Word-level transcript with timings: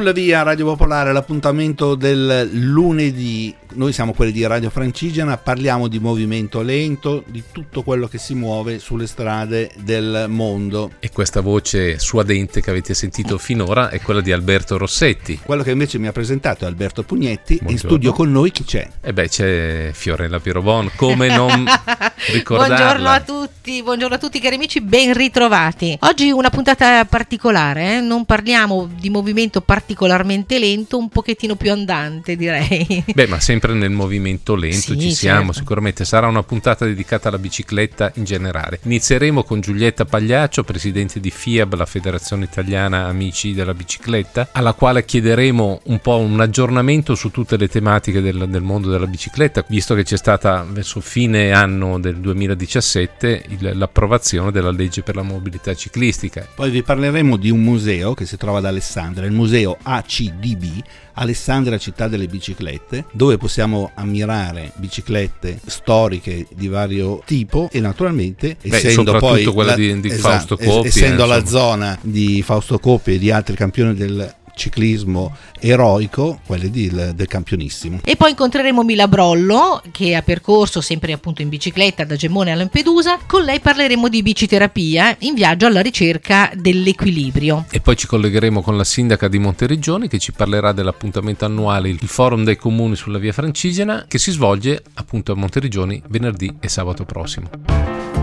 Sulla 0.00 0.12
via 0.12 0.42
Radio 0.42 0.64
Popolare, 0.64 1.12
l'appuntamento 1.12 1.94
del 1.94 2.48
lunedì. 2.52 3.54
Noi 3.72 3.92
siamo 3.92 4.12
quelli 4.12 4.32
di 4.32 4.44
Radio 4.44 4.68
Francigena, 4.68 5.36
parliamo 5.36 5.86
di 5.86 6.00
movimento 6.00 6.60
lento, 6.60 7.22
di 7.26 7.44
tutto 7.52 7.82
quello 7.82 8.08
che 8.08 8.18
si 8.18 8.34
muove 8.34 8.80
sulle 8.80 9.06
strade 9.06 9.70
del 9.78 10.26
mondo. 10.28 10.92
E 10.98 11.10
questa 11.10 11.40
voce 11.40 11.98
suadente 12.00 12.60
che 12.60 12.70
avete 12.70 12.94
sentito 12.94 13.38
finora 13.38 13.88
è 13.88 14.00
quella 14.00 14.20
di 14.20 14.32
Alberto 14.32 14.76
Rossetti. 14.76 15.38
Quello 15.44 15.62
che 15.62 15.70
invece 15.70 15.98
mi 15.98 16.08
ha 16.08 16.12
presentato 16.12 16.64
è 16.64 16.66
Alberto 16.66 17.04
Pugnetti. 17.04 17.58
Buongiorno. 17.60 17.70
In 17.70 17.78
studio 17.78 18.12
con 18.12 18.32
noi 18.32 18.50
chi 18.50 18.64
c'è? 18.64 18.88
E 19.00 19.08
eh 19.08 19.12
beh, 19.12 19.28
c'è 19.28 19.90
Fiorella 19.92 20.40
Pirobon. 20.40 20.90
Come 20.96 21.28
non 21.28 21.64
ricordarla? 22.32 22.76
Buongiorno 22.76 23.08
a 23.08 23.20
tutti, 23.20 23.82
buongiorno 23.84 24.14
a 24.16 24.18
tutti 24.18 24.40
cari 24.40 24.56
amici, 24.56 24.80
ben 24.80 25.14
ritrovati. 25.14 25.96
Oggi 26.00 26.32
una 26.32 26.50
puntata 26.50 27.04
particolare, 27.04 27.98
eh? 27.98 28.00
non 28.00 28.24
parliamo 28.24 28.88
di 28.98 29.10
movimento 29.10 29.60
particolarmente 29.60 30.58
lento, 30.58 30.98
un 30.98 31.08
pochettino 31.08 31.54
più 31.54 31.70
andante 31.70 32.34
direi. 32.34 33.04
Beh, 33.14 33.28
ma 33.28 33.38
sempre 33.38 33.59
nel 33.68 33.90
movimento 33.90 34.54
lento 34.54 34.92
sì, 34.92 35.00
ci 35.00 35.12
siamo, 35.12 35.46
certo. 35.46 35.58
sicuramente 35.58 36.04
sarà 36.04 36.26
una 36.26 36.42
puntata 36.42 36.84
dedicata 36.84 37.28
alla 37.28 37.38
bicicletta 37.38 38.12
in 38.14 38.24
generale. 38.24 38.80
Inizieremo 38.82 39.42
con 39.42 39.60
Giulietta 39.60 40.04
Pagliaccio, 40.04 40.64
presidente 40.64 41.20
di 41.20 41.30
FIAB, 41.30 41.74
la 41.74 41.86
Federazione 41.86 42.44
Italiana 42.44 43.06
Amici 43.06 43.52
della 43.54 43.74
Bicicletta, 43.74 44.48
alla 44.52 44.72
quale 44.72 45.04
chiederemo 45.04 45.82
un 45.84 45.98
po' 46.00 46.18
un 46.18 46.40
aggiornamento 46.40 47.14
su 47.14 47.30
tutte 47.30 47.56
le 47.56 47.68
tematiche 47.68 48.20
del, 48.20 48.46
del 48.48 48.62
mondo 48.62 48.90
della 48.90 49.06
bicicletta, 49.06 49.64
visto 49.68 49.94
che 49.94 50.04
c'è 50.04 50.16
stata 50.16 50.66
verso 50.68 51.00
fine 51.00 51.52
anno 51.52 51.98
del 51.98 52.16
2017 52.16 53.44
il, 53.48 53.72
l'approvazione 53.74 54.50
della 54.50 54.70
legge 54.70 55.02
per 55.02 55.16
la 55.16 55.22
mobilità 55.22 55.74
ciclistica. 55.74 56.46
Poi 56.54 56.70
vi 56.70 56.82
parleremo 56.82 57.36
di 57.36 57.50
un 57.50 57.62
museo 57.62 58.14
che 58.14 58.26
si 58.26 58.36
trova 58.36 58.58
ad 58.58 58.64
Alessandria, 58.64 59.26
il 59.26 59.32
museo 59.32 59.76
ACDB, 59.82 60.82
Alessandria 61.14 61.78
città 61.78 62.08
delle 62.08 62.26
biciclette, 62.26 63.04
dove 63.12 63.36
possiamo 63.36 63.90
ammirare 63.94 64.72
biciclette 64.76 65.60
storiche 65.66 66.46
di 66.54 66.68
vario 66.68 67.22
tipo 67.24 67.68
e 67.72 67.80
naturalmente 67.80 68.56
Beh, 68.62 68.76
essendo 68.76 69.16
poi 69.18 69.44
quella 69.44 69.70
la, 69.70 69.76
di, 69.76 70.00
di 70.00 70.08
esatto, 70.08 70.56
Fausto 70.56 70.56
Coppi, 70.56 70.88
essendo 70.88 71.24
eh, 71.24 71.26
la 71.26 71.44
zona 71.44 71.98
di 72.00 72.42
Fausto 72.42 72.78
Coppi 72.78 73.14
e 73.14 73.18
di 73.18 73.30
altri 73.30 73.56
campioni 73.56 73.94
del 73.94 74.34
ciclismo 74.60 75.34
eroico, 75.58 76.40
quelle 76.46 76.70
del, 76.70 77.12
del 77.14 77.26
campionissimo. 77.26 78.00
E 78.04 78.16
poi 78.16 78.30
incontreremo 78.30 78.82
Mila 78.82 79.08
Brollo, 79.08 79.82
che 79.90 80.14
ha 80.14 80.22
percorso 80.22 80.80
sempre 80.80 81.12
appunto 81.12 81.40
in 81.40 81.48
bicicletta 81.48 82.04
da 82.04 82.14
Gemone 82.14 82.52
a 82.52 82.54
Lampedusa. 82.54 83.18
Con 83.26 83.42
lei 83.42 83.60
parleremo 83.60 84.08
di 84.08 84.22
biciterapia 84.22 85.16
in 85.20 85.34
viaggio 85.34 85.66
alla 85.66 85.80
ricerca 85.80 86.50
dell'equilibrio. 86.54 87.64
E 87.70 87.80
poi 87.80 87.96
ci 87.96 88.06
collegheremo 88.06 88.60
con 88.60 88.76
la 88.76 88.84
sindaca 88.84 89.28
di 89.28 89.38
Monteregione 89.38 90.08
che 90.08 90.18
ci 90.18 90.32
parlerà 90.32 90.72
dell'appuntamento 90.72 91.46
annuale, 91.46 91.88
il 91.88 91.98
Forum 92.04 92.44
dei 92.44 92.56
Comuni 92.56 92.96
sulla 92.96 93.18
via 93.18 93.32
Francigena, 93.32 94.04
che 94.06 94.18
si 94.18 94.30
svolge 94.30 94.82
appunto 94.94 95.32
a 95.32 95.36
Monteregioni 95.36 96.02
venerdì 96.08 96.54
e 96.60 96.68
sabato 96.68 97.04
prossimo. 97.04 98.19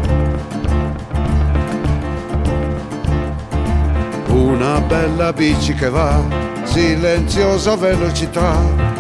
Una 4.68 4.82
bella 4.82 5.32
bici 5.32 5.74
che 5.74 5.90
va, 5.90 6.22
silenziosa 6.64 7.78
velocità, 7.78 8.54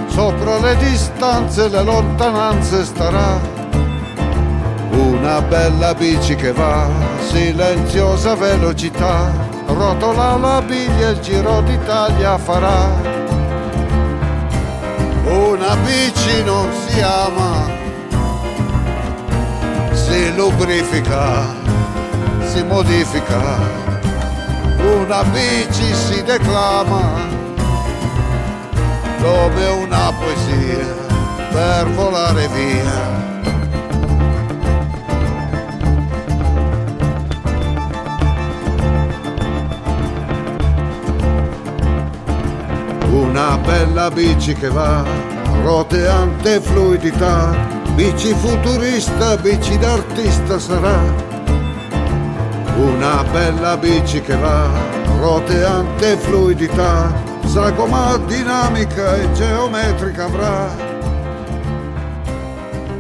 sopra 0.08 0.60
le 0.60 0.78
distanze, 0.78 1.68
le 1.68 1.84
lontananze 1.84 2.86
starà. 2.86 3.38
Una 4.92 5.42
bella 5.42 5.94
bici 5.94 6.36
che 6.36 6.54
va, 6.54 6.88
silenziosa 7.20 8.36
velocità, 8.36 9.30
rotola 9.66 10.38
la 10.38 10.62
biglia, 10.62 11.10
il 11.10 11.20
giro 11.20 11.60
d'Italia 11.60 12.38
farà. 12.38 12.90
Una 15.26 15.76
bici 15.84 16.44
non 16.45 16.70
si 16.72 17.02
ama, 17.02 17.70
si 19.92 20.34
lubrifica, 20.34 21.44
si 22.45 22.64
modifica 22.64 23.86
una 24.95 25.23
bici 25.23 25.93
si 25.93 26.23
declama 26.23 27.02
come 29.21 29.67
una 29.83 30.14
poesia 30.20 30.95
per 31.52 31.87
volare 31.92 32.48
via. 32.49 33.25
Una 43.11 43.58
bella 43.58 44.09
bici 44.09 44.54
che 44.54 44.69
va, 44.69 45.04
roteante 45.64 46.61
fluidità, 46.61 47.55
bici 47.95 48.33
futurista, 48.33 49.36
bici 49.37 49.77
d'artista 49.77 50.59
sarà 50.59 51.27
una 52.77 53.23
bella 53.23 53.76
bici 53.77 54.21
che 54.21 54.36
va, 54.36 54.70
roteante 55.20 56.15
fluidità, 56.17 57.11
sagoma 57.45 58.17
dinamica 58.17 59.15
e 59.15 59.32
geometrica 59.33 60.26
avrà. 60.26 60.76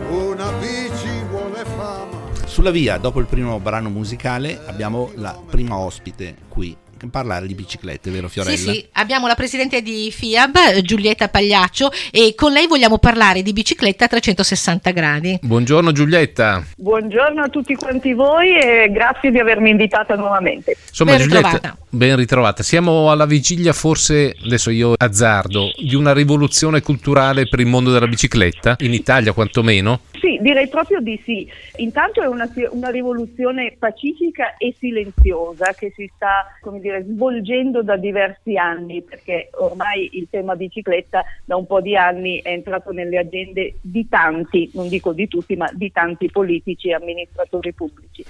Una 0.09 0.51
bici 0.59 1.09
vuole 1.29 1.63
fama. 1.63 2.17
Sulla 2.45 2.71
via, 2.71 2.97
dopo 2.97 3.19
il 3.19 3.27
primo 3.27 3.59
brano 3.59 3.89
musicale, 3.89 4.59
abbiamo 4.65 5.11
la 5.15 5.37
prima 5.47 5.77
ospite 5.77 6.35
qui 6.47 6.75
parlare 7.09 7.47
di 7.47 7.53
biciclette, 7.55 8.09
vero 8.09 8.27
Fiorella? 8.27 8.55
Sì, 8.55 8.63
sì, 8.63 8.87
abbiamo 8.93 9.27
la 9.27 9.35
presidente 9.35 9.81
di 9.81 10.11
FIAB, 10.11 10.81
Giulietta 10.81 11.27
Pagliaccio, 11.29 11.91
e 12.11 12.33
con 12.35 12.51
lei 12.51 12.67
vogliamo 12.67 12.97
parlare 12.97 13.41
di 13.41 13.53
bicicletta 13.53 14.05
a 14.05 14.07
360 14.07 14.91
gradi. 14.91 15.39
Buongiorno 15.41 15.91
Giulietta. 15.91 16.63
Buongiorno 16.75 17.43
a 17.43 17.49
tutti 17.49 17.75
quanti 17.75 18.13
voi 18.13 18.57
e 18.57 18.89
grazie 18.91 19.31
di 19.31 19.39
avermi 19.39 19.69
invitata 19.69 20.15
nuovamente. 20.15 20.75
Insomma, 20.87 21.11
ben 21.11 21.21
Giulietta, 21.21 21.49
ritrovata. 21.51 21.77
Ben 21.97 22.15
ritrovata. 22.15 22.63
Siamo 22.63 23.11
alla 23.11 23.25
vigilia, 23.25 23.73
forse, 23.73 24.35
adesso 24.45 24.69
io 24.69 24.93
azzardo, 24.95 25.71
di 25.75 25.95
una 25.95 26.13
rivoluzione 26.13 26.81
culturale 26.81 27.47
per 27.47 27.59
il 27.59 27.65
mondo 27.65 27.91
della 27.91 28.07
bicicletta, 28.07 28.77
in 28.79 28.93
Italia 28.93 29.33
quantomeno? 29.33 30.01
Sì, 30.19 30.39
direi 30.41 30.67
proprio 30.67 30.99
di 30.99 31.19
sì. 31.25 31.49
Intanto 31.77 32.21
è 32.21 32.27
una, 32.27 32.49
una 32.71 32.89
rivoluzione 32.89 33.75
pacifica 33.77 34.55
e 34.57 34.73
silenziosa 34.77 35.73
che 35.73 35.91
si 35.95 36.09
sta, 36.15 36.45
dire, 36.79 37.03
svolgendo 37.07 37.83
da 37.83 37.97
diversi 37.97 38.55
anni, 38.55 39.01
perché 39.01 39.49
ormai 39.59 40.09
il 40.13 40.27
tema 40.29 40.55
bicicletta 40.55 41.23
da 41.43 41.55
un 41.55 41.65
po' 41.65 41.81
di 41.81 41.95
anni 41.95 42.41
è 42.41 42.49
entrato 42.49 42.91
nelle 42.91 43.17
agende 43.17 43.75
di 43.81 44.07
tanti, 44.07 44.69
non 44.73 44.87
dico 44.87 45.13
di 45.13 45.27
tutti, 45.27 45.55
ma 45.55 45.69
di 45.73 45.91
tanti 45.91 46.29
politici 46.31 46.89
e 46.89 46.93
amministratori 46.93 47.73
pubblici. 47.73 48.23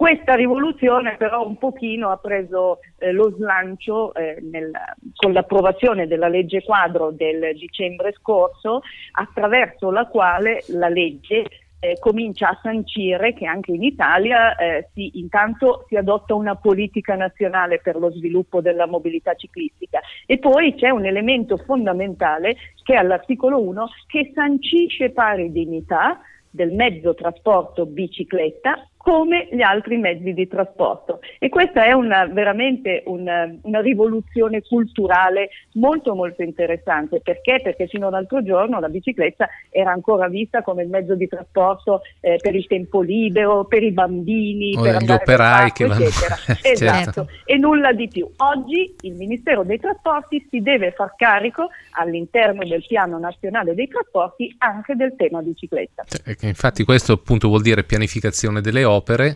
Questa 0.00 0.32
rivoluzione 0.32 1.16
però 1.18 1.46
un 1.46 1.58
pochino 1.58 2.08
ha 2.08 2.16
preso 2.16 2.78
eh, 2.96 3.12
lo 3.12 3.34
slancio 3.36 4.14
eh, 4.14 4.38
nel, 4.40 4.70
con 5.14 5.34
l'approvazione 5.34 6.06
della 6.06 6.26
legge 6.26 6.62
quadro 6.62 7.10
del 7.10 7.54
dicembre 7.58 8.14
scorso, 8.14 8.80
attraverso 9.12 9.90
la 9.90 10.06
quale 10.06 10.62
la 10.68 10.88
legge 10.88 11.44
eh, 11.78 11.98
comincia 12.00 12.48
a 12.48 12.58
sancire 12.62 13.34
che 13.34 13.44
anche 13.44 13.72
in 13.72 13.82
Italia 13.82 14.56
eh, 14.56 14.88
si, 14.94 15.18
intanto 15.18 15.84
si 15.86 15.96
adotta 15.96 16.34
una 16.34 16.56
politica 16.56 17.14
nazionale 17.14 17.78
per 17.78 17.96
lo 17.96 18.10
sviluppo 18.10 18.62
della 18.62 18.86
mobilità 18.86 19.34
ciclistica. 19.34 20.00
E 20.24 20.38
poi 20.38 20.76
c'è 20.76 20.88
un 20.88 21.04
elemento 21.04 21.58
fondamentale 21.58 22.56
che 22.84 22.94
è 22.94 22.96
all'articolo 22.96 23.60
1 23.60 23.86
che 24.06 24.32
sancisce 24.34 25.10
pari 25.10 25.52
dignità 25.52 26.22
del 26.48 26.72
mezzo 26.72 27.14
trasporto 27.14 27.84
bicicletta 27.84 28.89
come 29.02 29.48
gli 29.50 29.62
altri 29.62 29.96
mezzi 29.96 30.34
di 30.34 30.46
trasporto. 30.46 31.20
E 31.38 31.48
questa 31.48 31.86
è 31.86 31.92
una, 31.92 32.26
veramente 32.26 33.02
una, 33.06 33.50
una, 33.62 33.80
rivoluzione 33.80 34.60
culturale 34.60 35.48
molto 35.74 36.14
molto 36.14 36.42
interessante. 36.42 37.20
Perché? 37.22 37.60
Perché 37.62 37.86
fino 37.86 38.08
all'altro 38.08 38.42
giorno 38.42 38.78
la 38.78 38.90
bicicletta 38.90 39.48
era 39.70 39.90
ancora 39.90 40.28
vista 40.28 40.60
come 40.60 40.82
il 40.82 40.90
mezzo 40.90 41.14
di 41.14 41.26
trasporto 41.28 42.02
eh, 42.20 42.36
per 42.42 42.54
il 42.54 42.66
tempo 42.66 43.00
libero, 43.00 43.64
per 43.64 43.82
i 43.82 43.90
bambini, 43.90 44.76
o 44.76 44.82
per 44.82 45.02
gli 45.02 45.10
operai 45.10 45.72
che 45.72 45.84
eccetera. 45.84 46.36
esatto. 46.60 46.76
Certo. 46.76 47.28
E 47.46 47.56
nulla 47.56 47.94
di 47.94 48.06
più. 48.06 48.30
Oggi 48.36 48.96
il 49.00 49.14
Ministero 49.14 49.62
dei 49.62 49.80
Trasporti 49.80 50.46
si 50.50 50.60
deve 50.60 50.92
far 50.92 51.14
carico 51.16 51.68
all'interno 51.92 52.66
del 52.66 52.84
piano 52.86 53.18
nazionale 53.18 53.74
dei 53.74 53.88
trasporti 53.88 54.54
anche 54.58 54.94
del 54.94 55.14
tema 55.16 55.40
bicicletta. 55.40 56.04
Cioè, 56.06 56.36
infatti 56.46 56.84
questo 56.84 57.14
appunto 57.14 57.48
vuol 57.48 57.62
dire 57.62 57.82
pianificazione 57.82 58.60
delle 58.60 58.84
opere 58.84 58.88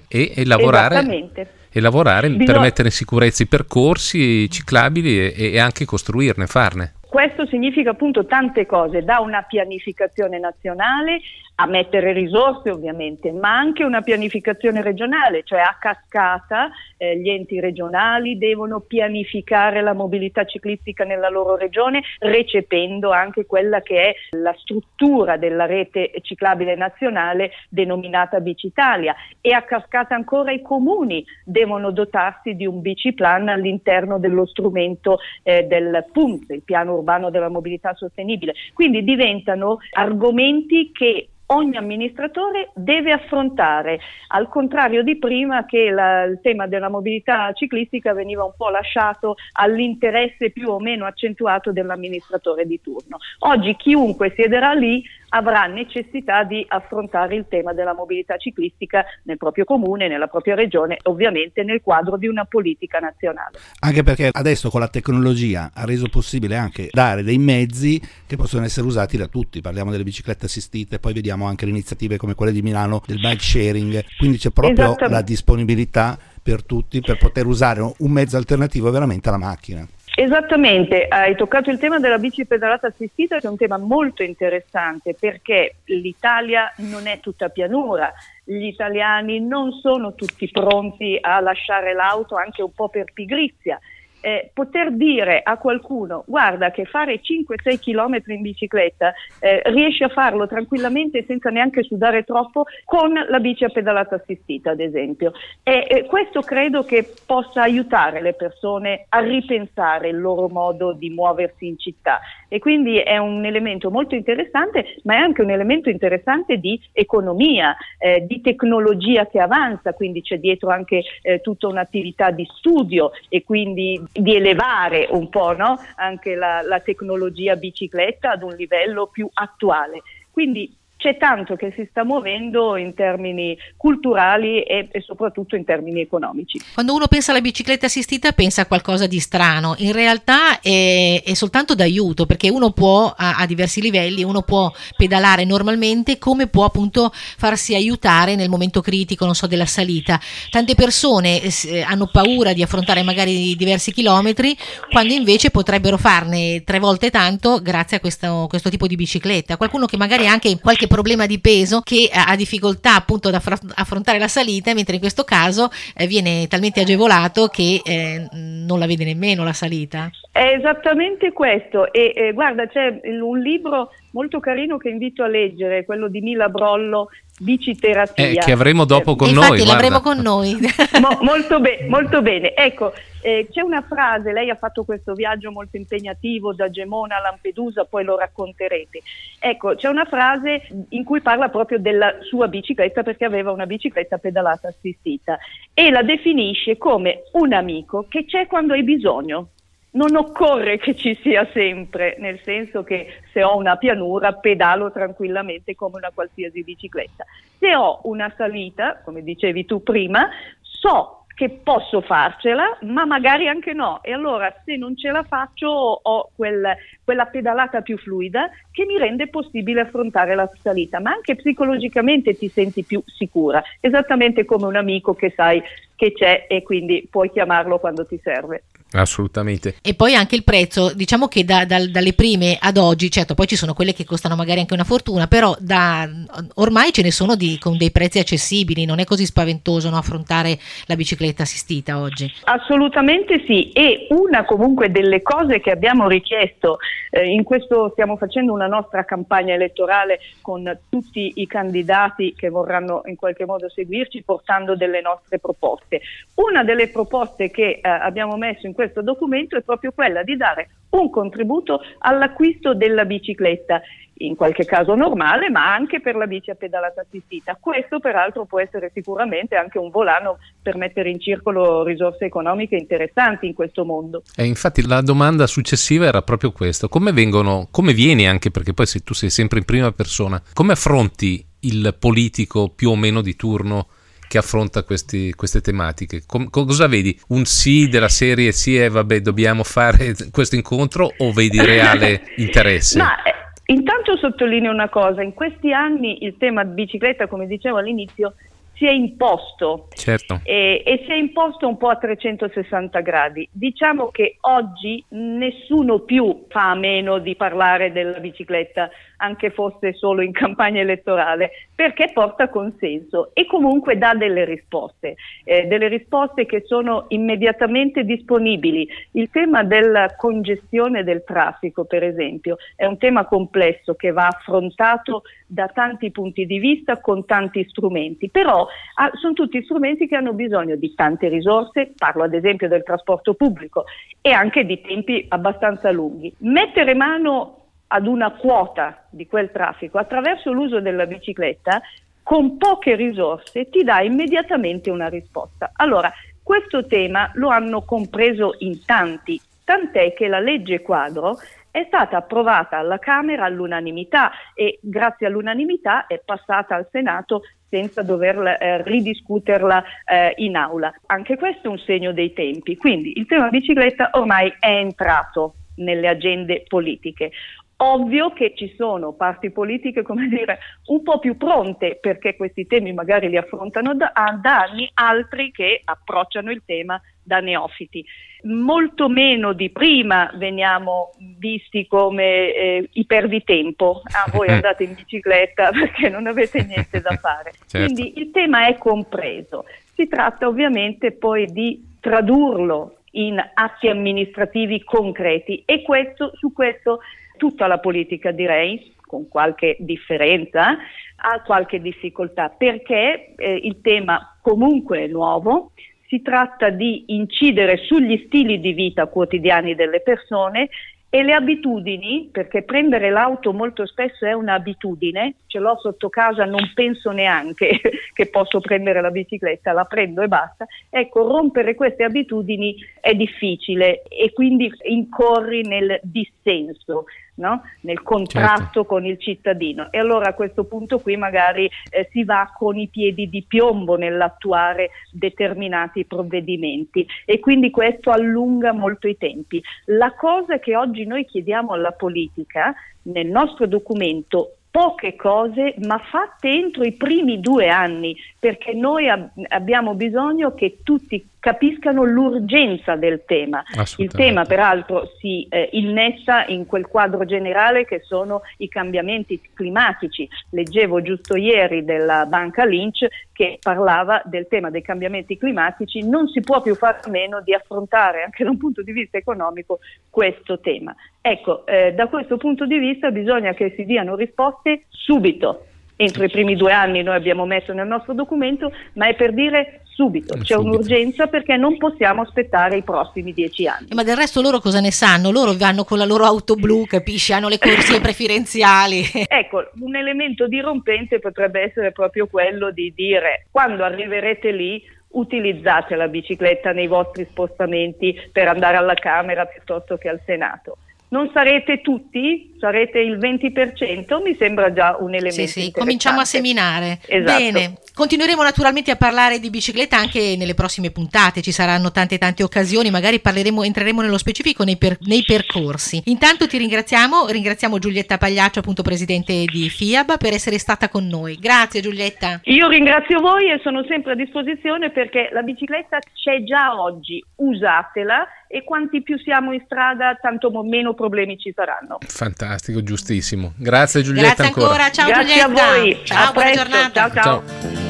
e, 0.08 0.32
e 0.34 0.44
lavorare, 0.44 1.30
e 1.70 1.80
lavorare 1.80 2.28
Bisogna... 2.28 2.52
per 2.52 2.60
mettere 2.60 2.88
in 2.88 2.94
sicurezza 2.94 3.42
i 3.42 3.46
percorsi 3.46 4.50
ciclabili 4.50 5.32
e, 5.32 5.52
e 5.52 5.58
anche 5.58 5.84
costruirne, 5.84 6.46
farne 6.46 6.94
questo 7.14 7.46
significa 7.46 7.90
appunto 7.90 8.26
tante 8.26 8.66
cose, 8.66 9.04
da 9.04 9.20
una 9.20 9.42
pianificazione 9.42 10.40
nazionale 10.40 11.20
a 11.56 11.66
mettere 11.66 12.12
risorse 12.12 12.70
ovviamente, 12.70 13.30
ma 13.30 13.56
anche 13.56 13.84
una 13.84 14.00
pianificazione 14.00 14.82
regionale, 14.82 15.44
cioè 15.44 15.60
a 15.60 15.76
cascata 15.78 16.72
eh, 16.96 17.16
gli 17.16 17.28
enti 17.30 17.60
regionali 17.60 18.36
devono 18.36 18.80
pianificare 18.80 19.80
la 19.80 19.92
mobilità 19.92 20.44
ciclistica 20.44 21.04
nella 21.04 21.28
loro 21.28 21.54
regione, 21.54 22.02
recependo 22.18 23.12
anche 23.12 23.46
quella 23.46 23.80
che 23.80 24.08
è 24.08 24.14
la 24.30 24.52
struttura 24.58 25.36
della 25.36 25.66
rete 25.66 26.10
ciclabile 26.22 26.74
nazionale 26.74 27.52
denominata 27.68 28.40
Bicitalia 28.40 29.14
e 29.40 29.52
a 29.52 29.62
cascata 29.62 30.16
ancora 30.16 30.50
i 30.50 30.62
comuni 30.62 31.24
devono 31.44 31.92
dotarsi 31.92 32.56
di 32.56 32.66
un 32.66 32.80
biciplan 32.80 33.48
all'interno 33.48 34.18
dello 34.18 34.46
strumento 34.46 35.20
eh, 35.44 35.62
del 35.62 36.04
PUMS, 36.10 36.48
il 36.48 36.62
piano 36.62 36.94
urbano 36.94 37.03
della 37.30 37.48
mobilità 37.48 37.94
sostenibile. 37.94 38.54
Quindi 38.72 39.04
diventano 39.04 39.78
argomenti 39.92 40.90
che 40.92 41.28
ogni 41.46 41.76
amministratore 41.76 42.70
deve 42.74 43.12
affrontare, 43.12 44.00
al 44.28 44.48
contrario 44.48 45.02
di 45.02 45.18
prima 45.18 45.66
che 45.66 45.90
la, 45.90 46.22
il 46.22 46.40
tema 46.42 46.66
della 46.66 46.88
mobilità 46.88 47.52
ciclistica 47.52 48.14
veniva 48.14 48.44
un 48.44 48.54
po' 48.56 48.70
lasciato 48.70 49.34
all'interesse 49.52 50.50
più 50.50 50.70
o 50.70 50.80
meno 50.80 51.04
accentuato 51.04 51.72
dell'amministratore 51.72 52.66
di 52.66 52.80
turno. 52.80 53.18
Oggi 53.40 53.76
chiunque 53.76 54.32
siederà 54.34 54.72
lì 54.72 55.02
avrà 55.34 55.66
necessità 55.66 56.44
di 56.44 56.64
affrontare 56.68 57.34
il 57.34 57.46
tema 57.48 57.72
della 57.72 57.92
mobilità 57.92 58.36
ciclistica 58.36 59.04
nel 59.24 59.36
proprio 59.36 59.64
comune, 59.64 60.06
nella 60.06 60.28
propria 60.28 60.54
regione, 60.54 60.98
ovviamente 61.04 61.64
nel 61.64 61.80
quadro 61.82 62.16
di 62.16 62.28
una 62.28 62.44
politica 62.44 63.00
nazionale. 63.00 63.58
Anche 63.80 64.04
perché 64.04 64.28
adesso 64.30 64.70
con 64.70 64.80
la 64.80 64.88
tecnologia 64.88 65.72
ha 65.74 65.84
reso 65.84 66.08
possibile 66.08 66.56
anche 66.56 66.88
dare 66.92 67.24
dei 67.24 67.38
mezzi 67.38 68.00
che 68.26 68.36
possono 68.36 68.64
essere 68.64 68.86
usati 68.86 69.16
da 69.16 69.26
tutti, 69.26 69.60
parliamo 69.60 69.90
delle 69.90 70.04
biciclette 70.04 70.46
assistite, 70.46 71.00
poi 71.00 71.12
vediamo 71.12 71.46
anche 71.46 71.64
le 71.64 71.72
iniziative 71.72 72.16
come 72.16 72.34
quelle 72.34 72.52
di 72.52 72.62
Milano 72.62 73.02
del 73.04 73.18
bike 73.18 73.42
sharing, 73.42 74.04
quindi 74.16 74.38
c'è 74.38 74.50
proprio 74.50 74.94
la 75.08 75.20
disponibilità 75.22 76.16
per 76.40 76.62
tutti 76.62 77.00
per 77.00 77.16
poter 77.16 77.46
usare 77.46 77.80
un 77.80 78.10
mezzo 78.10 78.36
alternativo 78.36 78.90
veramente 78.90 79.28
alla 79.28 79.38
macchina. 79.38 79.84
Esattamente, 80.16 81.08
hai 81.08 81.34
toccato 81.34 81.70
il 81.70 81.78
tema 81.78 81.98
della 81.98 82.18
bici 82.18 82.46
pedalata 82.46 82.86
assistita 82.86 83.40
che 83.40 83.48
è 83.48 83.50
un 83.50 83.56
tema 83.56 83.78
molto 83.78 84.22
interessante 84.22 85.16
perché 85.18 85.78
l'Italia 85.86 86.72
non 86.76 87.08
è 87.08 87.18
tutta 87.18 87.48
pianura, 87.48 88.12
gli 88.44 88.66
italiani 88.66 89.40
non 89.40 89.72
sono 89.72 90.14
tutti 90.14 90.48
pronti 90.52 91.18
a 91.20 91.40
lasciare 91.40 91.94
l'auto 91.94 92.36
anche 92.36 92.62
un 92.62 92.72
po' 92.72 92.88
per 92.88 93.06
pigrizia 93.12 93.80
eh, 94.24 94.50
poter 94.54 94.92
dire 94.92 95.42
a 95.42 95.58
qualcuno 95.58 96.24
guarda 96.26 96.70
che 96.70 96.86
fare 96.86 97.20
5-6 97.20 97.78
km 97.78 98.22
in 98.32 98.40
bicicletta 98.40 99.12
eh, 99.38 99.60
riesci 99.66 100.02
a 100.02 100.08
farlo 100.08 100.46
tranquillamente 100.46 101.24
senza 101.26 101.50
neanche 101.50 101.82
sudare 101.82 102.24
troppo 102.24 102.64
con 102.84 103.12
la 103.12 103.38
bici 103.38 103.64
a 103.64 103.68
pedalata 103.68 104.14
assistita 104.14 104.70
ad 104.70 104.80
esempio. 104.80 105.32
E 105.62 105.86
eh, 105.86 106.06
questo 106.06 106.40
credo 106.40 106.84
che 106.84 107.06
possa 107.26 107.62
aiutare 107.62 108.22
le 108.22 108.32
persone 108.32 109.04
a 109.10 109.18
ripensare 109.18 110.08
il 110.08 110.18
loro 110.18 110.48
modo 110.48 110.94
di 110.94 111.10
muoversi 111.10 111.66
in 111.66 111.78
città. 111.78 112.20
E 112.48 112.58
quindi 112.60 112.96
è 112.96 113.18
un 113.18 113.44
elemento 113.44 113.90
molto 113.90 114.14
interessante 114.14 114.96
ma 115.02 115.16
è 115.16 115.18
anche 115.18 115.42
un 115.42 115.50
elemento 115.50 115.90
interessante 115.90 116.56
di 116.56 116.80
economia, 116.92 117.76
eh, 117.98 118.24
di 118.26 118.40
tecnologia 118.40 119.26
che 119.26 119.40
avanza 119.40 119.92
quindi 119.92 120.22
c'è 120.22 120.38
dietro 120.38 120.70
anche 120.70 121.02
eh, 121.20 121.40
tutta 121.42 121.66
un'attività 121.68 122.30
di 122.30 122.48
studio 122.54 123.10
e 123.28 123.44
quindi 123.44 124.00
di 124.14 124.36
elevare 124.36 125.08
un 125.10 125.28
po' 125.28 125.56
no? 125.56 125.78
anche 125.96 126.34
la, 126.34 126.62
la 126.62 126.80
tecnologia 126.80 127.56
bicicletta 127.56 128.30
ad 128.30 128.42
un 128.42 128.54
livello 128.54 129.08
più 129.08 129.28
attuale. 129.32 130.02
Quindi 130.30 130.74
c'è 131.04 131.18
tanto 131.18 131.54
che 131.54 131.70
si 131.76 131.86
sta 131.90 132.02
muovendo 132.02 132.76
in 132.76 132.94
termini 132.94 133.54
culturali 133.76 134.62
e, 134.62 134.88
e, 134.90 135.02
soprattutto 135.02 135.54
in 135.54 135.62
termini 135.66 136.00
economici. 136.00 136.58
Quando 136.72 136.94
uno 136.94 137.08
pensa 137.08 137.30
alla 137.30 137.42
bicicletta 137.42 137.84
assistita 137.84 138.32
pensa 138.32 138.62
a 138.62 138.66
qualcosa 138.66 139.06
di 139.06 139.20
strano, 139.20 139.74
in 139.80 139.92
realtà 139.92 140.60
è, 140.60 141.20
è 141.22 141.34
soltanto 141.34 141.74
d'aiuto 141.74 142.24
perché 142.24 142.48
uno 142.48 142.70
può 142.70 143.12
a, 143.14 143.36
a, 143.36 143.44
diversi 143.44 143.82
livelli, 143.82 144.24
uno 144.24 144.40
può 144.40 144.72
pedalare 144.96 145.44
normalmente 145.44 146.16
come 146.16 146.46
può 146.46 146.64
appunto 146.64 147.10
farsi 147.12 147.74
aiutare 147.74 148.34
nel 148.34 148.48
momento 148.48 148.80
critico, 148.80 149.26
non 149.26 149.34
so, 149.34 149.46
della 149.46 149.66
salita. 149.66 150.18
Tante 150.48 150.74
persone 150.74 151.42
eh, 151.42 151.82
hanno 151.82 152.08
paura 152.10 152.54
di 152.54 152.62
affrontare 152.62 153.02
magari 153.02 153.54
diversi 153.56 153.92
chilometri 153.92 154.56
quando 154.90 155.12
invece 155.12 155.50
potrebbero 155.50 155.98
farne 155.98 156.64
tre 156.64 156.78
volte 156.78 157.10
tanto 157.10 157.60
grazie 157.60 157.98
a 157.98 158.00
questo, 158.00 158.46
questo 158.48 158.70
tipo 158.70 158.86
di 158.86 158.96
bicicletta. 158.96 159.58
Qualcuno 159.58 159.84
che 159.84 159.98
magari 159.98 160.26
anche 160.26 160.58
qualche 160.58 160.92
problema 160.94 161.26
di 161.26 161.40
peso 161.40 161.80
che 161.80 162.08
ha 162.12 162.36
difficoltà 162.36 162.94
appunto 162.94 163.26
ad 163.26 163.34
affrontare 163.34 164.20
la 164.20 164.28
salita, 164.28 164.72
mentre 164.74 164.94
in 164.94 165.00
questo 165.00 165.24
caso 165.24 165.68
eh, 165.96 166.06
viene 166.06 166.46
talmente 166.46 166.82
agevolato 166.82 167.48
che 167.48 167.80
eh, 167.84 168.28
non 168.30 168.78
la 168.78 168.86
vede 168.86 169.04
nemmeno 169.04 169.42
la 169.42 169.52
salita. 169.52 170.08
È 170.30 170.54
esattamente 170.56 171.32
questo 171.32 171.92
e 171.92 172.12
eh, 172.14 172.32
guarda 172.32 172.68
c'è 172.68 173.00
un 173.20 173.40
libro 173.40 173.90
molto 174.12 174.38
carino 174.38 174.76
che 174.76 174.88
invito 174.88 175.24
a 175.24 175.26
leggere, 175.26 175.84
quello 175.84 176.08
di 176.08 176.20
Mila 176.20 176.48
Brollo, 176.48 177.08
Biciterapia. 177.40 178.28
Eh, 178.28 178.34
che 178.36 178.52
avremo 178.52 178.84
dopo 178.84 179.16
con 179.16 179.28
Infatti, 179.28 179.48
noi. 179.48 179.58
Infatti 179.58 179.72
l'avremo 179.72 180.00
con 180.00 180.18
noi. 180.18 180.56
Mo, 181.00 181.18
molto, 181.22 181.60
be- 181.60 181.86
molto, 181.88 182.22
bene. 182.22 182.54
Ecco, 182.54 182.92
eh, 183.22 183.48
c'è 183.50 183.60
una 183.60 183.82
frase, 183.82 184.32
lei 184.32 184.50
ha 184.50 184.54
fatto 184.54 184.84
questo 184.84 185.14
viaggio 185.14 185.50
molto 185.50 185.76
impegnativo 185.76 186.54
da 186.54 186.70
Gemona 186.70 187.16
a 187.16 187.20
Lampedusa, 187.20 187.86
poi 187.86 188.04
lo 188.04 188.16
racconterete. 188.16 189.00
Ecco, 189.40 189.74
c'è 189.74 189.88
una 189.88 190.04
frase 190.04 190.68
in 190.90 191.02
cui 191.02 191.22
parla 191.22 191.48
proprio 191.48 191.78
della 191.80 192.18
sua 192.20 192.46
bicicletta 192.46 193.02
perché 193.02 193.24
aveva 193.24 193.50
una 193.50 193.66
bicicletta 193.66 194.18
pedalata 194.18 194.68
assistita 194.68 195.36
e 195.72 195.90
la 195.90 196.02
definisce 196.02 196.78
come 196.78 197.22
un 197.32 197.52
amico 197.52 198.06
che 198.08 198.26
c'è 198.26 198.46
quando 198.46 198.74
hai 198.74 198.84
bisogno 198.84 199.48
non 199.94 200.16
occorre 200.16 200.78
che 200.78 200.94
ci 200.94 201.18
sia 201.22 201.46
sempre, 201.52 202.16
nel 202.18 202.40
senso 202.42 202.82
che 202.82 203.20
se 203.32 203.42
ho 203.42 203.56
una 203.56 203.76
pianura 203.76 204.32
pedalo 204.32 204.90
tranquillamente 204.90 205.74
come 205.74 205.96
una 205.96 206.10
qualsiasi 206.12 206.62
bicicletta. 206.62 207.24
Se 207.58 207.74
ho 207.74 208.00
una 208.04 208.32
salita, 208.36 209.00
come 209.04 209.22
dicevi 209.22 209.64
tu 209.64 209.82
prima, 209.82 210.28
so 210.60 211.24
che 211.34 211.50
posso 211.50 212.00
farcela, 212.00 212.78
ma 212.82 213.04
magari 213.04 213.48
anche 213.48 213.72
no. 213.72 214.00
E 214.02 214.12
allora 214.12 214.54
se 214.64 214.76
non 214.76 214.96
ce 214.96 215.10
la 215.10 215.24
faccio 215.24 215.68
ho 215.68 216.30
quel, 216.34 216.76
quella 217.02 217.26
pedalata 217.26 217.80
più 217.80 217.98
fluida 217.98 218.50
che 218.70 218.84
mi 218.84 218.98
rende 218.98 219.28
possibile 219.28 219.82
affrontare 219.82 220.34
la 220.34 220.48
salita, 220.62 221.00
ma 221.00 221.10
anche 221.10 221.34
psicologicamente 221.34 222.36
ti 222.36 222.48
senti 222.48 222.84
più 222.84 223.02
sicura, 223.06 223.62
esattamente 223.80 224.44
come 224.44 224.66
un 224.66 224.76
amico 224.76 225.14
che 225.14 225.32
sai 225.34 225.62
che 225.96 226.12
c'è 226.12 226.46
e 226.48 226.62
quindi 226.62 227.06
puoi 227.10 227.30
chiamarlo 227.30 227.78
quando 227.78 228.06
ti 228.06 228.18
serve. 228.22 228.64
Assolutamente. 228.94 229.76
E 229.82 229.94
poi 229.94 230.14
anche 230.14 230.36
il 230.36 230.44
prezzo, 230.44 230.92
diciamo 230.94 231.26
che 231.26 231.44
da, 231.44 231.64
da, 231.64 231.84
dalle 231.86 232.12
prime 232.12 232.56
ad 232.60 232.76
oggi, 232.76 233.10
certo, 233.10 233.34
poi 233.34 233.46
ci 233.46 233.56
sono 233.56 233.74
quelle 233.74 233.92
che 233.92 234.04
costano 234.04 234.36
magari 234.36 234.60
anche 234.60 234.74
una 234.74 234.84
fortuna, 234.84 235.26
però 235.26 235.54
da, 235.58 236.08
ormai 236.54 236.92
ce 236.92 237.02
ne 237.02 237.10
sono 237.10 237.34
di, 237.34 237.58
con 237.58 237.76
dei 237.76 237.90
prezzi 237.90 238.20
accessibili, 238.20 238.84
non 238.84 239.00
è 239.00 239.04
così 239.04 239.26
spaventoso 239.26 239.90
no, 239.90 239.96
affrontare 239.96 240.58
la 240.86 240.94
bicicletta 240.94 241.42
assistita 241.42 241.98
oggi. 241.98 242.32
Assolutamente 242.44 243.42
sì, 243.46 243.70
e 243.72 244.06
una 244.10 244.44
comunque 244.44 244.90
delle 244.90 245.22
cose 245.22 245.60
che 245.60 245.72
abbiamo 245.72 246.06
richiesto, 246.06 246.78
eh, 247.10 247.26
in 247.26 247.42
questo 247.42 247.90
stiamo 247.92 248.16
facendo 248.16 248.52
una 248.52 248.68
nostra 248.68 249.04
campagna 249.04 249.54
elettorale 249.54 250.20
con 250.40 250.78
tutti 250.88 251.32
i 251.36 251.46
candidati 251.46 252.34
che 252.36 252.48
vorranno 252.48 253.02
in 253.06 253.16
qualche 253.16 253.44
modo 253.44 253.68
seguirci 253.68 254.22
portando 254.22 254.76
delle 254.76 255.00
nostre 255.00 255.40
proposte. 255.40 256.00
Una 256.34 256.62
delle 256.62 256.88
proposte 256.88 257.50
che 257.50 257.80
eh, 257.82 257.88
abbiamo 257.88 258.36
messo 258.36 258.66
in 258.66 258.72
questo 258.72 258.82
questo 258.84 259.02
documento 259.02 259.56
è 259.56 259.62
proprio 259.62 259.92
quella 259.92 260.22
di 260.22 260.36
dare 260.36 260.68
un 260.90 261.08
contributo 261.10 261.80
all'acquisto 261.98 262.74
della 262.74 263.04
bicicletta, 263.04 263.80
in 264.18 264.36
qualche 264.36 264.64
caso 264.64 264.94
normale, 264.94 265.50
ma 265.50 265.74
anche 265.74 266.00
per 266.00 266.14
la 266.14 266.26
bici 266.26 266.50
a 266.50 266.54
pedalata 266.54 267.00
assistita. 267.00 267.56
Questo 267.58 267.98
peraltro 267.98 268.44
può 268.44 268.60
essere 268.60 268.92
sicuramente 268.94 269.56
anche 269.56 269.78
un 269.78 269.90
volano 269.90 270.38
per 270.62 270.76
mettere 270.76 271.10
in 271.10 271.18
circolo 271.18 271.82
risorse 271.82 272.26
economiche 272.26 272.76
interessanti 272.76 273.46
in 273.46 273.54
questo 273.54 273.84
mondo. 273.84 274.22
E 274.36 274.44
infatti 274.44 274.86
la 274.86 275.00
domanda 275.00 275.46
successiva 275.46 276.06
era 276.06 276.22
proprio 276.22 276.52
questa, 276.52 276.86
come 276.86 277.12
vengono, 277.12 277.66
come 277.72 277.92
vieni 277.92 278.28
anche 278.28 278.50
perché 278.52 278.72
poi 278.72 278.86
se 278.86 279.00
tu 279.00 279.14
sei 279.14 279.30
sempre 279.30 279.58
in 279.58 279.64
prima 279.64 279.90
persona, 279.90 280.40
come 280.52 280.72
affronti 280.72 281.44
il 281.60 281.96
politico 281.98 282.68
più 282.68 282.90
o 282.90 282.96
meno 282.96 283.22
di 283.22 283.34
turno 283.34 283.88
che 284.28 284.38
affronta 284.38 284.82
questi, 284.82 285.32
queste 285.34 285.60
tematiche. 285.60 286.22
Com- 286.26 286.50
cosa 286.50 286.86
vedi? 286.86 287.18
Un 287.28 287.44
sì 287.44 287.88
della 287.88 288.08
serie 288.08 288.52
sì 288.52 288.76
e 288.76 288.88
vabbè 288.88 289.20
dobbiamo 289.20 289.62
fare 289.64 290.14
questo 290.30 290.54
incontro 290.54 291.12
o 291.18 291.32
vedi 291.32 291.60
reale 291.64 292.22
interesse? 292.36 292.98
Ma, 292.98 293.22
eh, 293.22 293.32
intanto 293.66 294.16
sottolineo 294.16 294.72
una 294.72 294.88
cosa, 294.88 295.22
in 295.22 295.34
questi 295.34 295.72
anni 295.72 296.24
il 296.24 296.36
tema 296.38 296.64
bicicletta, 296.64 297.26
come 297.26 297.46
dicevo 297.46 297.78
all'inizio, 297.78 298.34
si 298.74 298.86
è 298.86 298.90
imposto. 298.90 299.88
certo. 299.94 300.40
e, 300.42 300.82
e 300.84 301.02
si 301.04 301.10
è 301.12 301.14
imposto 301.14 301.66
un 301.66 301.76
po' 301.76 301.88
a 301.88 301.96
360 301.96 303.00
gradi. 303.00 303.48
Diciamo 303.50 304.10
che 304.10 304.36
oggi 304.40 305.02
nessuno 305.10 306.00
più 306.00 306.46
fa 306.48 306.70
a 306.70 306.74
meno 306.74 307.18
di 307.18 307.36
parlare 307.36 307.92
della 307.92 308.18
bicicletta, 308.18 308.90
anche 309.18 309.50
fosse 309.50 309.94
solo 309.94 310.22
in 310.22 310.32
campagna 310.32 310.80
elettorale, 310.80 311.50
perché 311.74 312.10
porta 312.12 312.48
consenso 312.48 313.30
e 313.32 313.46
comunque 313.46 313.98
dà 313.98 314.14
delle 314.14 314.44
risposte, 314.44 315.16
eh, 315.44 315.66
delle 315.66 315.88
risposte 315.88 316.46
che 316.46 316.62
sono 316.66 317.06
immediatamente 317.08 318.04
disponibili. 318.04 318.88
Il 319.12 319.30
tema 319.30 319.64
della 319.64 320.14
congestione 320.16 321.02
del 321.02 321.24
traffico, 321.24 321.84
per 321.84 322.04
esempio, 322.04 322.56
è 322.76 322.86
un 322.86 322.98
tema 322.98 323.24
complesso 323.24 323.94
che 323.94 324.12
va 324.12 324.28
affrontato 324.28 325.22
da 325.46 325.68
tanti 325.68 326.10
punti 326.10 326.46
di 326.46 326.58
vista 326.58 327.00
con 327.00 327.24
tanti 327.24 327.66
strumenti, 327.68 328.30
però 328.30 328.66
ah, 328.96 329.10
sono 329.14 329.34
tutti 329.34 329.62
strumenti 329.62 330.06
che 330.06 330.16
hanno 330.16 330.32
bisogno 330.32 330.76
di 330.76 330.94
tante 330.94 331.28
risorse, 331.28 331.92
parlo 331.96 332.22
ad 332.22 332.34
esempio 332.34 332.68
del 332.68 332.82
trasporto 332.82 333.34
pubblico 333.34 333.84
e 334.20 334.30
anche 334.30 334.64
di 334.64 334.80
tempi 334.80 335.26
abbastanza 335.28 335.90
lunghi. 335.90 336.32
Mettere 336.38 336.94
mano 336.94 337.63
ad 337.88 338.06
una 338.06 338.32
quota 338.32 339.04
di 339.10 339.26
quel 339.26 339.50
traffico 339.50 339.98
attraverso 339.98 340.52
l'uso 340.52 340.80
della 340.80 341.06
bicicletta 341.06 341.80
con 342.22 342.56
poche 342.56 342.96
risorse 342.96 343.68
ti 343.68 343.84
dà 343.84 344.00
immediatamente 344.00 344.90
una 344.90 345.08
risposta. 345.08 345.70
Allora, 345.74 346.12
questo 346.42 346.86
tema 346.86 347.30
lo 347.34 347.48
hanno 347.48 347.82
compreso 347.82 348.54
in 348.58 348.84
tanti, 348.84 349.40
tant'è 349.64 350.14
che 350.14 350.28
la 350.28 350.40
legge 350.40 350.82
quadro 350.82 351.36
è 351.70 351.84
stata 351.88 352.18
approvata 352.18 352.78
alla 352.78 352.98
Camera 352.98 353.44
all'unanimità 353.44 354.30
e 354.54 354.78
grazie 354.80 355.26
all'unanimità 355.26 356.06
è 356.06 356.20
passata 356.24 356.76
al 356.76 356.86
Senato 356.90 357.42
senza 357.68 358.02
dover 358.02 358.58
eh, 358.60 358.82
ridiscuterla 358.82 359.84
eh, 360.04 360.34
in 360.36 360.54
aula. 360.54 360.94
Anche 361.06 361.36
questo 361.36 361.66
è 361.66 361.70
un 361.70 361.78
segno 361.78 362.12
dei 362.12 362.32
tempi, 362.32 362.76
quindi 362.76 363.18
il 363.18 363.26
tema 363.26 363.48
bicicletta 363.48 364.10
ormai 364.12 364.54
è 364.60 364.68
entrato 364.68 365.54
nelle 365.76 366.06
agende 366.06 366.62
politiche. 366.68 367.32
Ovvio 367.76 368.32
che 368.32 368.54
ci 368.54 368.72
sono 368.76 369.14
parti 369.14 369.50
politiche, 369.50 370.02
come 370.02 370.28
dire, 370.28 370.58
un 370.86 371.02
po' 371.02 371.18
più 371.18 371.36
pronte 371.36 371.98
perché 372.00 372.36
questi 372.36 372.66
temi 372.66 372.92
magari 372.92 373.28
li 373.28 373.36
affrontano 373.36 373.94
da, 373.94 374.12
da 374.40 374.60
anni, 374.60 374.88
altri 374.94 375.50
che 375.50 375.82
approcciano 375.84 376.52
il 376.52 376.62
tema 376.64 377.00
da 377.22 377.40
neofiti. 377.40 378.04
Molto 378.44 379.08
meno 379.08 379.54
di 379.54 379.70
prima 379.70 380.30
veniamo 380.34 381.10
visti 381.38 381.86
come 381.86 382.54
eh, 382.54 382.88
iperditempo. 382.92 384.02
Ah, 384.04 384.30
voi 384.30 384.48
andate 384.52 384.84
in 384.84 384.94
bicicletta 384.94 385.70
perché 385.74 386.08
non 386.08 386.26
avete 386.26 386.62
niente 386.62 387.00
da 387.00 387.16
fare. 387.16 387.52
Certo. 387.66 387.92
Quindi 387.92 388.20
il 388.20 388.30
tema 388.30 388.68
è 388.68 388.78
compreso. 388.78 389.64
Si 389.94 390.06
tratta 390.06 390.46
ovviamente 390.46 391.10
poi 391.10 391.46
di 391.46 391.96
tradurlo 391.98 392.98
in 393.12 393.42
atti 393.54 393.88
amministrativi 393.88 394.84
concreti 394.84 395.62
e 395.64 395.82
questo, 395.82 396.32
su 396.36 396.52
questo 396.52 397.00
tutta 397.36 397.66
la 397.66 397.78
politica 397.78 398.30
direi, 398.30 398.92
con 399.00 399.28
qualche 399.28 399.76
differenza, 399.78 400.76
ha 401.16 401.42
qualche 401.42 401.80
difficoltà 401.80 402.48
perché 402.48 403.34
eh, 403.36 403.54
il 403.54 403.80
tema 403.80 404.36
comunque 404.42 405.04
è 405.04 405.06
nuovo, 405.06 405.72
si 406.08 406.20
tratta 406.20 406.70
di 406.70 407.04
incidere 407.08 407.76
sugli 407.76 408.24
stili 408.26 408.60
di 408.60 408.72
vita 408.72 409.06
quotidiani 409.06 409.74
delle 409.74 410.00
persone 410.00 410.68
e 411.14 411.22
le 411.22 411.32
abitudini, 411.32 412.28
perché 412.32 412.62
prendere 412.62 413.08
l'auto 413.08 413.52
molto 413.52 413.86
spesso 413.86 414.26
è 414.26 414.32
un'abitudine, 414.32 415.34
ce 415.46 415.60
l'ho 415.60 415.78
sotto 415.78 416.08
casa, 416.08 416.44
non 416.44 416.72
penso 416.74 417.12
neanche 417.12 417.78
che 418.12 418.26
posso 418.26 418.58
prendere 418.58 419.00
la 419.00 419.12
bicicletta, 419.12 419.72
la 419.72 419.84
prendo 419.84 420.22
e 420.22 420.26
basta. 420.26 420.66
Ecco, 420.90 421.28
rompere 421.28 421.76
queste 421.76 422.02
abitudini 422.02 422.74
è 423.00 423.14
difficile 423.14 424.02
e 424.08 424.32
quindi 424.32 424.72
incorri 424.88 425.62
nel 425.62 426.00
dissenso 426.02 427.04
no? 427.36 427.62
nel 427.80 428.02
contratto 428.02 428.62
certo. 428.62 428.84
con 428.84 429.04
il 429.04 429.18
cittadino. 429.18 429.90
E 429.90 429.98
allora 429.98 430.30
a 430.30 430.34
questo 430.34 430.64
punto 430.64 430.98
qui 431.00 431.16
magari 431.16 431.70
eh, 431.90 432.08
si 432.10 432.24
va 432.24 432.52
con 432.56 432.78
i 432.78 432.88
piedi 432.88 433.28
di 433.28 433.44
piombo 433.46 433.96
nell'attuare 433.96 434.90
determinati 435.10 436.04
provvedimenti 436.04 437.06
e 437.24 437.40
quindi 437.40 437.70
questo 437.70 438.10
allunga 438.10 438.72
molto 438.72 439.08
i 439.08 439.16
tempi. 439.16 439.62
La 439.86 440.12
cosa 440.14 440.58
che 440.58 440.76
oggi 440.76 441.06
noi 441.06 441.24
chiediamo 441.24 441.72
alla 441.72 441.92
politica 441.92 442.74
nel 443.02 443.26
nostro 443.26 443.66
documento 443.66 444.56
poche 444.74 445.14
cose 445.14 445.76
ma 445.82 445.98
fatte 445.98 446.48
entro 446.48 446.82
i 446.82 446.94
primi 446.94 447.38
due 447.38 447.68
anni 447.68 448.16
perché 448.40 448.72
noi 448.72 449.08
ab- 449.08 449.30
abbiamo 449.46 449.94
bisogno 449.94 450.52
che 450.54 450.78
tutti 450.82 451.24
capiscano 451.44 452.04
l'urgenza 452.04 452.96
del 452.96 453.24
tema. 453.26 453.62
Il 453.98 454.10
tema 454.10 454.46
peraltro 454.46 455.10
si 455.18 455.46
eh, 455.50 455.68
innessa 455.72 456.46
in 456.46 456.64
quel 456.64 456.86
quadro 456.86 457.26
generale 457.26 457.84
che 457.84 458.00
sono 458.02 458.40
i 458.56 458.68
cambiamenti 458.68 459.38
climatici. 459.52 460.26
Leggevo 460.52 461.02
giusto 461.02 461.36
ieri 461.36 461.84
della 461.84 462.24
banca 462.24 462.64
Lynch 462.64 463.06
che 463.30 463.58
parlava 463.60 464.22
del 464.24 464.46
tema 464.48 464.70
dei 464.70 464.80
cambiamenti 464.80 465.36
climatici, 465.36 466.08
non 466.08 466.28
si 466.28 466.40
può 466.40 466.62
più 466.62 466.74
fare 466.76 467.00
a 467.02 467.10
meno 467.10 467.42
di 467.42 467.52
affrontare 467.52 468.22
anche 468.22 468.42
da 468.42 468.48
un 468.48 468.56
punto 468.56 468.80
di 468.80 468.92
vista 468.92 469.18
economico 469.18 469.80
questo 470.08 470.60
tema. 470.60 470.96
Ecco, 471.20 471.66
eh, 471.66 471.92
da 471.92 472.06
questo 472.06 472.38
punto 472.38 472.64
di 472.64 472.78
vista 472.78 473.10
bisogna 473.10 473.52
che 473.52 473.74
si 473.76 473.84
diano 473.84 474.16
risposte 474.16 474.84
subito 474.88 475.66
entro 475.96 476.24
i 476.24 476.28
primi 476.28 476.56
due 476.56 476.72
anni 476.72 477.02
noi 477.02 477.14
abbiamo 477.14 477.46
messo 477.46 477.72
nel 477.72 477.86
nostro 477.86 478.14
documento, 478.14 478.72
ma 478.94 479.06
è 479.06 479.14
per 479.14 479.32
dire 479.32 479.82
subito, 479.94 480.34
c'è 480.34 480.54
subito. 480.54 480.60
un'urgenza 480.60 481.28
perché 481.28 481.56
non 481.56 481.78
possiamo 481.78 482.22
aspettare 482.22 482.76
i 482.76 482.82
prossimi 482.82 483.32
dieci 483.32 483.66
anni. 483.66 483.88
Ma 483.94 484.02
del 484.02 484.16
resto 484.16 484.42
loro 484.42 484.58
cosa 484.58 484.80
ne 484.80 484.90
sanno? 484.90 485.30
Loro 485.30 485.54
vanno 485.54 485.84
con 485.84 485.98
la 485.98 486.04
loro 486.04 486.24
auto 486.24 486.56
blu, 486.56 486.84
capisci? 486.84 487.32
Hanno 487.32 487.48
le 487.48 487.58
corsie 487.58 488.00
preferenziali. 488.02 489.04
ecco, 489.28 489.70
un 489.80 489.94
elemento 489.94 490.48
dirompente 490.48 491.20
potrebbe 491.20 491.60
essere 491.60 491.92
proprio 491.92 492.26
quello 492.26 492.70
di 492.72 492.92
dire 492.94 493.46
quando 493.50 493.84
arriverete 493.84 494.50
lì 494.50 494.82
utilizzate 495.14 495.94
la 495.94 496.08
bicicletta 496.08 496.72
nei 496.72 496.88
vostri 496.88 497.24
spostamenti 497.30 498.20
per 498.32 498.48
andare 498.48 498.76
alla 498.76 498.94
Camera 498.94 499.44
piuttosto 499.44 499.96
che 499.96 500.08
al 500.08 500.20
Senato 500.26 500.78
non 501.14 501.30
sarete 501.32 501.80
tutti, 501.80 502.56
sarete 502.58 502.98
il 502.98 503.18
20%, 503.18 504.20
mi 504.20 504.34
sembra 504.36 504.72
già 504.72 504.96
un 504.98 505.14
elemento. 505.14 505.46
Sì, 505.46 505.62
sì, 505.62 505.70
cominciamo 505.70 506.18
a 506.18 506.24
seminare. 506.24 506.98
Esatto. 507.06 507.38
Bene, 507.38 507.74
continueremo 507.94 508.42
naturalmente 508.42 508.90
a 508.90 508.96
parlare 508.96 509.38
di 509.38 509.50
bicicletta 509.50 509.96
anche 509.96 510.34
nelle 510.36 510.54
prossime 510.54 510.90
puntate, 510.90 511.42
ci 511.42 511.52
saranno 511.52 511.92
tante 511.92 512.18
tante 512.18 512.42
occasioni, 512.42 512.90
magari 512.90 513.20
parleremo, 513.20 513.62
entreremo 513.62 514.02
nello 514.02 514.18
specifico 514.18 514.64
nei, 514.64 514.76
per, 514.76 514.96
nei 515.02 515.22
percorsi. 515.22 516.02
Intanto 516.06 516.46
ti 516.48 516.58
ringraziamo, 516.58 517.28
ringraziamo 517.28 517.78
Giulietta 517.78 518.18
Pagliaccio, 518.18 518.58
appunto 518.58 518.82
presidente 518.82 519.44
di 519.44 519.68
FIAB, 519.68 520.18
per 520.18 520.32
essere 520.32 520.58
stata 520.58 520.88
con 520.88 521.06
noi. 521.06 521.36
Grazie 521.36 521.80
Giulietta. 521.80 522.40
Io 522.44 522.68
ringrazio 522.68 523.20
voi 523.20 523.50
e 523.50 523.60
sono 523.62 523.84
sempre 523.88 524.12
a 524.12 524.16
disposizione 524.16 524.90
perché 524.90 525.30
la 525.32 525.42
bicicletta 525.42 525.98
c'è 525.98 526.42
già 526.42 526.80
oggi, 526.80 527.24
usatela 527.36 528.26
e 528.48 528.62
quanti 528.64 529.02
più 529.02 529.18
siamo 529.18 529.52
in 529.52 529.62
strada, 529.64 530.16
tanto 530.20 530.50
meno 530.62 530.94
problemi 530.94 531.38
ci 531.38 531.52
saranno. 531.54 531.98
Fantastico, 532.06 532.82
giustissimo. 532.82 533.52
Grazie 533.56 534.02
Giulietta 534.02 534.42
Grazie 534.42 534.62
ancora. 534.62 534.90
Ciao 534.90 535.06
Grazie 535.08 535.42
Giulietta. 535.42 535.64
a 535.64 535.76
voi. 535.76 536.00
Ciao, 536.04 536.28
a 536.28 536.32
buona 536.32 536.50
presto. 536.50 536.68
giornata. 536.68 537.10
Ciao, 537.10 537.42
ciao. 537.42 537.83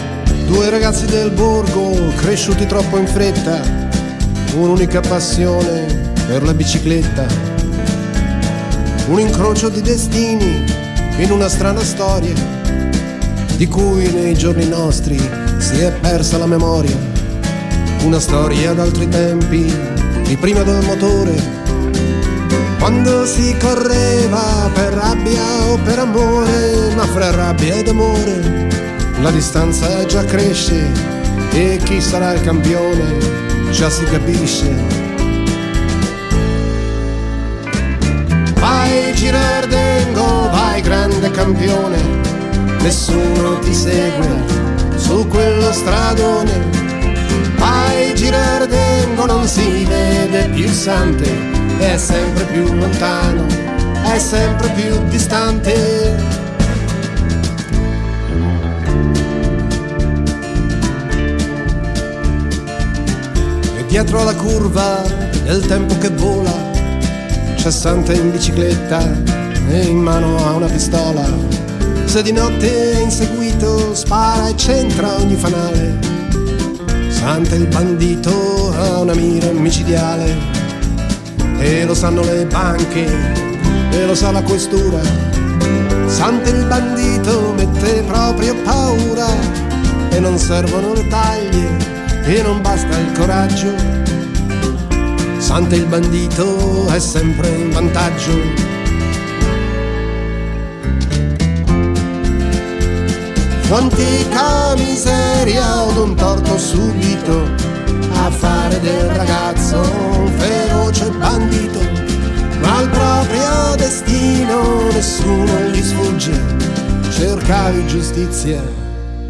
Due 0.46 0.68
ragazzi 0.68 1.06
del 1.06 1.30
borgo 1.30 2.12
cresciuti 2.16 2.66
troppo 2.66 2.98
in 2.98 3.06
fretta, 3.06 3.62
un'unica 4.54 5.00
passione 5.00 6.12
per 6.26 6.42
la 6.42 6.52
bicicletta, 6.52 7.26
un 9.08 9.20
incrocio 9.20 9.70
di 9.70 9.80
destini 9.80 10.64
in 11.16 11.30
una 11.30 11.48
strana 11.48 11.82
storia 11.82 12.34
di 13.56 13.66
cui 13.66 14.12
nei 14.12 14.34
giorni 14.34 14.68
nostri 14.68 15.18
si 15.58 15.78
è 15.80 15.90
persa 15.92 16.36
la 16.36 16.46
memoria, 16.46 16.96
una 18.02 18.20
storia 18.20 18.74
d'altri 18.74 19.08
tempi 19.08 19.74
di 20.24 20.36
prima 20.36 20.62
del 20.62 20.84
motore, 20.84 21.34
quando 22.78 23.24
si 23.24 23.56
correva 23.58 24.70
per 24.74 24.92
rabbia 24.92 25.70
o 25.70 25.78
per 25.78 25.98
amore, 26.00 26.94
ma 26.94 27.04
fra 27.06 27.30
rabbia 27.30 27.74
ed 27.76 27.88
amore 27.88 28.64
la 29.24 29.30
distanza 29.30 30.04
già 30.04 30.22
cresce 30.22 30.92
e 31.50 31.80
chi 31.82 31.98
sarà 31.98 32.34
il 32.34 32.42
campione 32.42 33.16
già 33.70 33.88
si 33.88 34.04
capisce. 34.04 34.70
Vai 38.60 39.14
Girardengo, 39.14 40.50
vai 40.50 40.82
grande 40.82 41.30
campione, 41.30 41.96
nessuno 42.82 43.58
ti 43.60 43.72
segue 43.72 44.28
su 44.96 45.26
quello 45.26 45.72
stradone 45.72 46.82
Vai 47.56 48.14
Girardengo 48.14 49.24
non 49.24 49.48
si 49.48 49.86
vede 49.86 50.50
più 50.50 50.68
sante, 50.68 51.30
è 51.78 51.96
sempre 51.96 52.44
più 52.44 52.74
lontano, 52.74 53.46
è 54.02 54.18
sempre 54.18 54.68
più 54.72 55.02
distante. 55.08 56.52
Dietro 63.94 64.24
la 64.24 64.34
curva 64.34 65.02
del 65.44 65.64
tempo 65.66 65.96
che 65.98 66.08
vola, 66.08 66.50
cessante 67.54 68.12
in 68.14 68.32
bicicletta 68.32 68.98
e 69.68 69.82
in 69.82 69.98
mano 69.98 70.36
ha 70.36 70.54
una 70.54 70.66
pistola. 70.66 71.22
Se 72.04 72.20
di 72.22 72.32
notte 72.32 72.94
è 72.94 73.00
inseguito, 73.02 73.94
spara 73.94 74.48
e 74.48 74.56
centra 74.56 75.14
ogni 75.14 75.36
fanale. 75.36 75.96
Sante 77.08 77.54
il 77.54 77.68
bandito 77.68 78.74
ha 78.76 78.98
una 78.98 79.14
mira 79.14 79.52
micidiale 79.52 80.38
e 81.58 81.84
lo 81.84 81.94
sanno 81.94 82.22
le 82.22 82.46
banche 82.46 83.06
e 83.92 84.06
lo 84.06 84.16
sa 84.16 84.32
la 84.32 84.42
questura. 84.42 84.98
Sante 86.06 86.50
il 86.50 86.66
bandito 86.66 87.52
mette 87.56 88.02
proprio 88.02 88.56
paura 88.64 89.28
e 90.10 90.18
non 90.18 90.36
servono 90.36 90.94
le 90.94 91.06
taglie 91.06 92.03
e 92.26 92.42
non 92.42 92.62
basta 92.62 92.98
il 92.98 93.12
coraggio. 93.12 93.74
Sante 95.38 95.76
il 95.76 95.86
bandito 95.86 96.86
è 96.86 96.98
sempre 96.98 97.48
in 97.48 97.70
vantaggio. 97.70 98.32
Fu 103.60 103.74
antica 103.74 104.74
miseria 104.76 105.82
od 105.82 105.96
un 105.96 106.14
torto 106.14 106.58
subito 106.58 107.48
a 108.12 108.30
fare 108.30 108.80
del 108.80 109.08
ragazzo 109.10 109.80
un 109.80 110.30
feroce 110.36 111.10
bandito, 111.10 111.80
ma 112.60 112.78
al 112.78 112.88
proprio 112.88 113.74
destino 113.76 114.88
nessuno 114.92 115.60
gli 115.70 115.82
sfugge. 115.82 116.42
Cercavi 117.10 117.86
giustizia, 117.86 118.62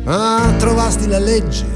ma 0.04 0.52
trovasti 0.58 1.06
la 1.08 1.18
legge 1.18 1.73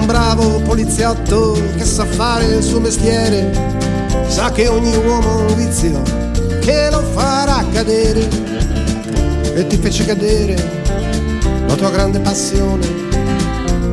un 0.00 0.06
bravo 0.06 0.60
poliziotto 0.60 1.52
che 1.76 1.84
sa 1.84 2.04
fare 2.04 2.46
il 2.46 2.62
suo 2.62 2.80
mestiere, 2.80 3.52
sa 4.28 4.50
che 4.50 4.68
ogni 4.68 4.94
uomo 4.96 5.30
ha 5.30 5.36
un 5.36 5.54
vizio 5.54 6.02
che 6.60 6.88
lo 6.90 7.02
farà 7.12 7.64
cadere 7.72 8.28
e 9.54 9.66
ti 9.66 9.76
fece 9.76 10.04
cadere 10.04 10.56
la 11.66 11.74
tua 11.74 11.90
grande 11.90 12.18
passione 12.20 12.86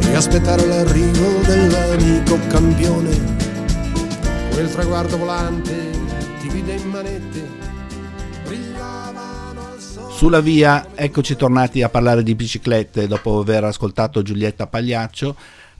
e 0.01 0.15
aspettare 0.15 0.65
l'arrivo 0.65 1.41
dell'amico 1.45 2.39
campione. 2.47 3.35
Quel 4.51 4.69
traguardo 4.71 5.17
volante 5.17 5.76
manette. 6.97 7.65
Sulla 10.11 10.41
via, 10.41 10.87
eccoci 10.95 11.35
tornati 11.35 11.83
a 11.83 11.89
parlare 11.89 12.23
di 12.23 12.33
biciclette 12.33 13.05
dopo 13.05 13.39
aver 13.39 13.65
ascoltato 13.65 14.23
Giulietta 14.23 14.65
Pagliaccio 14.65 15.35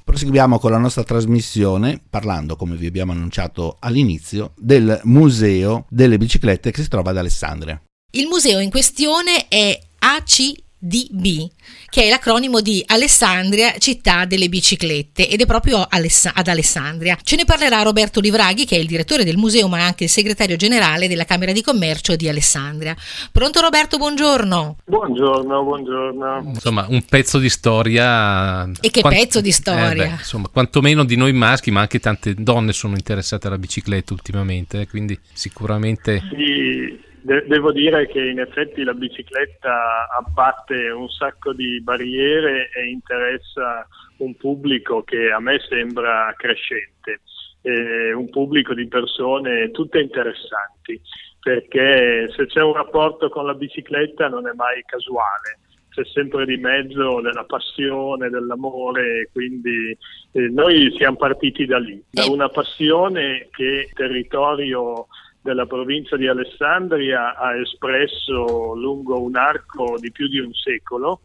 Proseguiamo 0.07 0.57
con 0.57 0.71
la 0.71 0.77
nostra 0.77 1.03
trasmissione 1.03 2.01
parlando, 2.09 2.55
come 2.55 2.77
vi 2.77 2.85
abbiamo 2.85 3.11
annunciato 3.11 3.75
all'inizio, 3.81 4.53
del 4.55 5.01
Museo 5.03 5.85
delle 5.89 6.17
Biciclette 6.17 6.71
che 6.71 6.81
si 6.81 6.87
trova 6.87 7.09
ad 7.09 7.17
Alessandria. 7.17 7.81
Il 8.11 8.27
museo 8.27 8.59
in 8.59 8.69
questione 8.69 9.49
è 9.49 9.77
AC 9.99 10.53
DB, 10.79 11.49
che 11.89 12.03
è 12.03 12.09
l'acronimo 12.09 12.61
di 12.61 12.83
Alessandria 12.85 13.77
Città 13.77 14.25
delle 14.25 14.47
Biciclette 14.47 15.27
ed 15.27 15.41
è 15.41 15.45
proprio 15.45 15.79
ad 15.81 16.47
Alessandria. 16.47 17.17
Ce 17.23 17.35
ne 17.35 17.45
parlerà 17.45 17.81
Roberto 17.81 18.19
Livraghi, 18.19 18.65
che 18.65 18.75
è 18.75 18.79
il 18.79 18.85
direttore 18.85 19.23
del 19.23 19.37
museo 19.37 19.67
ma 19.67 19.83
anche 19.83 20.03
il 20.03 20.09
segretario 20.09 20.55
generale 20.55 21.07
della 21.07 21.25
Camera 21.25 21.51
di 21.51 21.61
Commercio 21.63 22.15
di 22.15 22.29
Alessandria. 22.29 22.95
Pronto 23.31 23.59
Roberto, 23.59 23.97
buongiorno. 23.97 24.77
Buongiorno, 24.85 25.63
buongiorno. 25.63 26.41
Insomma, 26.45 26.85
un 26.87 27.03
pezzo 27.03 27.39
di 27.39 27.49
storia. 27.49 28.69
E 28.79 28.91
che 28.91 29.01
Quant- 29.01 29.17
pezzo 29.17 29.41
di 29.41 29.51
storia? 29.51 29.91
Eh 29.91 29.95
beh, 29.95 30.11
insomma, 30.11 30.47
quantomeno 30.49 31.03
di 31.03 31.15
noi 31.15 31.33
maschi, 31.33 31.71
ma 31.71 31.81
anche 31.81 31.99
tante 31.99 32.35
donne 32.35 32.71
sono 32.71 32.93
interessate 32.93 33.47
alla 33.47 33.57
bicicletta 33.57 34.13
ultimamente, 34.13 34.81
eh, 34.81 34.87
quindi 34.87 35.17
sicuramente... 35.33 36.21
Sì 36.29 37.05
De- 37.27 37.43
devo 37.45 37.73
dire 37.73 38.07
che 38.07 38.25
in 38.25 38.39
effetti 38.39 38.85
la 38.85 38.93
bicicletta 38.93 40.07
abbatte 40.17 40.89
un 40.91 41.09
sacco 41.09 41.51
di 41.51 41.81
barriere 41.81 42.69
e 42.73 42.87
interessa 42.87 43.85
un 44.19 44.33
pubblico 44.37 45.03
che 45.03 45.29
a 45.29 45.41
me 45.41 45.59
sembra 45.67 46.33
crescente, 46.37 47.19
eh, 47.63 48.13
un 48.13 48.29
pubblico 48.29 48.73
di 48.73 48.87
persone 48.87 49.71
tutte 49.71 49.99
interessanti, 49.99 51.01
perché 51.41 52.31
se 52.33 52.45
c'è 52.45 52.61
un 52.61 52.71
rapporto 52.71 53.27
con 53.27 53.45
la 53.45 53.55
bicicletta 53.55 54.29
non 54.29 54.47
è 54.47 54.53
mai 54.53 54.81
casuale 54.85 55.59
c'è 55.89 56.05
sempre 56.05 56.45
di 56.45 56.57
mezzo 56.57 57.21
della 57.21 57.43
passione, 57.43 58.29
dell'amore, 58.29 59.29
quindi 59.33 59.97
eh, 60.31 60.47
noi 60.49 60.93
siamo 60.95 61.17
partiti 61.17 61.65
da 61.65 61.79
lì, 61.79 61.99
da 62.11 62.25
una 62.27 62.49
passione 62.49 63.47
che 63.49 63.87
il 63.87 63.93
territorio 63.93 65.07
della 65.41 65.65
provincia 65.65 66.17
di 66.17 66.27
Alessandria 66.27 67.35
ha 67.35 67.55
espresso 67.55 68.73
lungo 68.75 69.21
un 69.21 69.35
arco 69.35 69.97
di 69.99 70.11
più 70.11 70.27
di 70.27 70.39
un 70.39 70.53
secolo, 70.53 71.21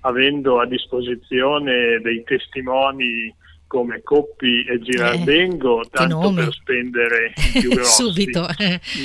avendo 0.00 0.60
a 0.60 0.66
disposizione 0.66 2.00
dei 2.00 2.22
testimoni 2.24 3.34
come 3.66 4.00
Coppi 4.02 4.64
e 4.64 4.78
Girardengo, 4.78 5.82
eh, 5.82 5.88
tanto 5.90 6.32
per 6.32 6.52
spendere 6.52 7.32
i 7.54 7.58
più 7.60 7.70
grossi, 7.70 8.02
Subito. 8.02 8.46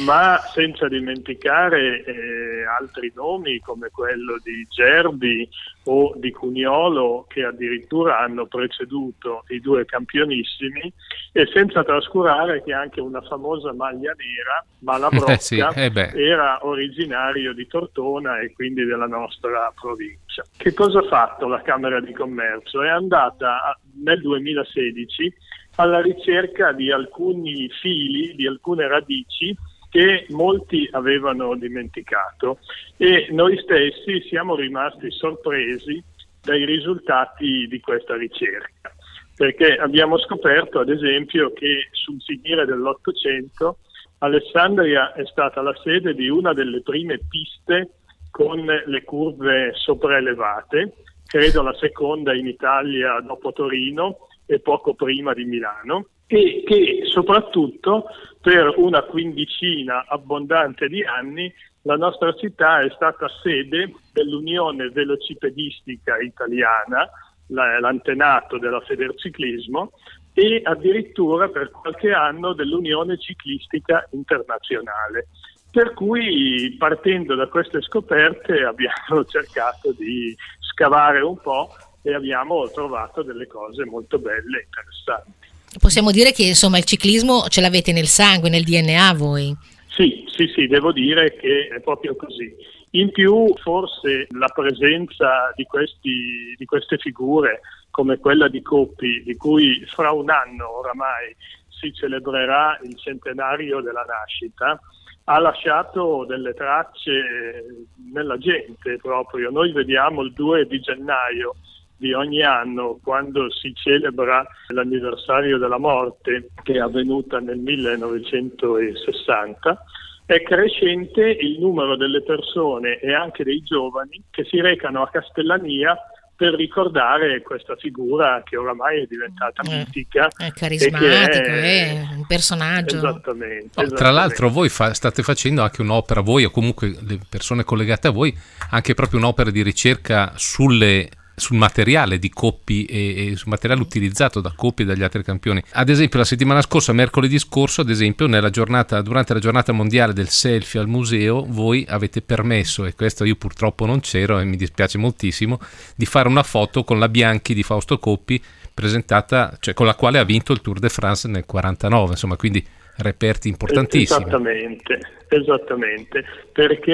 ma 0.05 0.39
senza 0.53 0.87
dimenticare 0.87 2.03
eh, 2.03 2.63
altri 2.79 3.11
nomi 3.15 3.59
come 3.59 3.89
quello 3.89 4.39
di 4.43 4.65
Gerbi 4.69 5.49
o 5.83 6.13
di 6.15 6.31
Cuniolo 6.31 7.25
che 7.27 7.43
addirittura 7.43 8.19
hanno 8.19 8.45
preceduto 8.45 9.43
i 9.49 9.59
due 9.59 9.85
campionissimi 9.85 10.91
e 11.31 11.47
senza 11.51 11.83
trascurare 11.83 12.61
che 12.63 12.73
anche 12.73 13.01
una 13.01 13.21
famosa 13.21 13.73
maglia 13.73 14.13
nera, 14.13 14.63
Malabrocca, 14.79 15.33
eh 15.33 15.39
sì, 15.39 15.57
eh 15.57 15.91
era 16.13 16.59
originario 16.65 17.53
di 17.53 17.65
Tortona 17.67 18.39
e 18.39 18.51
quindi 18.53 18.85
della 18.85 19.07
nostra 19.07 19.71
provincia. 19.79 20.43
Che 20.55 20.73
cosa 20.73 20.99
ha 20.99 21.07
fatto 21.07 21.47
la 21.47 21.61
Camera 21.61 21.99
di 21.99 22.13
Commercio? 22.13 22.83
È 22.83 22.89
andata 22.89 23.79
nel 24.03 24.21
2016 24.21 25.33
alla 25.75 26.01
ricerca 26.01 26.73
di 26.73 26.91
alcuni 26.91 27.69
fili, 27.81 28.35
di 28.35 28.45
alcune 28.45 28.87
radici 28.87 29.55
che 29.91 30.25
molti 30.29 30.87
avevano 30.93 31.53
dimenticato 31.55 32.59
e 32.95 33.27
noi 33.31 33.57
stessi 33.57 34.21
siamo 34.29 34.55
rimasti 34.55 35.11
sorpresi 35.11 36.01
dai 36.41 36.65
risultati 36.65 37.67
di 37.67 37.79
questa 37.81 38.15
ricerca, 38.15 38.95
perché 39.35 39.75
abbiamo 39.75 40.17
scoperto 40.17 40.79
ad 40.79 40.89
esempio 40.89 41.51
che 41.51 41.89
sul 41.91 42.21
finire 42.21 42.65
dell'Ottocento 42.65 43.79
Alessandria 44.19 45.11
è 45.11 45.25
stata 45.25 45.61
la 45.61 45.75
sede 45.83 46.13
di 46.13 46.29
una 46.29 46.53
delle 46.53 46.81
prime 46.81 47.19
piste 47.27 47.89
con 48.31 48.63
le 48.63 49.03
curve 49.03 49.73
sopraelevate, 49.73 50.93
credo 51.25 51.63
la 51.63 51.75
seconda 51.75 52.33
in 52.33 52.47
Italia 52.47 53.19
dopo 53.19 53.51
Torino 53.51 54.27
e 54.45 54.59
poco 54.59 54.93
prima 54.93 55.33
di 55.33 55.43
Milano 55.43 56.05
e 56.31 56.63
che 56.65 57.01
soprattutto 57.05 58.05
per 58.41 58.73
una 58.77 59.01
quindicina 59.03 60.05
abbondante 60.07 60.87
di 60.87 61.03
anni 61.03 61.53
la 61.81 61.97
nostra 61.97 62.33
città 62.33 62.79
è 62.79 62.89
stata 62.95 63.27
sede 63.43 63.93
dell'Unione 64.13 64.89
Velocipedistica 64.89 66.17
Italiana, 66.19 67.09
l'antenato 67.47 68.57
della 68.59 68.79
Federciclismo, 68.81 69.91
e 70.33 70.61
addirittura 70.63 71.49
per 71.49 71.71
qualche 71.71 72.13
anno 72.13 72.53
dell'Unione 72.53 73.17
Ciclistica 73.17 74.07
Internazionale. 74.11 75.27
Per 75.69 75.93
cui 75.93 76.75
partendo 76.77 77.35
da 77.35 77.47
queste 77.47 77.81
scoperte 77.81 78.63
abbiamo 78.63 79.25
cercato 79.27 79.91
di 79.91 80.35
scavare 80.59 81.19
un 81.21 81.37
po' 81.37 81.75
e 82.03 82.13
abbiamo 82.13 82.69
trovato 82.69 83.21
delle 83.21 83.47
cose 83.47 83.85
molto 83.85 84.17
belle 84.17 84.59
e 84.59 84.63
interessanti. 84.63 85.40
Possiamo 85.79 86.11
dire 86.11 86.31
che 86.31 86.43
insomma 86.43 86.77
il 86.77 86.83
ciclismo 86.83 87.47
ce 87.47 87.61
l'avete 87.61 87.93
nel 87.93 88.07
sangue, 88.07 88.49
nel 88.49 88.63
DNA 88.63 89.13
voi? 89.13 89.55
Sì, 89.87 90.25
sì, 90.27 90.47
sì, 90.53 90.67
devo 90.67 90.91
dire 90.91 91.35
che 91.35 91.69
è 91.73 91.79
proprio 91.79 92.15
così. 92.15 92.53
In 92.91 93.11
più 93.11 93.53
forse 93.61 94.27
la 94.31 94.49
presenza 94.53 95.53
di, 95.55 95.63
questi, 95.63 96.55
di 96.57 96.65
queste 96.65 96.97
figure 96.97 97.61
come 97.89 98.17
quella 98.17 98.47
di 98.49 98.61
Coppi, 98.61 99.23
di 99.23 99.35
cui 99.37 99.83
fra 99.85 100.11
un 100.11 100.29
anno 100.29 100.79
oramai 100.79 101.35
si 101.69 101.93
celebrerà 101.93 102.79
il 102.83 102.97
centenario 102.97 103.81
della 103.81 104.03
nascita, 104.03 104.79
ha 105.25 105.39
lasciato 105.39 106.25
delle 106.25 106.53
tracce 106.53 107.87
nella 108.11 108.37
gente 108.37 108.97
proprio. 108.97 109.51
Noi 109.51 109.71
vediamo 109.71 110.21
il 110.21 110.33
2 110.33 110.67
di 110.67 110.79
gennaio 110.79 111.55
di 112.01 112.11
ogni 112.13 112.41
anno 112.41 112.99
quando 113.03 113.51
si 113.51 113.71
celebra 113.75 114.43
l'anniversario 114.69 115.59
della 115.59 115.77
morte 115.77 116.49
che 116.63 116.73
è 116.73 116.79
avvenuta 116.79 117.37
nel 117.39 117.59
1960 117.59 119.83
è 120.25 120.41
crescente 120.41 121.21
il 121.21 121.59
numero 121.59 121.95
delle 121.95 122.23
persone 122.23 122.97
e 122.99 123.13
anche 123.13 123.43
dei 123.43 123.61
giovani 123.61 124.19
che 124.31 124.45
si 124.45 124.59
recano 124.59 125.03
a 125.03 125.09
Castellania 125.09 125.95
per 126.41 126.55
ricordare 126.55 127.43
questa 127.43 127.75
figura 127.75 128.41
che 128.43 128.57
oramai 128.57 129.03
è 129.03 129.05
diventata 129.07 129.61
eh, 129.61 129.77
mitica. 129.77 130.27
È 130.35 130.51
carismatico, 130.51 131.43
è, 131.43 131.61
è, 131.61 132.07
un 132.15 132.25
personaggio. 132.25 132.95
Esattamente, 132.95 133.69
no, 133.75 133.83
esattamente. 133.83 133.95
Tra 133.95 134.09
l'altro 134.09 134.49
voi 134.49 134.69
fa, 134.69 134.91
state 134.95 135.21
facendo 135.21 135.61
anche 135.61 135.81
un'opera, 135.81 136.21
voi 136.21 136.45
o 136.45 136.49
comunque 136.49 136.95
le 136.99 137.19
persone 137.29 137.63
collegate 137.63 138.07
a 138.07 138.11
voi, 138.11 138.35
anche 138.71 138.95
proprio 138.95 139.19
un'opera 139.19 139.51
di 139.51 139.61
ricerca 139.61 140.33
sulle 140.35 141.09
sul 141.41 141.57
materiale 141.57 142.19
di 142.19 142.29
Coppi 142.29 142.85
e, 142.85 143.31
e, 143.31 143.35
sul 143.35 143.49
materiale 143.49 143.81
utilizzato 143.81 144.41
da 144.41 144.53
Coppi 144.55 144.83
e 144.83 144.85
dagli 144.85 145.01
altri 145.01 145.23
campioni. 145.23 145.61
Ad 145.71 145.89
esempio, 145.89 146.19
la 146.19 146.25
settimana 146.25 146.61
scorsa, 146.61 146.93
mercoledì 146.93 147.39
scorso, 147.39 147.81
ad 147.81 147.89
esempio, 147.89 148.27
giornata, 148.51 149.01
durante 149.01 149.33
la 149.33 149.39
giornata 149.39 149.71
mondiale 149.71 150.13
del 150.13 150.29
selfie 150.29 150.79
al 150.79 150.87
museo, 150.87 151.43
voi 151.47 151.83
avete 151.89 152.21
permesso, 152.21 152.85
e 152.85 152.93
questo 152.93 153.23
io 153.25 153.35
purtroppo 153.35 153.87
non 153.87 154.01
c'ero 154.01 154.37
e 154.37 154.43
mi 154.43 154.55
dispiace 154.55 154.99
moltissimo, 154.99 155.59
di 155.95 156.05
fare 156.05 156.27
una 156.27 156.43
foto 156.43 156.83
con 156.83 156.99
la 156.99 157.09
Bianchi 157.09 157.55
di 157.55 157.63
Fausto 157.63 157.97
Coppi 157.97 158.41
presentata, 158.71 159.57
cioè 159.59 159.73
con 159.73 159.87
la 159.87 159.95
quale 159.95 160.19
ha 160.19 160.23
vinto 160.23 160.53
il 160.53 160.61
Tour 160.61 160.77
de 160.77 160.89
France 160.89 161.27
nel 161.27 161.45
49, 161.45 162.11
insomma, 162.11 162.35
quindi 162.35 162.63
reperti 163.01 163.49
importantissimi. 163.49 164.19
Esattamente, 164.21 164.99
esattamente, 165.27 166.23
perché 166.51 166.91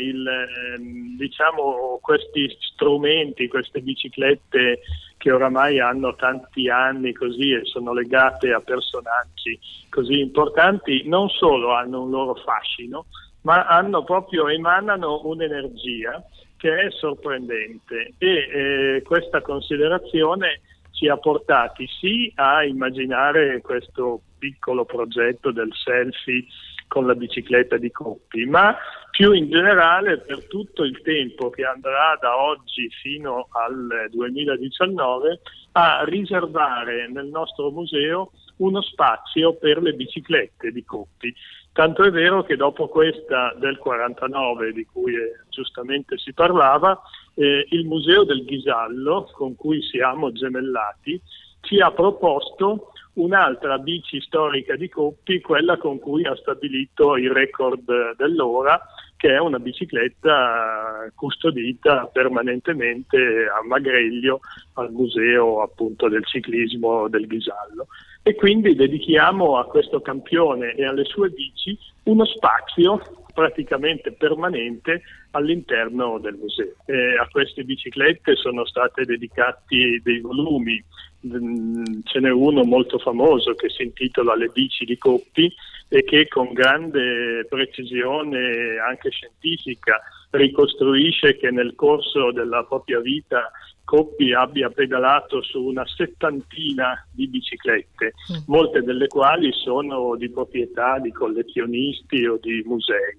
il, 0.00 0.26
ehm, 0.26 1.16
diciamo, 1.16 1.98
questi 2.02 2.54
strumenti, 2.58 3.48
queste 3.48 3.80
biciclette 3.80 4.80
che 5.16 5.30
oramai 5.32 5.80
hanno 5.80 6.14
tanti 6.16 6.68
anni 6.68 7.12
così 7.12 7.52
e 7.52 7.64
sono 7.64 7.92
legate 7.92 8.52
a 8.52 8.60
personaggi 8.60 9.58
così 9.88 10.18
importanti, 10.18 11.02
non 11.06 11.28
solo 11.28 11.72
hanno 11.72 12.02
un 12.02 12.10
loro 12.10 12.34
fascino, 12.34 13.06
ma 13.42 13.66
hanno 13.66 14.04
proprio, 14.04 14.48
emanano 14.48 15.20
un'energia 15.24 16.22
che 16.56 16.86
è 16.86 16.90
sorprendente 16.90 18.14
e 18.18 18.26
eh, 18.28 19.02
questa 19.02 19.40
considerazione 19.42 20.60
ci 21.04 21.10
ha 21.10 21.18
portati 21.18 21.86
sì 22.00 22.32
a 22.36 22.64
immaginare 22.64 23.60
questo 23.60 24.22
piccolo 24.38 24.86
progetto 24.86 25.52
del 25.52 25.70
selfie 25.74 26.46
con 26.88 27.06
la 27.06 27.14
bicicletta 27.14 27.76
di 27.76 27.90
Coppi, 27.90 28.46
ma 28.46 28.74
più 29.10 29.32
in 29.32 29.50
generale 29.50 30.18
per 30.20 30.46
tutto 30.46 30.82
il 30.82 31.02
tempo 31.02 31.50
che 31.50 31.64
andrà 31.64 32.16
da 32.18 32.40
oggi 32.40 32.88
fino 33.02 33.48
al 33.50 34.08
2019 34.10 35.40
a 35.72 36.04
riservare 36.04 37.10
nel 37.10 37.26
nostro 37.26 37.70
museo 37.70 38.30
uno 38.58 38.80
spazio 38.80 39.54
per 39.56 39.82
le 39.82 39.92
biciclette 39.92 40.72
di 40.72 40.84
Coppi. 40.84 41.34
Tanto 41.74 42.04
è 42.04 42.10
vero 42.12 42.44
che 42.44 42.54
dopo 42.54 42.86
questa 42.86 43.52
del 43.58 43.78
49, 43.78 44.72
di 44.72 44.86
cui 44.86 45.12
eh, 45.16 45.40
giustamente 45.48 46.16
si 46.18 46.32
parlava, 46.32 47.02
eh, 47.34 47.66
il 47.70 47.84
Museo 47.84 48.22
del 48.22 48.44
Ghisallo, 48.44 49.28
con 49.32 49.56
cui 49.56 49.82
siamo 49.82 50.30
gemellati, 50.30 51.20
ci 51.62 51.80
ha 51.80 51.90
proposto 51.90 52.92
un'altra 53.14 53.78
bici 53.78 54.20
storica 54.20 54.76
di 54.76 54.88
Coppi, 54.88 55.40
quella 55.40 55.76
con 55.76 55.98
cui 55.98 56.24
ha 56.24 56.36
stabilito 56.36 57.16
il 57.16 57.32
record 57.32 58.14
dell'ora, 58.18 58.80
che 59.24 59.32
è 59.32 59.40
una 59.40 59.58
bicicletta 59.58 61.10
custodita 61.14 62.10
permanentemente 62.12 63.16
a 63.46 63.66
Magreglio 63.66 64.40
al 64.74 64.92
museo 64.92 65.62
appunto 65.62 66.10
del 66.10 66.26
ciclismo 66.26 67.08
del 67.08 67.26
Ghisallo. 67.26 67.86
E 68.22 68.34
quindi 68.34 68.74
dedichiamo 68.74 69.56
a 69.56 69.64
questo 69.64 70.02
campione 70.02 70.74
e 70.74 70.84
alle 70.84 71.04
sue 71.04 71.30
bici 71.30 71.74
uno 72.02 72.26
spazio 72.26 73.00
praticamente 73.32 74.12
permanente 74.12 75.00
all'interno 75.30 76.18
del 76.18 76.34
museo. 76.34 76.74
E 76.84 77.16
a 77.16 77.26
queste 77.30 77.64
biciclette 77.64 78.36
sono 78.36 78.66
stati 78.66 79.04
dedicati 79.04 80.02
dei 80.04 80.20
volumi, 80.20 80.84
mm, 81.26 81.82
ce 82.04 82.20
n'è 82.20 82.30
uno 82.30 82.62
molto 82.64 82.98
famoso 82.98 83.54
che 83.54 83.70
si 83.70 83.84
intitola 83.84 84.36
Le 84.36 84.50
bici 84.52 84.84
di 84.84 84.98
Coppi 84.98 85.50
e 85.94 86.02
che 86.02 86.26
con 86.26 86.52
grande 86.52 87.46
precisione 87.48 88.78
anche 88.84 89.10
scientifica 89.10 90.00
ricostruisce 90.30 91.36
che 91.36 91.52
nel 91.52 91.76
corso 91.76 92.32
della 92.32 92.64
propria 92.64 92.98
vita 92.98 93.48
Coppi 93.84 94.32
abbia 94.32 94.70
pedalato 94.70 95.40
su 95.42 95.62
una 95.62 95.86
settantina 95.86 97.06
di 97.12 97.28
biciclette, 97.28 98.14
mm. 98.32 98.36
molte 98.46 98.82
delle 98.82 99.06
quali 99.06 99.52
sono 99.52 100.16
di 100.16 100.30
proprietà 100.30 100.98
di 100.98 101.12
collezionisti 101.12 102.26
o 102.26 102.38
di 102.40 102.62
musei. 102.66 103.16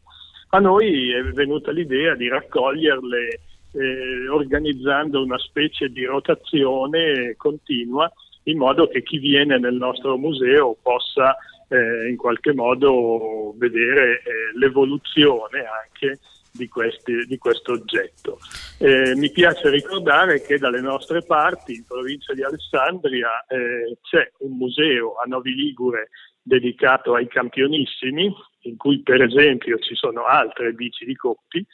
A 0.50 0.60
noi 0.60 1.14
è 1.14 1.22
venuta 1.22 1.72
l'idea 1.72 2.14
di 2.16 2.28
raccoglierle 2.28 3.40
eh, 3.72 4.28
organizzando 4.28 5.24
una 5.24 5.38
specie 5.38 5.88
di 5.88 6.04
rotazione 6.04 7.36
continua 7.38 8.12
in 8.44 8.58
modo 8.58 8.88
che 8.88 9.02
chi 9.02 9.18
viene 9.20 9.58
nel 9.60 9.76
nostro 9.76 10.18
museo 10.18 10.76
possa 10.82 11.38
eh, 11.70 12.08
in 12.10 12.18
qualche 12.18 12.54
modo 12.54 13.54
vedere 13.58 14.22
eh, 14.22 14.58
l'evoluzione 14.58 15.66
anche 15.66 16.20
di, 16.52 16.68
questi, 16.68 17.26
di 17.26 17.38
questo 17.38 17.74
oggetto. 17.74 18.40
Eh, 18.80 19.16
mi 19.16 19.30
piace 19.32 19.70
ricordare 19.70 20.42
che 20.42 20.58
dalle 20.58 20.82
nostre 20.82 21.22
parti, 21.24 21.76
in 21.76 21.86
provincia 21.86 22.34
di 22.34 22.44
Alessandria, 22.44 23.46
eh, 23.48 23.98
c'è 24.02 24.32
un 24.40 24.58
museo 24.58 25.16
a 25.16 25.26
Novi 25.26 25.54
Ligure 25.54 26.10
dedicato 26.42 27.14
ai 27.16 27.28
campionissimi, 27.28 28.32
in 28.62 28.78
cui 28.78 29.02
per 29.02 29.22
esempio 29.22 29.80
ci 29.80 29.96
sono 29.96 30.26
altre 30.26 30.74
bici 30.74 31.06
di 31.06 31.16
Coppi, 31.16 31.66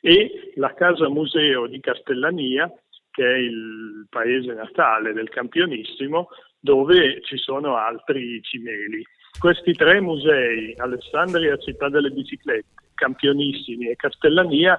e 0.00 0.52
la 0.54 0.72
Casa 0.74 1.08
Museo 1.08 1.66
di 1.66 1.80
Castellania, 1.80 2.72
che 3.10 3.26
è 3.26 3.36
il 3.36 4.06
paese 4.08 4.54
natale 4.54 5.12
del 5.12 5.28
campionissimo, 5.28 6.28
dove 6.58 7.20
ci 7.22 7.36
sono 7.36 7.76
altri 7.76 8.40
cimeli. 8.42 9.04
Questi 9.38 9.72
tre 9.72 10.00
musei, 10.00 10.74
Alessandria 10.76 11.56
Città 11.56 11.88
delle 11.88 12.10
Biciclette, 12.10 12.66
Campionissimi 12.94 13.88
e 13.88 13.96
Castellania, 13.96 14.78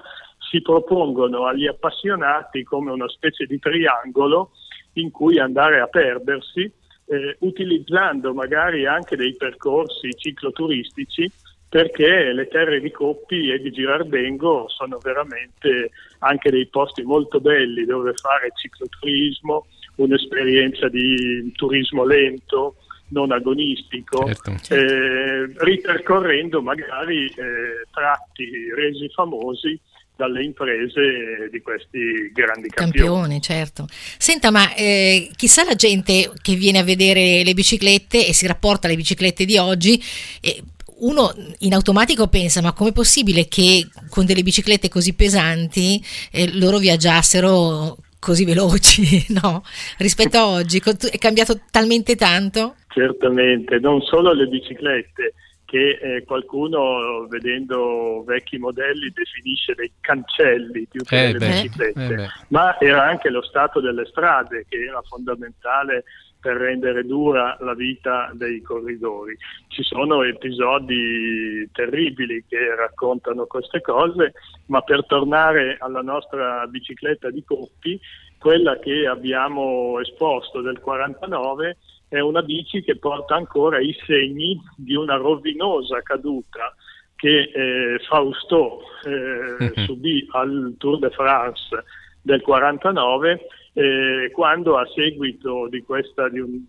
si 0.50 0.60
propongono 0.62 1.46
agli 1.46 1.66
appassionati 1.66 2.62
come 2.62 2.92
una 2.92 3.08
specie 3.08 3.46
di 3.46 3.58
triangolo 3.58 4.50
in 4.94 5.10
cui 5.10 5.38
andare 5.38 5.80
a 5.80 5.86
perdersi, 5.86 6.70
eh, 7.06 7.36
utilizzando 7.40 8.32
magari 8.34 8.86
anche 8.86 9.16
dei 9.16 9.34
percorsi 9.36 10.10
cicloturistici 10.14 11.30
perché 11.72 12.34
le 12.34 12.48
terre 12.48 12.80
di 12.80 12.90
Coppi 12.90 13.50
e 13.50 13.58
di 13.58 13.70
Girardengo 13.70 14.68
sono 14.68 14.98
veramente 14.98 15.90
anche 16.18 16.50
dei 16.50 16.66
posti 16.66 17.02
molto 17.02 17.40
belli 17.40 17.86
dove 17.86 18.12
fare 18.12 18.52
cicloturismo, 18.54 19.66
un'esperienza 19.96 20.88
di 20.90 21.50
turismo 21.52 22.04
lento, 22.04 22.76
non 23.12 23.30
agonistico, 23.30 24.26
certo. 24.26 24.74
eh, 24.74 25.52
ripercorrendo 25.58 26.62
magari 26.62 27.26
eh, 27.26 27.86
tratti 27.92 28.50
resi 28.74 29.08
famosi 29.14 29.78
dalle 30.16 30.44
imprese 30.44 31.48
di 31.50 31.60
questi 31.60 32.30
grandi 32.32 32.68
campioni. 32.68 33.08
campioni 33.08 33.40
certo. 33.40 33.86
Senta, 34.18 34.50
ma 34.50 34.74
eh, 34.74 35.30
chissà 35.36 35.64
la 35.64 35.74
gente 35.74 36.32
che 36.40 36.54
viene 36.54 36.78
a 36.78 36.84
vedere 36.84 37.42
le 37.44 37.54
biciclette 37.54 38.26
e 38.26 38.32
si 38.32 38.46
rapporta 38.46 38.86
alle 38.86 38.96
biciclette 38.96 39.44
di 39.44 39.56
oggi, 39.56 40.02
eh, 40.40 40.62
uno 41.02 41.34
in 41.60 41.74
automatico 41.74 42.28
pensa 42.28 42.62
ma 42.62 42.72
com'è 42.72 42.92
possibile 42.92 43.48
che 43.48 43.88
con 44.08 44.24
delle 44.24 44.44
biciclette 44.44 44.88
così 44.88 45.14
pesanti 45.14 46.00
eh, 46.30 46.56
loro 46.56 46.78
viaggiassero 46.78 47.96
così 48.22 48.44
veloci, 48.44 49.26
no? 49.42 49.64
Rispetto 49.98 50.38
a 50.38 50.46
oggi 50.46 50.80
è 50.80 51.18
cambiato 51.18 51.58
talmente 51.72 52.14
tanto? 52.14 52.76
Certamente, 52.92 53.78
non 53.78 54.00
solo 54.02 54.32
le 54.32 54.46
biciclette, 54.46 55.34
che 55.72 55.98
eh, 56.02 56.24
qualcuno 56.24 57.26
vedendo 57.28 58.22
vecchi 58.26 58.58
modelli 58.58 59.10
definisce 59.10 59.72
dei 59.74 59.90
cancelli 60.02 60.86
più 60.86 61.02
che 61.02 61.28
eh 61.28 61.32
delle 61.32 61.38
beh, 61.38 61.48
biciclette, 61.48 62.14
eh 62.14 62.28
ma 62.48 62.78
era 62.78 63.04
anche 63.04 63.30
lo 63.30 63.40
stato 63.40 63.80
delle 63.80 64.04
strade 64.04 64.66
che 64.68 64.84
era 64.84 65.00
fondamentale 65.00 66.04
per 66.42 66.56
rendere 66.56 67.04
dura 67.04 67.56
la 67.60 67.72
vita 67.72 68.30
dei 68.34 68.60
corridori. 68.60 69.34
Ci 69.68 69.82
sono 69.84 70.24
episodi 70.24 71.66
terribili 71.72 72.44
che 72.46 72.74
raccontano 72.74 73.46
queste 73.46 73.80
cose, 73.80 74.32
ma 74.66 74.82
per 74.82 75.06
tornare 75.06 75.76
alla 75.78 76.02
nostra 76.02 76.66
bicicletta 76.66 77.30
di 77.30 77.44
Coppi, 77.44 77.98
quella 78.42 78.76
che 78.80 79.06
abbiamo 79.06 80.00
esposto 80.00 80.60
del 80.60 80.80
49 80.80 81.76
è 82.08 82.18
una 82.18 82.42
bici 82.42 82.82
che 82.82 82.98
porta 82.98 83.36
ancora 83.36 83.78
i 83.78 83.96
segni 84.04 84.60
di 84.76 84.96
una 84.96 85.14
rovinosa 85.14 86.02
caduta 86.02 86.74
che 87.14 87.52
eh, 87.54 87.98
Fausto 88.00 88.80
eh, 89.04 89.72
subì 89.86 90.26
al 90.32 90.74
Tour 90.76 90.98
de 90.98 91.10
France 91.10 91.84
del 92.20 92.42
49 92.42 93.46
eh, 93.74 94.30
quando 94.32 94.76
a 94.76 94.86
seguito 94.92 95.68
di, 95.68 95.80
questa, 95.82 96.28
di, 96.28 96.40
un, 96.40 96.64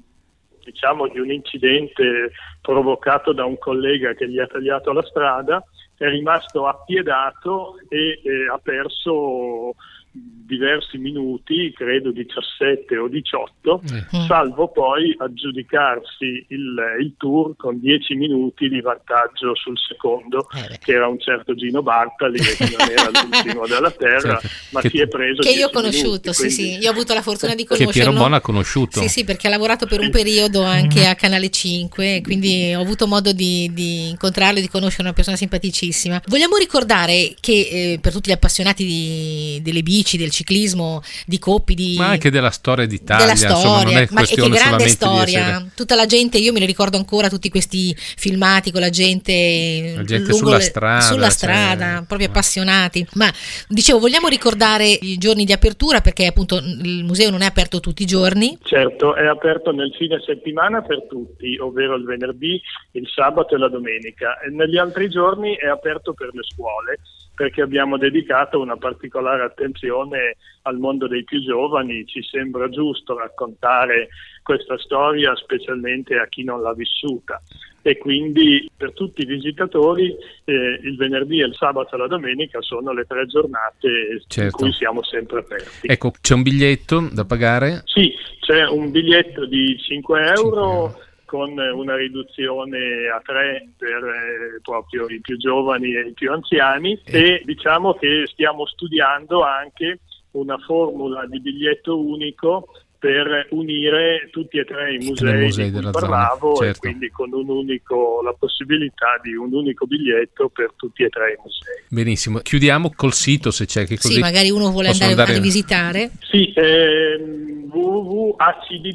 diciamo, 0.63 1.07
di 1.07 1.19
un 1.19 1.31
incidente 1.31 2.33
provocato 2.61 3.33
da 3.33 3.45
un 3.45 3.57
collega 3.57 4.13
che 4.13 4.29
gli 4.29 4.37
ha 4.37 4.45
tagliato 4.45 4.93
la 4.93 5.03
strada, 5.03 5.63
è 5.97 6.07
rimasto 6.07 6.67
appiedato 6.67 7.77
e 7.89 8.21
eh, 8.23 8.47
ha 8.47 8.59
perso 8.59 9.73
diversi 10.13 10.97
minuti, 10.97 11.73
credo 11.75 12.11
17 12.11 12.97
o 12.97 13.07
18, 13.07 13.81
eh. 13.81 14.17
Mm. 14.17 14.27
salvo 14.27 14.67
poi 14.69 15.15
aggiudicarsi 15.17 16.45
il, 16.49 16.75
il, 16.99 17.13
tour 17.17 17.55
con 17.55 17.79
10 17.79 18.13
minuti 18.15 18.69
di 18.69 18.79
vantaggio 18.79 19.55
sul 19.55 19.77
secondo, 19.77 20.47
eh 20.53 20.77
che 20.77 20.93
era 20.93 21.07
un 21.07 21.19
certo 21.19 21.55
Gino 21.55 21.81
Bartali, 21.81 22.39
che 22.39 22.75
non 22.77 22.89
era 22.89 23.09
l'ultimo 23.21 23.65
della 23.65 23.91
terra, 23.91 24.37
certo. 24.37 24.47
ma 24.71 24.81
che, 24.81 24.89
si 24.89 24.99
è 24.99 25.07
preso. 25.07 25.41
Che 25.41 25.49
io 25.49 25.67
ho 25.67 25.71
conosciuto, 25.71 26.31
minuti, 26.31 26.33
sì, 26.33 26.41
quindi... 26.41 26.73
sì, 26.73 26.77
io 26.77 26.89
ho 26.89 26.91
avuto 26.91 27.13
la 27.13 27.21
fortuna 27.21 27.55
di 27.55 27.65
conoscerlo. 27.65 27.91
Che 27.91 27.99
Piero 27.99 28.13
Bona 28.13 28.35
ha 28.37 28.41
conosciuto. 28.41 28.99
Sì, 28.99 29.07
sì, 29.07 29.23
perché 29.23 29.47
ha 29.47 29.49
lavorato 29.49 29.87
per 29.87 29.99
un 30.01 30.11
periodo 30.11 30.61
anche 30.63 31.07
a 31.07 31.15
Canale 31.15 31.49
5, 31.49 32.21
quindi 32.21 32.73
ho 32.75 32.81
avuto 32.81 33.07
modo 33.07 33.31
di, 33.31 33.71
di 33.73 34.09
incontrarlo 34.09 34.59
e 34.59 34.61
di 34.61 34.69
conoscere 34.69 35.03
una 35.03 35.13
persona 35.13 35.37
simpaticissima. 35.37 36.21
Vogliamo 36.27 36.57
ricordare 36.57 37.33
che 37.39 37.51
eh, 37.93 37.99
per 37.99 38.11
tutti 38.11 38.29
gli 38.29 38.33
appassionati 38.33 38.85
di, 38.85 39.59
delle 39.63 39.81
bici, 39.81 40.02
del 40.17 40.31
ciclismo, 40.31 41.01
di 41.25 41.39
Coppi, 41.39 41.73
di... 41.73 41.95
ma 41.97 42.09
anche 42.09 42.29
della 42.29 42.51
storia 42.51 42.85
d'Italia, 42.85 43.25
della 43.25 43.35
storia, 43.35 43.57
insomma, 43.57 43.83
non 43.83 43.97
è 43.97 44.07
ma 44.11 44.21
che 44.23 44.49
grande 44.49 44.87
storia. 44.87 45.47
Essere... 45.47 45.71
Tutta 45.75 45.95
la 45.95 46.05
gente, 46.05 46.37
io 46.37 46.51
me 46.53 46.59
ne 46.59 46.65
ricordo 46.65 46.97
ancora 46.97 47.29
tutti 47.29 47.49
questi 47.49 47.95
filmati 47.97 48.71
con 48.71 48.81
la 48.81 48.89
gente, 48.89 49.93
la 49.95 50.03
gente 50.03 50.33
sulla 50.33 50.57
le, 50.57 50.63
strada, 50.63 51.01
sulla 51.01 51.29
strada 51.29 51.95
cioè... 51.97 52.05
proprio 52.05 52.27
appassionati. 52.27 53.05
Ma 53.13 53.31
dicevo, 53.67 53.99
vogliamo 53.99 54.27
ricordare 54.27 54.87
i 54.87 55.17
giorni 55.17 55.45
di 55.45 55.51
apertura 55.51 56.01
perché 56.01 56.27
appunto 56.27 56.57
il 56.57 57.03
museo 57.03 57.29
non 57.29 57.41
è 57.41 57.45
aperto 57.45 57.79
tutti 57.79 58.03
i 58.03 58.05
giorni? 58.05 58.57
Certo, 58.63 59.15
è 59.15 59.25
aperto 59.25 59.71
nel 59.71 59.93
fine 59.97 60.21
settimana 60.25 60.81
per 60.81 61.07
tutti, 61.07 61.57
ovvero 61.57 61.95
il 61.95 62.03
venerdì, 62.03 62.61
il 62.91 63.07
sabato 63.13 63.55
e 63.55 63.57
la 63.57 63.69
domenica. 63.69 64.39
E 64.39 64.49
negli 64.49 64.77
altri 64.77 65.09
giorni 65.09 65.55
è 65.55 65.67
aperto 65.67 66.13
per 66.13 66.29
le 66.33 66.43
scuole 66.43 66.99
perché 67.35 67.61
abbiamo 67.61 67.97
dedicato 67.97 68.59
una 68.59 68.77
particolare 68.77 69.43
attenzione 69.43 70.37
al 70.63 70.77
mondo 70.77 71.07
dei 71.07 71.23
più 71.23 71.41
giovani, 71.41 72.05
ci 72.05 72.21
sembra 72.23 72.69
giusto 72.69 73.17
raccontare 73.17 74.09
questa 74.43 74.77
storia 74.77 75.35
specialmente 75.35 76.17
a 76.17 76.27
chi 76.27 76.43
non 76.43 76.61
l'ha 76.61 76.73
vissuta 76.73 77.41
e 77.85 77.97
quindi 77.97 78.69
per 78.75 78.93
tutti 78.93 79.21
i 79.21 79.25
visitatori 79.25 80.15
eh, 80.45 80.79
il 80.83 80.95
venerdì 80.95 81.41
e 81.41 81.45
il 81.45 81.55
sabato 81.55 81.95
e 81.95 81.97
la 81.97 82.07
domenica 82.07 82.61
sono 82.61 82.93
le 82.93 83.03
tre 83.05 83.25
giornate 83.25 84.23
certo. 84.27 84.41
in 84.43 84.51
cui 84.51 84.71
siamo 84.71 85.03
sempre 85.03 85.39
aperti. 85.39 85.87
Ecco, 85.87 86.13
c'è 86.21 86.33
un 86.33 86.43
biglietto 86.43 87.09
da 87.11 87.25
pagare? 87.25 87.81
Sì, 87.85 88.13
c'è 88.39 88.65
un 88.67 88.89
biglietto 88.89 89.45
di 89.45 89.77
5 89.77 90.19
euro. 90.19 90.31
5 90.35 90.61
euro 90.61 91.11
con 91.33 91.57
una 91.57 91.95
riduzione 91.95 93.09
a 93.11 93.19
tre 93.25 93.67
per 93.75 94.03
eh, 94.03 94.59
proprio 94.61 95.07
i 95.07 95.19
più 95.19 95.35
giovani 95.35 95.95
e 95.95 96.09
i 96.09 96.13
più 96.13 96.31
anziani 96.31 96.93
eh. 97.05 97.19
e 97.19 97.41
diciamo 97.43 97.95
che 97.95 98.27
stiamo 98.27 98.67
studiando 98.67 99.41
anche 99.41 100.01
una 100.33 100.59
formula 100.59 101.25
di 101.25 101.41
biglietto 101.41 101.99
unico 101.99 102.67
per 103.03 103.47
unire 103.49 104.29
tutti 104.31 104.57
e 104.57 104.63
tre 104.63 104.93
i 104.93 104.97
musei, 104.99 105.41
musei 105.41 105.69
di 105.69 105.81
cui 105.81 105.91
parlavo 105.91 106.55
zona, 106.55 106.67
certo. 106.67 106.87
e 106.87 106.89
quindi 106.89 107.09
con 107.09 107.33
un 107.33 107.49
unico, 107.49 108.21
la 108.23 108.31
possibilità 108.31 109.19
di 109.21 109.35
un 109.35 109.51
unico 109.51 109.85
biglietto 109.85 110.47
per 110.47 110.71
tutti 110.77 111.03
e 111.03 111.09
tre 111.09 111.33
i 111.33 111.35
musei. 111.43 111.83
Benissimo, 111.89 112.39
chiudiamo 112.39 112.93
col 112.95 113.11
sito 113.11 113.51
se 113.51 113.65
c'è 113.65 113.85
che 113.85 113.97
così 113.97 114.13
Sì, 114.13 114.19
magari 114.21 114.51
uno 114.51 114.71
vuole 114.71 114.87
andare, 114.87 115.11
andare, 115.11 115.31
a 115.31 115.33
rivisitare. 115.33 116.11
Sì, 116.21 116.53
ehm, 116.55 117.69
www.acdb.it 117.73 118.93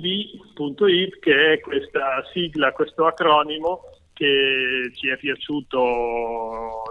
che 1.20 1.52
è 1.52 1.60
questa 1.60 2.24
sigla, 2.32 2.72
questo 2.72 3.04
acronimo 3.04 3.82
che 4.14 4.90
ci 4.94 5.10
è 5.10 5.18
piaciuto 5.18 5.78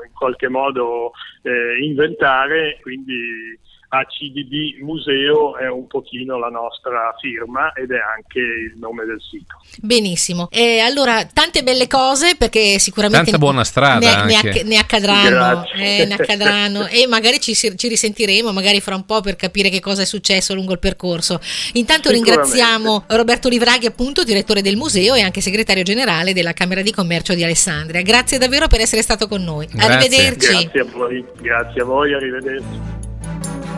in 0.05 0.13
qualche 0.13 0.49
modo 0.49 1.13
eh, 1.41 1.83
inventare, 1.83 2.77
quindi 2.83 3.57
ACDB 3.89 4.81
Museo 4.83 5.57
è 5.57 5.69
un 5.69 5.87
pochino 5.87 6.37
la 6.37 6.49
nostra 6.49 7.15
firma 7.21 7.71
ed 7.71 7.91
è 7.91 7.99
anche 7.99 8.39
il 8.39 8.73
nome 8.77 9.05
del 9.05 9.21
sito. 9.21 9.55
Benissimo, 9.81 10.49
e 10.51 10.79
allora 10.79 11.25
tante 11.25 11.63
belle 11.63 11.87
cose 11.87 12.35
perché 12.35 12.79
sicuramente 12.79 13.31
tanta 13.31 13.37
buona 13.37 13.63
strada 13.63 14.25
ne, 14.25 14.41
ne, 14.43 14.63
ne 14.63 14.77
accadranno, 14.77 15.65
eh, 15.73 16.05
ne 16.05 16.13
accadranno 16.15 16.87
e 16.87 17.07
magari 17.07 17.39
ci, 17.39 17.55
ci, 17.55 17.87
risentiremo 17.87 18.51
magari 18.51 18.81
fra 18.81 18.95
un 18.95 19.05
po' 19.05 19.21
per 19.21 19.37
capire 19.37 19.69
che 19.69 19.79
cosa 19.79 20.01
è 20.01 20.05
successo 20.05 20.53
lungo 20.53 20.73
il 20.73 20.79
percorso. 20.79 21.39
Intanto 21.73 22.11
ringraziamo 22.11 23.05
Roberto 23.07 23.47
Livraghi 23.47 23.85
appunto 23.85 24.25
direttore 24.25 24.61
del 24.61 24.75
museo 24.75 25.15
e 25.15 25.21
anche 25.21 25.39
segretario 25.39 25.83
generale 25.83 26.33
della 26.33 26.51
Camera 26.51 26.81
di 26.81 26.91
Commercio 26.91 27.33
di 27.33 27.43
Alessandria. 27.43 28.01
Grazie 28.01 28.37
davvero 28.37 28.67
per 28.67 28.81
essere 28.81 29.01
stato 29.01 29.29
con 29.29 29.43
noi. 29.43 29.65
Grazie. 29.67 29.93
Arrivederci. 29.93 30.51
Grazie 30.51 30.79
a 30.81 30.85
voi, 30.85 31.25
grazie 31.39 31.81
a 31.81 31.85
voi, 31.85 32.13
arrivederci 32.13 33.05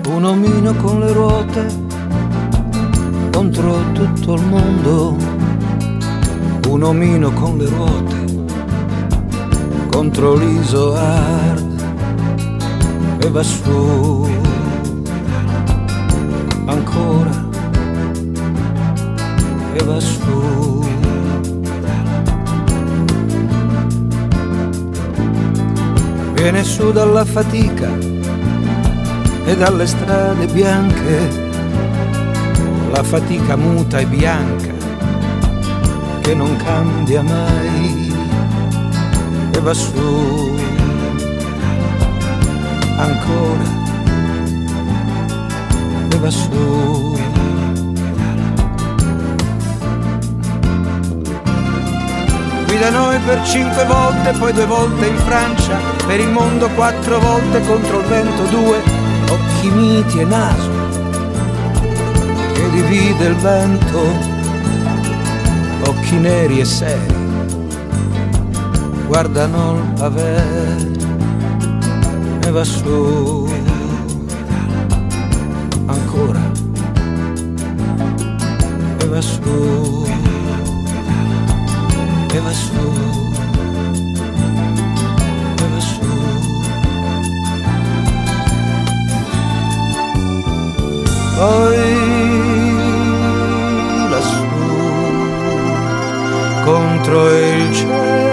un 0.10 0.26
omino 0.26 0.74
con 0.76 1.00
le 1.00 1.12
ruote 1.14 1.88
contro 3.32 3.92
tutto 3.94 4.34
il 4.34 4.46
mondo, 4.46 5.16
un 6.68 6.84
omino 6.84 7.32
con 7.34 7.58
le 7.58 7.66
ruote 7.66 8.16
contro 9.90 10.36
l'iso 10.36 10.96
hard 10.96 11.82
e 13.20 13.30
va 13.30 13.44
su 13.44 14.28
ancora 16.66 17.48
e 19.74 19.84
va 19.84 20.00
su. 20.00 20.88
Viene 26.34 26.64
su 26.64 26.92
dalla 26.92 27.26
fatica 27.26 28.19
e 29.50 29.58
dalle 29.58 29.88
strade 29.88 30.46
bianche 30.46 31.50
la 32.92 33.02
fatica 33.02 33.56
muta 33.56 33.98
e 33.98 34.06
bianca 34.06 34.74
che 36.22 36.36
non 36.36 36.56
cambia 36.58 37.24
mai 37.24 38.14
e 39.52 39.60
va 39.60 39.74
su. 39.74 40.56
Ancora 42.98 43.64
e 46.12 46.18
va 46.18 46.30
su. 46.30 47.18
Qui 52.68 52.78
da 52.78 52.90
noi 52.92 53.18
per 53.26 53.44
cinque 53.48 53.84
volte 53.86 54.32
poi 54.38 54.54
due 54.54 54.66
volte 54.68 55.08
in 55.08 55.18
Francia 55.18 55.80
per 56.06 56.20
il 56.20 56.30
mondo 56.30 56.70
quattro 56.76 57.20
volte 57.20 57.62
contro 57.62 58.00
il 58.02 58.06
vento 58.06 58.44
due 58.44 58.99
occhi 59.30 59.70
miti 59.70 60.20
e 60.20 60.26
naso 60.26 60.70
che 62.54 62.70
divide 62.72 63.26
il 63.28 63.36
vento, 63.36 64.02
occhi 65.86 66.16
neri 66.16 66.60
e 66.60 66.66
seri, 66.66 67.16
guardano 69.08 69.76
il 69.76 69.94
pavé 69.96 70.98
e 72.46 72.52
va 72.52 72.64
su. 72.64 73.48
Ancora. 75.86 76.52
E 79.02 79.06
va 79.06 79.22
su. 79.22 80.08
E 82.32 82.40
va 82.40 82.52
su 82.52 83.29
poi 91.40 91.78
lassù 94.10 94.46
contro 96.66 97.30
il 97.30 97.74
cielo 97.74 98.29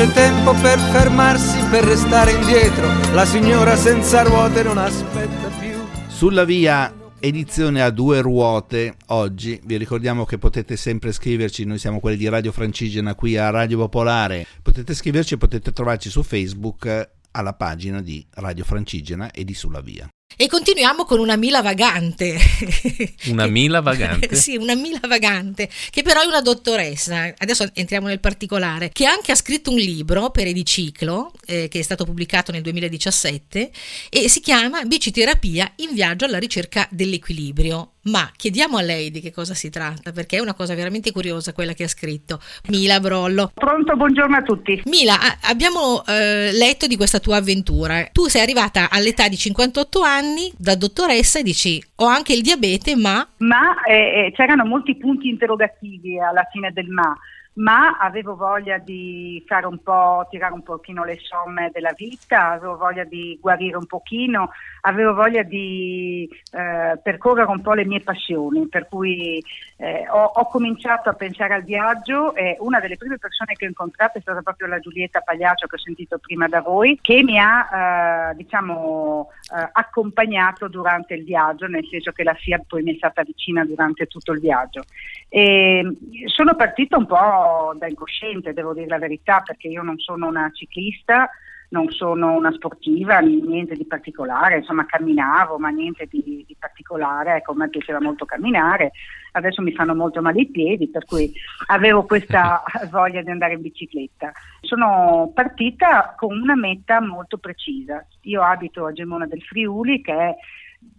c'è 0.00 0.10
tempo 0.12 0.54
per 0.54 0.78
fermarsi, 0.78 1.62
per 1.68 1.84
restare 1.84 2.32
indietro. 2.32 2.88
La 3.12 3.26
signora 3.26 3.76
senza 3.76 4.22
ruote 4.22 4.62
non 4.62 4.78
aspetta 4.78 5.48
più. 5.58 5.78
Sulla 6.08 6.44
via 6.44 6.90
edizione 7.18 7.82
a 7.82 7.90
due 7.90 8.22
ruote 8.22 8.94
oggi 9.08 9.60
vi 9.62 9.76
ricordiamo 9.76 10.24
che 10.24 10.38
potete 10.38 10.78
sempre 10.78 11.12
scriverci 11.12 11.66
noi 11.66 11.76
siamo 11.76 12.00
quelli 12.00 12.16
di 12.16 12.30
Radio 12.30 12.50
Francigena 12.50 13.14
qui 13.14 13.36
a 13.36 13.50
Radio 13.50 13.76
Popolare 13.76 14.46
potete 14.62 14.94
scriverci 14.94 15.34
e 15.34 15.36
potete 15.36 15.70
trovarci 15.70 16.08
su 16.08 16.22
Facebook 16.22 17.10
alla 17.32 17.52
pagina 17.52 18.00
di 18.00 18.26
Radio 18.36 18.64
Francigena 18.64 19.30
e 19.30 19.44
di 19.44 19.52
Sulla 19.52 19.82
Via 19.82 20.08
e 20.36 20.46
continuiamo 20.46 21.04
con 21.04 21.18
una 21.18 21.36
Mila 21.36 21.60
vagante. 21.62 22.38
Una 23.28 23.46
Mila 23.46 23.80
vagante? 23.80 24.34
sì, 24.34 24.56
una 24.56 24.74
Mila 24.74 25.00
vagante, 25.06 25.68
che 25.90 26.02
però 26.02 26.22
è 26.22 26.26
una 26.26 26.40
dottoressa, 26.40 27.34
adesso 27.36 27.68
entriamo 27.74 28.06
nel 28.06 28.20
particolare, 28.20 28.90
che 28.90 29.04
anche 29.04 29.32
ha 29.32 29.34
scritto 29.34 29.70
un 29.70 29.76
libro 29.76 30.30
per 30.30 30.46
Ediciclo, 30.46 31.32
eh, 31.46 31.68
che 31.68 31.78
è 31.78 31.82
stato 31.82 32.04
pubblicato 32.04 32.52
nel 32.52 32.62
2017, 32.62 33.70
e 34.08 34.28
si 34.28 34.40
chiama 34.40 34.84
Biciterapia 34.84 35.70
in 35.76 35.92
viaggio 35.92 36.24
alla 36.24 36.38
ricerca 36.38 36.88
dell'equilibrio. 36.90 37.92
Ma 38.04 38.30
chiediamo 38.34 38.78
a 38.78 38.82
lei 38.82 39.10
di 39.10 39.20
che 39.20 39.30
cosa 39.30 39.52
si 39.52 39.68
tratta, 39.68 40.12
perché 40.12 40.38
è 40.38 40.40
una 40.40 40.54
cosa 40.54 40.74
veramente 40.74 41.12
curiosa 41.12 41.52
quella 41.52 41.74
che 41.74 41.84
ha 41.84 41.88
scritto. 41.88 42.40
Mila 42.68 42.98
Brollo. 42.98 43.50
Pronto, 43.54 43.94
buongiorno 43.94 44.36
a 44.36 44.42
tutti. 44.42 44.80
Mila, 44.86 45.16
abbiamo 45.42 46.04
eh, 46.06 46.50
letto 46.52 46.86
di 46.86 46.96
questa 46.96 47.18
tua 47.18 47.36
avventura. 47.36 48.08
Tu 48.12 48.28
sei 48.28 48.42
arrivata 48.42 48.88
all'età 48.90 49.28
di 49.28 49.36
58 49.36 50.00
anni 50.00 50.50
da 50.56 50.76
dottoressa 50.76 51.40
e 51.40 51.42
dici 51.42 51.82
ho 51.96 52.06
anche 52.06 52.32
il 52.32 52.40
diabete, 52.40 52.96
ma... 52.96 53.26
Ma 53.38 53.82
eh, 53.82 54.26
eh 54.26 54.32
c'erano 54.34 54.64
molti 54.64 54.96
punti 54.96 55.28
interrogativi 55.28 56.18
alla 56.18 56.46
fine 56.50 56.72
del 56.72 56.88
ma 56.88 57.14
ma 57.54 57.98
avevo 57.98 58.36
voglia 58.36 58.78
di 58.78 59.42
fare 59.46 59.66
un 59.66 59.82
po', 59.82 60.26
tirare 60.30 60.54
un 60.54 60.62
pochino 60.62 61.04
le 61.04 61.18
somme 61.20 61.70
della 61.72 61.92
vita, 61.96 62.52
avevo 62.52 62.76
voglia 62.76 63.04
di 63.04 63.36
guarire 63.40 63.76
un 63.76 63.86
pochino, 63.86 64.50
avevo 64.82 65.14
voglia 65.14 65.42
di 65.42 66.28
eh, 66.52 66.98
percorrere 67.02 67.50
un 67.50 67.60
po' 67.60 67.72
le 67.72 67.84
mie 67.84 68.00
passioni, 68.00 68.68
per 68.68 68.86
cui 68.88 69.42
eh, 69.76 70.06
ho, 70.08 70.24
ho, 70.24 70.46
cominciato 70.46 71.08
a 71.08 71.14
pensare 71.14 71.54
al 71.54 71.64
viaggio 71.64 72.34
e 72.34 72.56
una 72.60 72.80
delle 72.80 72.96
prime 72.96 73.18
persone 73.18 73.54
che 73.54 73.64
ho 73.64 73.68
incontrato 73.68 74.18
è 74.18 74.20
stata 74.20 74.42
proprio 74.42 74.68
la 74.68 74.78
Giulietta 74.78 75.20
Pagliaccio 75.20 75.66
che 75.66 75.76
ho 75.76 75.80
sentito 75.80 76.18
prima 76.18 76.46
da 76.46 76.60
voi, 76.60 76.98
che 77.00 77.22
mi 77.22 77.38
ha 77.38 78.30
eh, 78.30 78.34
diciamo, 78.36 79.28
eh, 79.56 79.68
accompagnato 79.72 80.68
durante 80.68 81.14
il 81.14 81.24
viaggio, 81.24 81.66
nel 81.66 81.86
senso 81.90 82.12
che 82.12 82.22
la 82.22 82.34
Fiat 82.34 82.64
poi 82.68 82.82
mi 82.82 82.94
è 82.94 82.96
stata 82.96 83.22
vicina 83.22 83.64
durante 83.64 84.06
tutto 84.06 84.32
il 84.32 84.40
viaggio. 84.40 84.84
E 85.28 85.84
sono 86.26 86.54
partita 86.54 86.96
un 86.96 87.06
po' 87.06 87.40
da 87.76 87.86
incosciente, 87.86 88.52
devo 88.52 88.74
dire 88.74 88.86
la 88.86 88.98
verità, 88.98 89.42
perché 89.44 89.68
io 89.68 89.82
non 89.82 89.98
sono 89.98 90.26
una 90.26 90.50
ciclista, 90.52 91.30
non 91.70 91.88
sono 91.90 92.32
una 92.32 92.52
sportiva, 92.52 93.18
niente 93.20 93.74
di 93.74 93.86
particolare, 93.86 94.58
insomma 94.58 94.86
camminavo, 94.86 95.58
ma 95.58 95.68
niente 95.68 96.06
di, 96.10 96.44
di 96.46 96.56
particolare, 96.58 97.36
ecco, 97.36 97.52
a 97.52 97.56
me 97.56 97.68
piaceva 97.68 98.00
molto 98.00 98.24
camminare, 98.24 98.92
adesso 99.32 99.62
mi 99.62 99.72
fanno 99.72 99.94
molto 99.94 100.20
male 100.20 100.40
i 100.40 100.50
piedi, 100.50 100.88
per 100.88 101.04
cui 101.04 101.32
avevo 101.68 102.04
questa 102.04 102.62
voglia 102.90 103.22
di 103.22 103.30
andare 103.30 103.54
in 103.54 103.60
bicicletta. 103.60 104.32
Sono 104.60 105.30
partita 105.32 106.14
con 106.16 106.36
una 106.36 106.56
meta 106.56 107.00
molto 107.00 107.38
precisa. 107.38 108.04
Io 108.22 108.42
abito 108.42 108.86
a 108.86 108.92
Gemona 108.92 109.26
del 109.26 109.42
Friuli, 109.42 110.00
che 110.02 110.12
è 110.12 110.36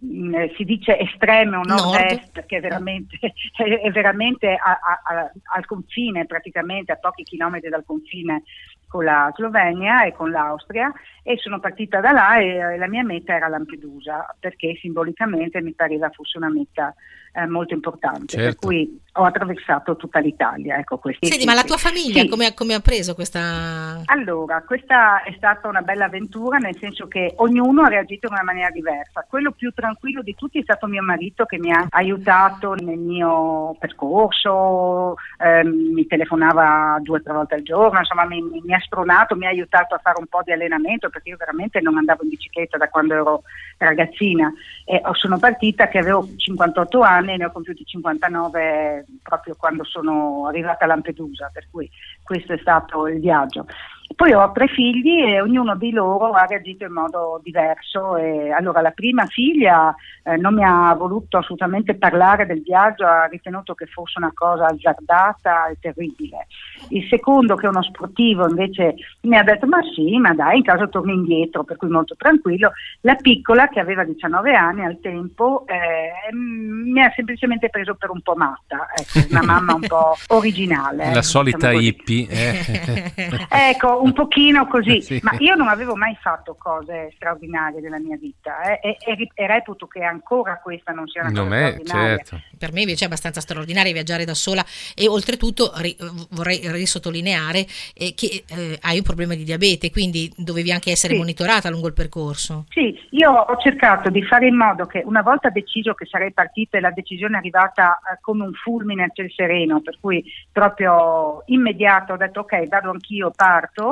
Mm, 0.04 0.34
eh, 0.34 0.52
si 0.56 0.64
dice 0.64 0.96
estremo 0.96 1.62
nord-est 1.62 2.34
Nord. 2.34 2.46
che 2.46 2.56
è 2.58 2.60
veramente, 2.60 3.18
è 3.56 3.90
veramente 3.90 4.54
a, 4.54 4.78
a, 4.80 5.30
al 5.54 5.66
confine, 5.66 6.26
praticamente 6.26 6.92
a 6.92 6.96
pochi 6.96 7.24
chilometri 7.24 7.68
dal 7.68 7.84
confine 7.84 8.44
con 8.86 9.04
la 9.04 9.32
Slovenia 9.34 10.04
e 10.04 10.12
con 10.12 10.30
l'Austria 10.30 10.92
e 11.22 11.36
sono 11.38 11.58
partita 11.58 12.00
da 12.00 12.12
là 12.12 12.38
e 12.38 12.76
la 12.76 12.88
mia 12.88 13.02
meta 13.02 13.34
era 13.34 13.48
Lampedusa 13.48 14.36
perché 14.38 14.76
simbolicamente 14.80 15.62
mi 15.62 15.72
pareva 15.72 16.10
fosse 16.10 16.36
una 16.36 16.50
meta 16.50 16.94
eh, 17.32 17.46
molto 17.46 17.74
importante, 17.74 18.36
certo. 18.36 18.44
per 18.44 18.56
cui 18.56 19.00
ho 19.14 19.24
attraversato 19.24 19.96
tutta 19.96 20.20
l'Italia. 20.20 20.78
Ecco, 20.78 21.00
Senti, 21.20 21.44
ma 21.44 21.54
la 21.54 21.64
tua 21.64 21.76
famiglia 21.76 22.22
sì. 22.22 22.28
come, 22.28 22.54
come, 22.54 22.74
ha 22.74 22.80
preso 22.80 23.14
questa... 23.14 24.00
Allora, 24.06 24.62
questa 24.62 25.22
è 25.22 25.34
stata 25.36 25.68
una 25.68 25.82
bella 25.82 26.06
avventura 26.06 26.56
nel 26.56 26.76
senso 26.78 27.08
che 27.08 27.34
ognuno 27.36 27.82
ha 27.82 27.88
reagito 27.88 28.26
in 28.26 28.32
una 28.32 28.42
maniera 28.42 28.70
diversa. 28.70 29.26
Quello 29.28 29.52
più 29.52 29.70
tranquillo 29.72 30.22
di 30.22 30.34
tutti 30.34 30.58
è 30.58 30.62
stato 30.62 30.86
mio 30.86 31.02
marito 31.02 31.44
che 31.44 31.58
mi 31.58 31.70
ha 31.70 31.86
aiutato 31.90 32.74
nel 32.74 32.98
mio 32.98 33.76
percorso, 33.78 35.16
eh, 35.38 35.64
mi 35.64 36.06
telefonava 36.06 36.98
due 37.02 37.18
o 37.18 37.22
tre 37.22 37.32
volte 37.32 37.54
al 37.56 37.62
giorno, 37.62 37.98
insomma 37.98 38.24
mi, 38.24 38.42
mi 38.42 38.74
ha 38.74 38.80
spronato, 38.80 39.36
mi 39.36 39.46
ha 39.46 39.50
aiutato 39.50 39.94
a 39.94 40.00
fare 40.02 40.18
un 40.20 40.26
po' 40.26 40.40
di 40.42 40.52
allenamento 40.52 41.10
perché 41.10 41.30
io 41.30 41.36
veramente 41.38 41.80
non 41.80 41.98
andavo 41.98 42.22
in 42.22 42.30
bicicletta 42.30 42.78
da 42.78 42.88
quando 42.88 43.14
ero 43.14 43.42
ragazzina 43.76 44.50
e 44.84 45.02
sono 45.12 45.38
partita 45.38 45.88
che 45.88 45.98
avevo 45.98 46.26
58 46.36 47.00
anni 47.00 47.21
e 47.30 47.36
ne 47.36 47.44
ho 47.44 47.52
compiuti 47.52 47.84
59 47.84 49.06
proprio 49.22 49.54
quando 49.56 49.84
sono 49.84 50.46
arrivata 50.46 50.84
a 50.84 50.88
Lampedusa, 50.88 51.50
per 51.52 51.68
cui 51.70 51.90
questo 52.22 52.52
è 52.52 52.58
stato 52.58 53.06
il 53.06 53.20
viaggio. 53.20 53.66
Poi 54.14 54.32
ho 54.32 54.52
tre 54.52 54.68
figli 54.68 55.22
e 55.22 55.40
ognuno 55.40 55.76
di 55.76 55.90
loro 55.90 56.32
ha 56.32 56.44
reagito 56.44 56.84
in 56.84 56.92
modo 56.92 57.40
diverso. 57.42 58.16
E 58.16 58.50
allora 58.50 58.80
la 58.80 58.90
prima 58.90 59.26
figlia 59.26 59.94
eh, 60.24 60.36
non 60.36 60.54
mi 60.54 60.64
ha 60.64 60.94
voluto 60.94 61.38
assolutamente 61.38 61.94
parlare 61.94 62.46
del 62.46 62.62
viaggio, 62.62 63.04
ha 63.04 63.26
ritenuto 63.26 63.74
che 63.74 63.86
fosse 63.86 64.18
una 64.18 64.32
cosa 64.34 64.66
azzardata 64.66 65.68
e 65.68 65.76
terribile. 65.80 66.46
Il 66.88 67.06
secondo, 67.08 67.54
che 67.54 67.66
è 67.66 67.68
uno 67.68 67.82
sportivo, 67.82 68.48
invece 68.48 68.94
mi 69.22 69.36
ha 69.36 69.42
detto 69.42 69.66
ma 69.66 69.80
sì, 69.94 70.18
ma 70.18 70.34
dai, 70.34 70.58
in 70.58 70.64
caso 70.64 70.88
torni 70.88 71.14
indietro, 71.14 71.64
per 71.64 71.76
cui 71.76 71.88
molto 71.88 72.14
tranquillo. 72.16 72.72
La 73.00 73.14
piccola, 73.14 73.68
che 73.68 73.80
aveva 73.80 74.04
19 74.04 74.54
anni 74.54 74.84
al 74.84 74.98
tempo, 75.00 75.64
eh, 75.66 76.34
mi 76.34 77.02
ha 77.02 77.12
semplicemente 77.14 77.68
preso 77.68 77.94
per 77.94 78.10
un 78.10 78.20
po' 78.20 78.34
matta, 78.34 78.86
ecco, 78.94 79.26
una 79.30 79.42
mamma 79.42 79.74
un 79.74 79.86
po' 79.86 80.16
originale. 80.34 81.12
La 81.12 81.22
solita 81.22 81.70
diciamo 81.70 81.80
hippie. 81.80 82.28
Eh. 82.28 83.12
ecco, 83.70 84.01
un 84.02 84.12
pochino 84.12 84.66
così, 84.66 85.00
sì. 85.02 85.20
ma 85.22 85.32
io 85.38 85.54
non 85.54 85.68
avevo 85.68 85.94
mai 85.94 86.16
fatto 86.20 86.54
cose 86.58 87.12
straordinarie 87.14 87.80
nella 87.80 87.98
mia 87.98 88.16
vita 88.16 88.78
eh, 88.80 88.96
e, 88.98 89.12
e, 89.12 89.28
e, 89.34 89.46
reputo 89.46 89.86
che 89.86 90.02
ancora 90.02 90.60
questa 90.62 90.92
non 90.92 91.06
sia 91.08 91.22
una 91.22 91.30
non 91.30 91.48
cosa 91.48 91.56
è, 91.56 91.70
straordinaria. 91.70 92.16
Certo. 92.16 92.40
Per 92.58 92.72
me 92.72 92.80
invece 92.80 93.04
è 93.04 93.06
abbastanza 93.06 93.40
straordinaria 93.40 93.92
viaggiare 93.92 94.24
da 94.24 94.34
sola 94.34 94.64
e 94.94 95.08
oltretutto 95.08 95.72
ri, 95.76 95.96
vorrei 96.30 96.60
risottolineare 96.70 97.66
eh, 97.94 98.14
che 98.14 98.44
eh, 98.46 98.78
hai 98.82 98.98
un 98.98 99.02
problema 99.02 99.34
di 99.34 99.44
diabete, 99.44 99.90
quindi 99.90 100.32
dovevi 100.36 100.72
anche 100.72 100.90
essere 100.90 101.14
sì. 101.14 101.18
monitorata 101.18 101.70
lungo 101.70 101.86
il 101.86 101.94
percorso. 101.94 102.66
Sì, 102.70 102.98
io 103.10 103.30
ho 103.30 103.56
cercato 103.58 104.10
di 104.10 104.22
fare 104.24 104.46
in 104.46 104.56
modo 104.56 104.86
che 104.86 105.02
una 105.04 105.22
volta 105.22 105.50
deciso 105.50 105.94
che 105.94 106.06
sarei 106.06 106.32
partita 106.32 106.78
e 106.78 106.80
la 106.80 106.90
decisione 106.90 107.34
è 107.34 107.38
arrivata 107.38 107.98
eh, 107.98 108.18
come 108.20 108.44
un 108.44 108.52
fulmine 108.52 109.04
a 109.04 109.10
ciel 109.12 109.30
sereno, 109.34 109.80
per 109.80 109.98
cui 110.00 110.24
proprio 110.50 111.42
immediato 111.46 112.14
ho 112.14 112.16
detto 112.16 112.40
ok, 112.40 112.68
vado 112.68 112.90
anch'io, 112.90 113.30
parto, 113.34 113.91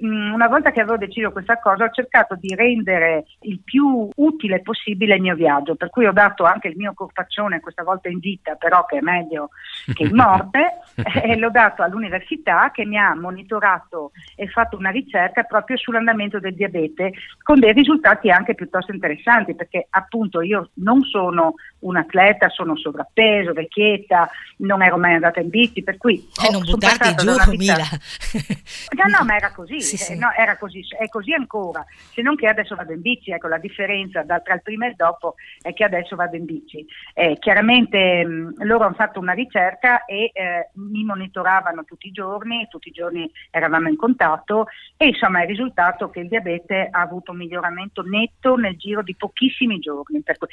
una 0.00 0.46
volta 0.46 0.70
che 0.70 0.80
avevo 0.80 0.96
deciso 0.96 1.32
questa 1.32 1.58
cosa 1.58 1.84
ho 1.84 1.90
cercato 1.90 2.36
di 2.36 2.54
rendere 2.54 3.24
il 3.40 3.60
più 3.64 4.08
utile 4.14 4.60
possibile 4.60 5.16
il 5.16 5.22
mio 5.22 5.34
viaggio, 5.34 5.74
per 5.74 5.90
cui 5.90 6.06
ho 6.06 6.12
dato 6.12 6.44
anche 6.44 6.68
il 6.68 6.76
mio 6.76 6.92
corpaccione, 6.94 7.60
questa 7.60 7.82
volta 7.82 8.08
in 8.08 8.18
vita, 8.18 8.54
però 8.54 8.84
che 8.84 8.98
è 8.98 9.00
meglio 9.00 9.50
che 9.92 10.04
in 10.04 10.14
morte, 10.14 10.78
e 11.22 11.36
l'ho 11.36 11.50
dato 11.50 11.82
all'università 11.82 12.70
che 12.72 12.84
mi 12.84 12.96
ha 12.96 13.14
monitorato 13.14 14.12
e 14.36 14.46
fatto 14.48 14.76
una 14.76 14.90
ricerca 14.90 15.42
proprio 15.42 15.76
sull'andamento 15.76 16.38
del 16.38 16.54
diabete 16.54 17.12
con 17.42 17.58
dei 17.58 17.72
risultati 17.72 18.30
anche 18.30 18.54
piuttosto 18.54 18.92
interessanti, 18.92 19.54
perché 19.54 19.86
appunto 19.90 20.42
io 20.42 20.70
non 20.74 21.02
sono 21.02 21.54
un 21.80 21.96
atleta, 21.96 22.48
sono 22.48 22.76
sovrappeso, 22.76 23.52
vecchietta, 23.52 24.30
non 24.58 24.82
ero 24.82 24.96
mai 24.96 25.14
andata 25.14 25.40
in 25.40 25.48
bici, 25.48 25.82
per 25.82 25.96
cui... 25.96 26.28
Eh, 26.46 26.50
non 26.50 26.62
buttarti 26.62 27.14
giù, 27.16 27.56
Mila. 27.56 27.76
no, 27.76 29.18
no, 29.18 29.24
ma 29.24 29.36
era 29.36 29.52
così, 29.52 29.80
sì, 29.96 30.04
sì. 30.04 30.12
Eh, 30.12 30.16
no, 30.16 30.30
era 30.36 30.56
così, 30.56 30.84
è 30.98 31.08
così 31.08 31.32
ancora, 31.32 31.84
se 32.12 32.22
non 32.22 32.36
che 32.36 32.46
adesso 32.46 32.74
vado 32.74 32.92
in 32.92 33.00
bici, 33.00 33.30
ecco 33.30 33.48
la 33.48 33.58
differenza 33.58 34.24
tra 34.24 34.54
il 34.54 34.62
prima 34.62 34.86
e 34.86 34.90
il 34.90 34.96
dopo 34.96 35.34
è 35.60 35.72
che 35.72 35.84
adesso 35.84 36.16
vado 36.16 36.36
in 36.36 36.44
bici. 36.44 36.84
Eh, 37.14 37.36
chiaramente 37.38 38.24
mh, 38.24 38.64
loro 38.64 38.84
hanno 38.84 38.94
fatto 38.94 39.20
una 39.20 39.32
ricerca 39.32 40.04
e 40.04 40.30
eh, 40.32 40.70
mi 40.74 41.04
monitoravano 41.04 41.84
tutti 41.84 42.08
i 42.08 42.12
giorni, 42.12 42.66
tutti 42.68 42.88
i 42.88 42.92
giorni 42.92 43.30
eravamo 43.50 43.88
in 43.88 43.96
contatto 43.96 44.66
e 44.96 45.08
insomma 45.08 45.42
è 45.42 45.46
risultato 45.46 46.10
che 46.10 46.20
il 46.20 46.28
diabete 46.28 46.88
ha 46.90 47.00
avuto 47.00 47.32
un 47.32 47.38
miglioramento 47.38 48.02
netto 48.02 48.56
nel 48.56 48.76
giro 48.76 49.02
di 49.02 49.14
pochissimi 49.16 49.78
giorni. 49.78 50.22
Per 50.22 50.38
cui, 50.38 50.48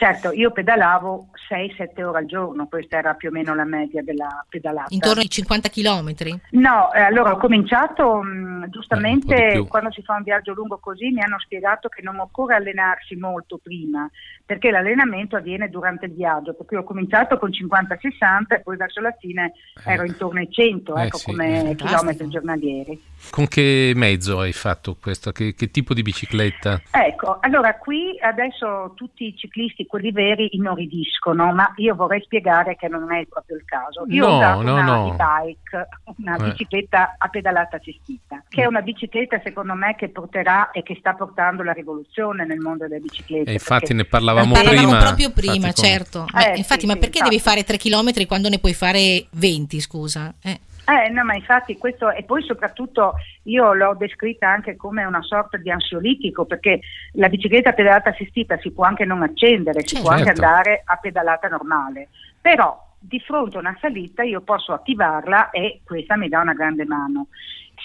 Certo, 0.00 0.32
io 0.32 0.50
pedalavo 0.50 1.28
6-7 1.50 2.02
ore 2.02 2.20
al 2.20 2.24
giorno, 2.24 2.66
questa 2.68 2.96
era 2.96 3.12
più 3.12 3.28
o 3.28 3.32
meno 3.32 3.54
la 3.54 3.66
media 3.66 4.02
della 4.02 4.42
pedalata. 4.48 4.86
Intorno 4.94 5.20
ai 5.20 5.28
50 5.28 5.68
chilometri? 5.68 6.40
No, 6.52 6.90
eh, 6.94 7.02
allora 7.02 7.32
ho 7.32 7.36
cominciato 7.36 8.22
mh, 8.22 8.69
giustamente 8.70 9.52
eh, 9.52 9.66
quando 9.66 9.90
si 9.92 10.02
fa 10.02 10.14
un 10.14 10.22
viaggio 10.22 10.54
lungo 10.54 10.78
così 10.78 11.10
mi 11.10 11.20
hanno 11.20 11.38
spiegato 11.38 11.88
che 11.88 12.02
non 12.02 12.18
occorre 12.18 12.54
allenarsi 12.54 13.16
molto 13.16 13.58
prima, 13.62 14.08
perché 14.44 14.70
l'allenamento 14.70 15.36
avviene 15.36 15.68
durante 15.68 16.06
il 16.06 16.14
viaggio, 16.14 16.54
per 16.54 16.66
cui 16.66 16.76
ho 16.76 16.84
cominciato 16.84 17.38
con 17.38 17.50
50-60 17.50 18.54
e 18.54 18.60
poi 18.60 18.76
verso 18.76 19.00
la 19.00 19.14
fine 19.18 19.52
ero 19.84 20.04
intorno 20.04 20.40
ai 20.40 20.50
100 20.50 20.96
eh 20.96 21.02
ecco, 21.04 21.18
sì, 21.18 21.24
come 21.26 21.74
chilometri 21.76 22.28
giornalieri. 22.28 23.02
Con 23.30 23.46
che 23.48 23.92
mezzo 23.94 24.40
hai 24.40 24.52
fatto 24.52 24.96
questo? 24.98 25.30
Che, 25.30 25.54
che, 25.54 25.70
tipo 25.70 25.92
di 25.92 26.02
bicicletta? 26.02 26.80
Ecco, 26.90 27.38
allora 27.40 27.76
qui 27.76 28.18
adesso 28.18 28.92
tutti 28.94 29.26
i 29.26 29.36
ciclisti, 29.36 29.86
quelli 29.86 30.10
veri, 30.10 30.56
inorridiscono, 30.56 31.52
ma 31.52 31.72
io 31.76 31.94
vorrei 31.94 32.22
spiegare 32.22 32.76
che 32.76 32.88
non 32.88 33.12
è 33.12 33.26
proprio 33.26 33.56
il 33.56 33.64
caso. 33.66 34.04
Io 34.08 34.26
no, 34.26 34.32
ho 34.32 34.36
usato 34.36 34.62
no, 34.62 34.72
una 34.72 34.82
no. 34.82 35.16
bike 35.16 35.88
una 36.16 36.36
eh. 36.36 36.50
bicicletta 36.50 37.16
a 37.18 37.28
pedalata 37.28 37.76
assistita, 37.76 38.42
che 38.48 38.59
è 38.62 38.66
una 38.66 38.82
bicicletta 38.82 39.40
secondo 39.42 39.74
me 39.74 39.94
che 39.96 40.08
porterà 40.08 40.70
e 40.70 40.82
che 40.82 40.96
sta 40.98 41.14
portando 41.14 41.62
la 41.62 41.72
rivoluzione 41.72 42.44
nel 42.44 42.58
mondo 42.58 42.86
delle 42.86 43.00
biciclette. 43.00 43.50
E 43.50 43.52
infatti 43.54 43.94
ne 43.94 44.04
parlavamo 44.04 44.54
ne 44.54 44.62
prima. 44.62 44.98
proprio 44.98 45.30
prima, 45.30 45.54
infatti, 45.54 45.82
certo. 45.82 46.18
Con... 46.20 46.28
Ma, 46.32 46.52
eh, 46.52 46.56
infatti, 46.56 46.80
sì, 46.80 46.86
ma 46.86 46.96
perché 46.96 47.18
sì, 47.18 47.24
devi 47.24 47.40
fare 47.40 47.64
3 47.64 47.76
km 47.76 48.26
quando 48.26 48.48
ne 48.48 48.58
puoi 48.58 48.74
fare 48.74 49.26
20, 49.30 49.80
scusa? 49.80 50.34
Eh. 50.42 50.60
Eh, 50.90 51.08
no, 51.10 51.24
ma 51.24 51.34
infatti 51.34 51.76
questo, 51.78 52.10
e 52.10 52.24
poi 52.24 52.42
soprattutto 52.42 53.14
io 53.44 53.72
l'ho 53.74 53.94
descritta 53.96 54.48
anche 54.48 54.74
come 54.76 55.04
una 55.04 55.22
sorta 55.22 55.56
di 55.56 55.70
ansiolitico, 55.70 56.46
perché 56.46 56.80
la 57.12 57.28
bicicletta 57.28 57.72
pedalata 57.72 58.10
assistita 58.10 58.58
si 58.58 58.72
può 58.72 58.84
anche 58.84 59.04
non 59.04 59.22
accendere, 59.22 59.80
si 59.80 59.94
certo. 59.94 60.02
può 60.02 60.16
anche 60.16 60.30
andare 60.30 60.82
a 60.84 60.96
pedalata 60.96 61.46
normale, 61.46 62.08
però 62.40 62.88
di 62.98 63.20
fronte 63.20 63.56
a 63.56 63.60
una 63.60 63.76
salita 63.80 64.22
io 64.22 64.40
posso 64.40 64.72
attivarla 64.72 65.50
e 65.50 65.80
questa 65.84 66.16
mi 66.16 66.28
dà 66.28 66.40
una 66.40 66.54
grande 66.54 66.84
mano. 66.84 67.28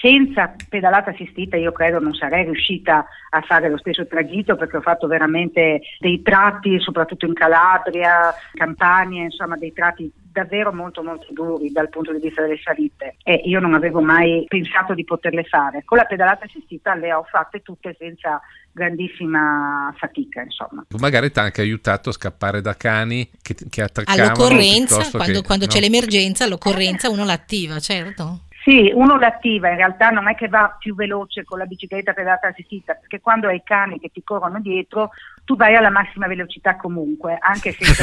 Senza 0.00 0.54
pedalata 0.68 1.10
assistita 1.10 1.56
io 1.56 1.72
credo 1.72 2.00
non 2.00 2.14
sarei 2.14 2.44
riuscita 2.44 3.06
a 3.30 3.40
fare 3.40 3.70
lo 3.70 3.78
stesso 3.78 4.06
tragitto 4.06 4.54
perché 4.56 4.76
ho 4.76 4.82
fatto 4.82 5.06
veramente 5.06 5.80
dei 5.98 6.20
tratti, 6.22 6.78
soprattutto 6.80 7.24
in 7.24 7.32
Calabria, 7.32 8.34
Campania, 8.52 9.22
insomma 9.22 9.56
dei 9.56 9.72
tratti 9.72 10.12
davvero 10.36 10.70
molto 10.70 11.02
molto 11.02 11.28
duri 11.30 11.72
dal 11.72 11.88
punto 11.88 12.12
di 12.12 12.20
vista 12.20 12.42
delle 12.42 12.60
salite 12.62 13.16
e 13.22 13.40
io 13.44 13.58
non 13.58 13.72
avevo 13.72 14.02
mai 14.02 14.44
pensato 14.46 14.92
di 14.92 15.04
poterle 15.04 15.44
fare. 15.44 15.82
Con 15.86 15.96
la 15.96 16.04
pedalata 16.04 16.44
assistita 16.44 16.94
le 16.94 17.14
ho 17.14 17.22
fatte 17.22 17.62
tutte 17.62 17.96
senza 17.98 18.38
grandissima 18.70 19.94
fatica 19.96 20.42
insomma. 20.42 20.84
Magari 20.98 21.30
ti 21.32 21.38
ha 21.38 21.42
anche 21.42 21.62
aiutato 21.62 22.10
a 22.10 22.12
scappare 22.12 22.60
da 22.60 22.76
cani 22.76 23.30
che, 23.40 23.54
che 23.70 23.80
attaccavano 23.80 24.22
all'occorrenza, 24.22 25.08
quando, 25.10 25.40
che, 25.40 25.46
quando 25.46 25.64
no? 25.64 25.70
c'è 25.70 25.80
l'emergenza 25.80 26.46
l'occorrenza 26.46 27.08
uno 27.08 27.24
l'attiva 27.24 27.78
certo 27.78 28.40
sì, 28.66 28.90
uno 28.92 29.16
l'attiva, 29.16 29.68
in 29.68 29.76
realtà 29.76 30.10
non 30.10 30.26
è 30.26 30.34
che 30.34 30.48
va 30.48 30.74
più 30.76 30.96
veloce 30.96 31.44
con 31.44 31.58
la 31.58 31.66
bicicletta 31.66 32.12
pedalata 32.12 32.48
assistita, 32.48 32.94
perché 32.94 33.20
quando 33.20 33.46
hai 33.46 33.58
i 33.58 33.62
cani 33.62 34.00
che 34.00 34.08
ti 34.08 34.24
corrono 34.24 34.58
dietro, 34.58 35.10
tu 35.44 35.54
vai 35.54 35.76
alla 35.76 35.88
massima 35.88 36.26
velocità 36.26 36.74
comunque, 36.74 37.38
anche 37.38 37.70
senza 37.70 38.02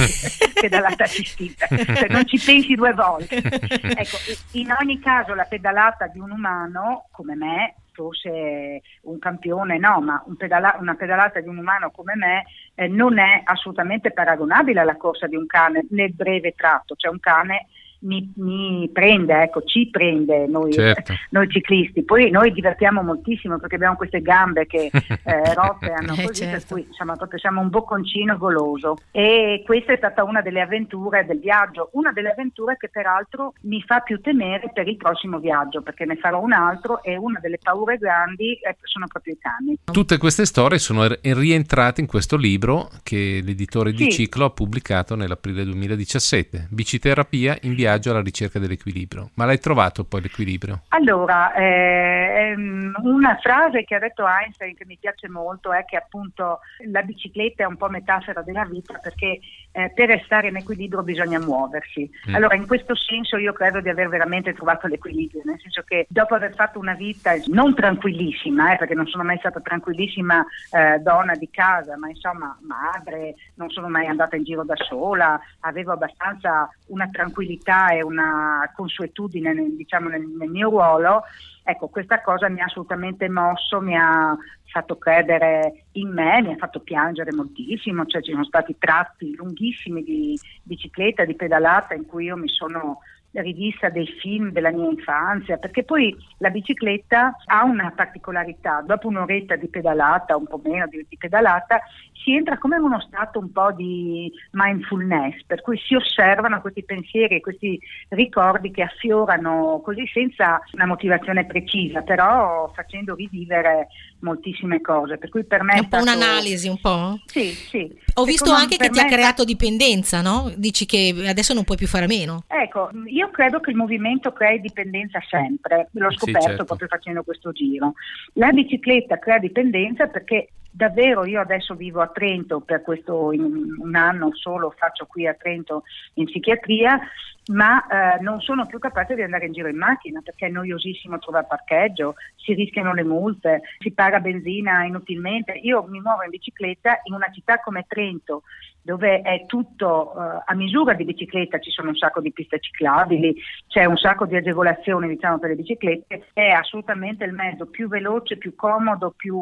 pedalata 0.61 1.03
assistita, 1.03 1.68
cioè 1.68 2.07
non 2.07 2.26
ci 2.26 2.39
pensi 2.39 2.76
due 2.76 2.93
volte. 2.93 3.36
Ecco, 3.36 4.16
in 4.51 4.74
ogni 4.80 5.01
caso 5.01 5.34
la 5.34 5.43
pedalata 5.43 6.07
di 6.07 6.20
un 6.20 6.32
umano 6.32 7.07
come 7.11 7.36
me, 7.36 7.76
fosse 7.91 8.84
un 9.01 9.20
campione, 9.20 9.78
no, 9.78 9.99
ma 9.99 10.24
un 10.28 10.38
pedala- 10.38 10.78
una 10.80 10.95
pedalata 10.95 11.41
di 11.41 11.49
un 11.49 11.57
umano 11.57 11.91
come 11.91 12.16
me 12.16 12.45
eh, 12.76 12.88
non 12.88 13.20
è 13.20 13.41
assolutamente 13.43 14.11
paragonabile 14.11 14.80
alla 14.80 14.95
corsa 14.95 15.28
di 15.28 15.36
un 15.36 15.45
cane 15.45 15.86
nel 15.89 16.14
breve 16.14 16.53
tratto, 16.55 16.95
cioè 16.95 17.11
un 17.11 17.20
cane 17.20 17.68
mi, 18.03 18.31
mi, 18.35 18.89
prende, 18.91 19.43
ecco, 19.43 19.63
ci 19.63 19.89
prende 19.89 20.45
noi, 20.47 20.71
certo. 20.71 21.13
noi, 21.31 21.47
ciclisti. 21.49 22.03
Poi 22.03 22.29
noi 22.29 22.51
divertiamo 22.51 23.01
moltissimo 23.01 23.57
perché 23.59 23.75
abbiamo 23.75 23.95
queste 23.95 24.21
gambe 24.21 24.65
che 24.65 24.89
eh, 24.91 25.53
roteano 25.53 26.13
eh, 26.13 26.25
così, 26.25 26.43
certo. 26.43 26.51
per 26.51 26.65
cui 26.67 26.85
insomma, 26.87 27.15
proprio 27.15 27.39
siamo 27.39 27.61
un 27.61 27.69
bocconcino 27.69 28.37
goloso. 28.37 28.97
E 29.11 29.63
questa 29.65 29.93
è 29.93 29.97
stata 29.97 30.23
una 30.23 30.41
delle 30.41 30.61
avventure 30.61 31.25
del 31.25 31.39
viaggio, 31.39 31.89
una 31.93 32.11
delle 32.11 32.31
avventure 32.31 32.77
che 32.77 32.89
peraltro 32.89 33.53
mi 33.61 33.81
fa 33.81 33.99
più 33.99 34.19
temere 34.21 34.71
per 34.73 34.87
il 34.87 34.97
prossimo 34.97 35.39
viaggio, 35.39 35.81
perché 35.81 36.05
ne 36.05 36.17
farò 36.17 36.41
un 36.41 36.51
altro 36.51 37.01
e 37.03 37.17
una 37.17 37.39
delle 37.39 37.57
paure 37.61 37.97
grandi 37.97 38.53
eh, 38.53 38.75
sono 38.83 39.07
proprio 39.07 39.33
i 39.33 39.37
cani. 39.39 39.77
Tutte 39.83 40.17
queste 40.17 40.45
storie 40.45 40.77
sono 40.79 41.07
rientrate 41.21 42.01
in 42.01 42.07
questo 42.07 42.37
libro 42.37 42.89
che 43.03 43.41
l'editore 43.43 43.91
di 43.91 44.05
sì. 44.05 44.11
Ciclo 44.11 44.45
ha 44.45 44.49
pubblicato 44.49 45.15
nell'aprile 45.15 45.63
2017, 45.63 46.67
Biciterapia 46.69 47.57
in 47.61 47.73
viaggio 47.73 47.92
viaggio 47.93 48.11
alla 48.11 48.21
ricerca 48.21 48.59
dell'equilibrio. 48.59 49.29
Ma 49.35 49.45
l'hai 49.45 49.59
trovato 49.59 50.03
poi 50.03 50.21
l'equilibrio? 50.21 50.81
Allora, 50.89 51.53
eh, 51.53 52.53
una 52.55 53.37
frase 53.41 53.83
che 53.83 53.95
ha 53.95 53.99
detto 53.99 54.25
Einstein 54.25 54.75
che 54.75 54.85
mi 54.85 54.97
piace 54.99 55.29
molto 55.29 55.71
è 55.71 55.85
che 55.85 55.95
appunto 55.95 56.59
la 56.91 57.01
bicicletta 57.01 57.63
è 57.63 57.67
un 57.67 57.77
po' 57.77 57.89
metafora 57.89 58.41
della 58.41 58.65
vita 58.65 58.97
perché 58.99 59.39
eh, 59.74 59.91
per 59.93 60.21
stare 60.24 60.49
in 60.49 60.55
equilibrio 60.55 61.01
bisogna 61.01 61.39
muoversi. 61.39 62.09
Mm. 62.30 62.36
Allora, 62.36 62.55
in 62.55 62.67
questo 62.67 62.95
senso 62.95 63.38
io 63.38 63.53
credo 63.53 63.82
di 63.82 63.89
aver 63.89 64.07
veramente 64.07 64.53
trovato 64.53 64.88
l'equilibrio, 64.88 65.41
nel 65.43 65.59
senso 65.59 65.82
che 65.82 66.05
dopo 66.09 66.36
aver 66.36 66.53
fatto 66.53 66.78
una 66.78 66.93
vita 66.93 67.34
non 67.47 67.74
tranquillissima, 67.74 68.74
eh, 68.74 68.78
perché 68.78 68.93
non 68.93 69.07
sono 69.07 69.24
mai 69.24 69.38
stata 69.39 69.59
tranquillissima 69.59 70.45
eh, 70.71 70.99
donna 70.99 71.34
di 71.34 71.49
casa, 71.49 71.97
ma 71.97 72.07
insomma 72.07 72.55
madre, 72.61 73.34
non 73.55 73.69
sono 73.71 73.89
mai 73.89 74.05
andata 74.05 74.36
in 74.36 74.43
giro 74.43 74.63
da 74.63 74.76
sola, 74.76 75.39
avevo 75.61 75.91
abbastanza 75.91 76.69
una 76.88 77.09
tranquillità 77.11 77.89
e 77.89 78.03
una 78.03 78.71
consuetudine 78.76 79.53
nel, 79.53 79.76
diciamo, 79.76 80.07
nel, 80.07 80.21
nel 80.21 80.49
mio 80.49 80.69
ruolo, 80.69 81.24
ecco, 81.63 81.88
questa 81.88 82.21
cosa 82.21 82.47
mi 82.47 82.61
ha 82.61 82.65
assolutamente 82.65 83.28
mosso, 83.28 83.82
mi 83.82 83.97
ha 83.97 84.38
fatto 84.65 84.97
credere 84.97 85.86
in 85.93 86.09
me, 86.09 86.41
mi 86.41 86.51
ha 86.51 86.57
fatto 86.57 86.80
piangere 86.80 87.32
moltissimo, 87.32 88.05
cioè 88.05 88.21
ci 88.21 88.32
sono 88.32 88.43
stati 88.43 88.76
tratti 88.78 89.36
lunghissimi 89.36 89.62
di 90.03 90.39
bicicletta, 90.64 91.26
di 91.26 91.36
pedalata 91.36 91.93
in 91.93 92.05
cui 92.05 92.26
io 92.26 92.36
mi 92.36 92.49
sono 92.49 92.99
rivista 93.41 93.89
dei 93.89 94.05
film 94.20 94.51
della 94.51 94.72
mia 94.72 94.89
infanzia, 94.89 95.57
perché 95.57 95.84
poi 95.84 96.16
la 96.38 96.49
bicicletta 96.49 97.36
ha 97.45 97.64
una 97.64 97.91
particolarità, 97.95 98.84
dopo 98.86 99.07
un'oretta 99.07 99.55
di 99.55 99.68
pedalata, 99.68 100.36
un 100.36 100.45
po' 100.45 100.61
meno 100.64 100.86
di, 100.88 101.05
di 101.09 101.18
pedalata, 101.18 101.82
si 102.24 102.36
entra 102.36 102.57
come 102.57 102.78
in 102.78 102.84
uno 102.84 103.01
stato 103.01 103.39
un 103.39 103.51
po' 103.51 103.72
di 103.72 104.32
mindfulness, 104.51 105.43
per 105.45 105.61
cui 105.61 105.78
si 105.78 105.95
osservano 105.95 106.61
questi 106.61 106.84
pensieri 106.84 107.36
e 107.36 107.41
questi 107.41 107.80
ricordi 108.09 108.72
che 108.72 108.84
affiorano 108.84 109.82
così 109.84 110.07
senza 110.14 110.61
una 110.74 110.86
motivazione 110.86 111.45
precisa, 111.45 112.01
però 112.01 112.72
facendo 112.74 113.16
rivivere 113.16 113.88
moltissime 114.20 114.80
cose. 114.80 115.18
Per 115.18 115.30
cui 115.30 115.43
per 115.43 115.64
me 115.64 115.74
è 115.74 115.80
un 115.80 115.89
po' 115.89 115.99
stato... 115.99 116.18
un'analisi, 116.18 116.70
un 116.70 116.80
po'? 116.80 117.18
Sì, 117.26 117.49
sì. 117.49 117.99
Ho 118.16 118.26
visto 118.26 118.45
Secondo 118.45 118.64
anche 118.64 118.78
che 118.78 118.89
ti 118.89 118.99
ha 118.99 119.05
creato 119.05 119.43
dipendenza, 119.43 120.22
no? 120.22 120.51
Dici 120.55 120.86
che 120.86 121.14
adesso 121.28 121.53
non 121.53 121.64
puoi 121.64 121.78
più 121.78 121.88
fare 121.88 122.07
meno. 122.07 122.43
Ecco, 122.47 122.89
io 123.05 123.30
credo 123.32 123.59
che 123.59 123.72
il 123.72 123.76
movimento 123.76 124.32
crei 124.32 124.61
dipendenza 124.61 125.20
sempre, 125.28 125.89
l'ho 125.91 126.11
scoperto 126.11 126.41
sì, 126.41 126.47
certo. 126.47 126.66
proprio 126.66 126.88
facendo 126.88 127.24
questo 127.24 127.51
giro. 127.51 127.93
La 128.34 128.51
bicicletta 128.51 129.18
crea 129.18 129.39
dipendenza 129.39 130.07
perché 130.07 130.49
davvero 130.74 131.26
io 131.26 131.39
adesso 131.39 131.76
vivo 131.76 132.01
a 132.01 132.07
Trento 132.07 132.59
per 132.59 132.82
questo 132.82 133.28
un 133.28 133.95
anno 133.95 134.34
solo 134.34 134.74
faccio 134.76 135.05
qui 135.05 135.28
a 135.28 135.36
Trento 135.36 135.84
in 136.15 136.26
psichiatria 136.26 136.99
ma 137.45 137.86
eh, 137.88 138.21
non 138.21 138.39
sono 138.39 138.65
più 138.65 138.80
capace 138.80 139.15
di 139.15 139.21
andare 139.21 139.45
in 139.45 139.51
giro 139.53 139.67
in 139.67 139.78
macchina 139.78 140.21
perché 140.21 140.47
è 140.47 140.49
noiosissimo 140.49 141.19
trovare 141.19 141.45
parcheggio, 141.47 142.15
si 142.36 142.53
rischiano 142.53 142.93
le 142.93 143.03
multe, 143.03 143.61
si 143.80 143.91
paga 143.91 144.19
benzina 144.19 144.86
inutilmente. 144.86 145.51
Io 145.51 145.84
mi 145.84 145.99
muovo 145.99 146.24
in 146.24 146.30
bicicletta 146.30 147.01
in 147.03 147.13
una 147.13 147.30
città 147.32 147.59
come 147.59 147.86
Trento 147.86 148.43
dove 148.84 149.21
è 149.21 149.45
tutto 149.47 150.11
uh, 150.13 150.41
a 150.45 150.53
misura 150.55 150.93
di 150.93 151.05
bicicletta, 151.05 151.57
ci 151.59 151.71
sono 151.71 151.89
un 151.89 151.95
sacco 151.95 152.19
di 152.21 152.31
piste 152.31 152.59
ciclabili, 152.59 153.36
c'è 153.67 153.86
un 153.86 153.97
sacco 153.97 154.25
di 154.25 154.36
agevolazioni 154.36 155.07
diciamo, 155.07 155.39
per 155.39 155.49
le 155.49 155.55
biciclette, 155.55 156.27
è 156.34 156.49
assolutamente 156.49 157.23
il 157.23 157.34
mezzo 157.34 157.65
più 157.65 157.88
veloce, 157.88 158.38
più 158.38 158.55
comodo, 158.55 159.13
più 159.15 159.41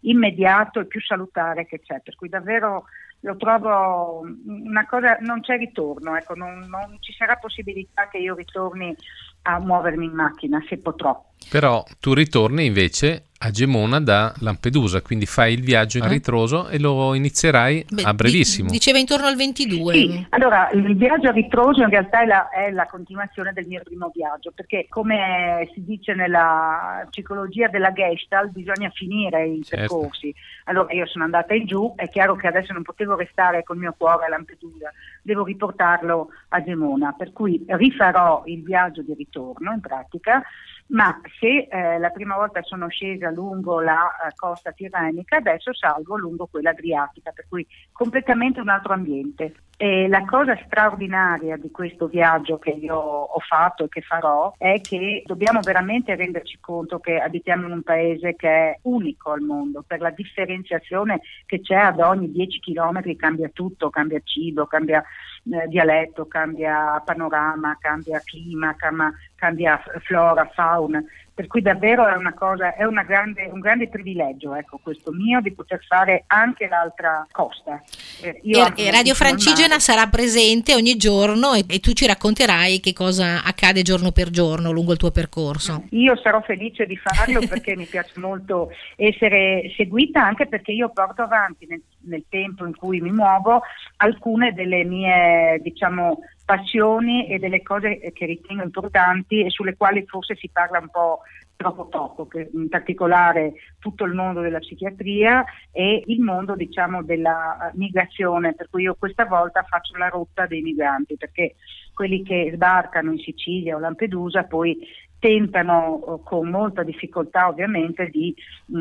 immediato 0.00 0.80
e 0.80 0.86
più 0.86 1.00
salutare 1.00 1.66
che 1.66 1.80
c'è, 1.80 2.00
per 2.00 2.16
cui 2.16 2.28
davvero 2.28 2.84
lo 3.20 3.36
trovo 3.36 4.20
una 4.46 4.86
cosa, 4.86 5.16
non 5.20 5.40
c'è 5.40 5.56
ritorno, 5.56 6.14
ecco, 6.16 6.34
non, 6.34 6.66
non 6.68 6.98
ci 7.00 7.12
sarà 7.14 7.36
possibilità 7.36 8.08
che 8.08 8.18
io 8.18 8.34
ritorni 8.34 8.94
a 9.42 9.58
muovermi 9.58 10.04
in 10.04 10.12
macchina 10.12 10.62
se 10.68 10.78
potrò. 10.78 11.24
Però 11.50 11.82
tu 12.00 12.12
ritorni 12.12 12.66
invece 12.66 13.28
a 13.44 13.50
Gemona 13.50 14.00
da 14.00 14.32
Lampedusa, 14.38 15.02
quindi 15.02 15.26
fai 15.26 15.52
il 15.52 15.62
viaggio 15.62 16.02
a 16.02 16.06
eh? 16.06 16.08
ritroso 16.08 16.68
e 16.68 16.78
lo 16.78 17.12
inizierai 17.12 17.84
Beh, 17.90 18.02
a 18.02 18.14
brevissimo. 18.14 18.70
Diceva 18.70 18.96
intorno 18.96 19.26
al 19.26 19.36
22. 19.36 19.92
Sì, 19.92 20.26
allora 20.30 20.70
il 20.70 20.96
viaggio 20.96 21.28
a 21.28 21.32
ritroso 21.32 21.82
in 21.82 21.90
realtà 21.90 22.22
è 22.22 22.26
la, 22.26 22.48
è 22.48 22.70
la, 22.70 22.86
continuazione 22.86 23.52
del 23.52 23.66
mio 23.66 23.82
primo 23.84 24.10
viaggio, 24.14 24.50
perché 24.54 24.86
come 24.88 25.68
si 25.74 25.84
dice 25.84 26.14
nella 26.14 27.06
psicologia 27.10 27.68
della 27.68 27.92
Gestalt 27.92 28.50
bisogna 28.50 28.90
finire 28.94 29.46
i 29.46 29.62
certo. 29.62 29.98
percorsi. 29.98 30.34
Allora 30.64 30.94
io 30.94 31.06
sono 31.06 31.24
andata 31.24 31.52
in 31.52 31.66
giù, 31.66 31.92
è 31.96 32.08
chiaro 32.08 32.36
che 32.36 32.46
adesso 32.46 32.72
non 32.72 32.82
potevo 32.82 33.14
restare 33.14 33.62
col 33.62 33.76
mio 33.76 33.94
cuore 33.94 34.24
a 34.24 34.28
Lampedusa, 34.30 34.90
devo 35.20 35.44
riportarlo 35.44 36.28
a 36.48 36.62
Gemona, 36.62 37.12
per 37.12 37.32
cui 37.34 37.62
rifarò 37.66 38.42
il 38.46 38.62
viaggio 38.62 39.02
di 39.02 39.12
ritorno 39.12 39.70
in 39.70 39.80
pratica 39.80 40.42
ma 40.88 41.18
se 41.38 41.66
eh, 41.70 41.98
la 41.98 42.10
prima 42.10 42.36
volta 42.36 42.62
sono 42.62 42.88
scesa 42.88 43.30
lungo 43.30 43.80
la 43.80 44.02
uh, 44.04 44.28
costa 44.36 44.72
tirrenica, 44.72 45.36
adesso 45.36 45.72
salgo 45.74 46.16
lungo 46.18 46.46
quella 46.46 46.70
adriatica, 46.70 47.32
per 47.32 47.46
cui 47.48 47.66
completamente 47.92 48.60
un 48.60 48.68
altro 48.68 48.92
ambiente. 48.92 49.54
E 49.76 50.06
la 50.06 50.24
cosa 50.24 50.56
straordinaria 50.64 51.56
di 51.56 51.70
questo 51.72 52.06
viaggio 52.06 52.58
che 52.58 52.70
io 52.70 52.96
ho 52.96 53.40
fatto 53.40 53.84
e 53.84 53.88
che 53.88 54.02
farò 54.02 54.54
è 54.56 54.80
che 54.80 55.24
dobbiamo 55.26 55.60
veramente 55.62 56.14
renderci 56.14 56.58
conto 56.60 57.00
che 57.00 57.18
abitiamo 57.18 57.66
in 57.66 57.72
un 57.72 57.82
paese 57.82 58.36
che 58.36 58.48
è 58.48 58.78
unico 58.82 59.32
al 59.32 59.40
mondo 59.40 59.82
per 59.84 60.00
la 60.00 60.10
differenziazione 60.10 61.22
che 61.44 61.60
c'è 61.60 61.74
ad 61.74 61.98
ogni 61.98 62.30
10 62.30 62.60
km 62.60 63.16
cambia 63.16 63.50
tutto, 63.52 63.90
cambia 63.90 64.20
cibo, 64.22 64.66
cambia 64.66 65.02
eh, 65.50 65.68
dialetto, 65.68 66.26
cambia 66.26 67.00
panorama, 67.04 67.76
cambia 67.80 68.20
clima, 68.20 68.74
cambia, 68.74 69.12
cambia 69.36 69.82
flora, 70.04 70.46
fauna 70.54 71.02
per 71.34 71.48
cui 71.48 71.62
davvero 71.62 72.06
è 72.06 72.14
una 72.14 72.32
cosa, 72.32 72.74
è 72.74 72.84
una 72.84 73.02
grande, 73.02 73.48
un 73.52 73.58
grande 73.58 73.88
privilegio 73.88 74.54
ecco, 74.54 74.78
questo 74.80 75.10
mio 75.10 75.40
di 75.40 75.52
poter 75.52 75.84
fare 75.84 76.22
anche 76.28 76.68
l'altra 76.68 77.26
costa. 77.32 77.82
Eh, 78.22 78.40
e, 78.76 78.90
Radio 78.92 79.14
Francigena 79.14 79.80
sarà 79.80 80.06
presente 80.06 80.76
ogni 80.76 80.96
giorno 80.96 81.54
e, 81.54 81.64
e, 81.68 81.80
tu 81.80 81.92
ci 81.92 82.06
racconterai 82.06 82.78
che 82.78 82.92
cosa 82.92 83.42
accade 83.42 83.82
giorno 83.82 84.12
per 84.12 84.30
giorno 84.30 84.70
lungo 84.70 84.92
il 84.92 84.98
tuo 84.98 85.10
percorso. 85.10 85.82
Io 85.90 86.16
sarò 86.18 86.40
felice 86.40 86.86
di 86.86 86.96
farlo 86.96 87.40
perché 87.48 87.74
mi 87.74 87.86
piace 87.86 88.20
molto 88.20 88.70
essere 88.94 89.72
seguita 89.76 90.24
anche 90.24 90.46
perché 90.46 90.70
io 90.70 90.90
porto 90.90 91.22
avanti 91.22 91.66
nel, 91.68 91.82
nel 92.02 92.24
tempo 92.28 92.64
in 92.64 92.76
cui 92.76 93.00
mi 93.00 93.10
muovo 93.10 93.62
alcune 93.96 94.52
delle 94.52 94.84
mie 94.84 95.58
diciamo 95.60 96.18
passioni 96.44 97.26
e 97.28 97.38
delle 97.38 97.62
cose 97.62 97.98
che 98.12 98.26
ritengo 98.26 98.62
importanti 98.62 99.44
e 99.44 99.50
sulle 99.50 99.76
quali 99.76 100.04
forse 100.06 100.36
si 100.36 100.50
parla 100.52 100.78
un 100.78 100.90
po' 100.90 101.20
troppo 101.56 101.86
poco, 101.86 102.28
in 102.52 102.68
particolare 102.68 103.54
tutto 103.78 104.04
il 104.04 104.12
mondo 104.12 104.40
della 104.40 104.58
psichiatria 104.58 105.44
e 105.70 106.02
il 106.06 106.20
mondo 106.20 106.54
diciamo, 106.54 107.02
della 107.02 107.70
migrazione, 107.74 108.54
per 108.54 108.68
cui 108.68 108.82
io 108.82 108.96
questa 108.98 109.24
volta 109.24 109.62
faccio 109.62 109.96
la 109.96 110.08
rotta 110.08 110.46
dei 110.46 110.62
migranti, 110.62 111.16
perché 111.16 111.54
quelli 111.94 112.22
che 112.22 112.50
sbarcano 112.54 113.12
in 113.12 113.18
Sicilia 113.18 113.76
o 113.76 113.78
Lampedusa 113.78 114.44
poi 114.44 114.76
tentano 115.18 116.20
con 116.22 116.50
molta 116.50 116.82
difficoltà 116.82 117.48
ovviamente 117.48 118.08
di 118.10 118.34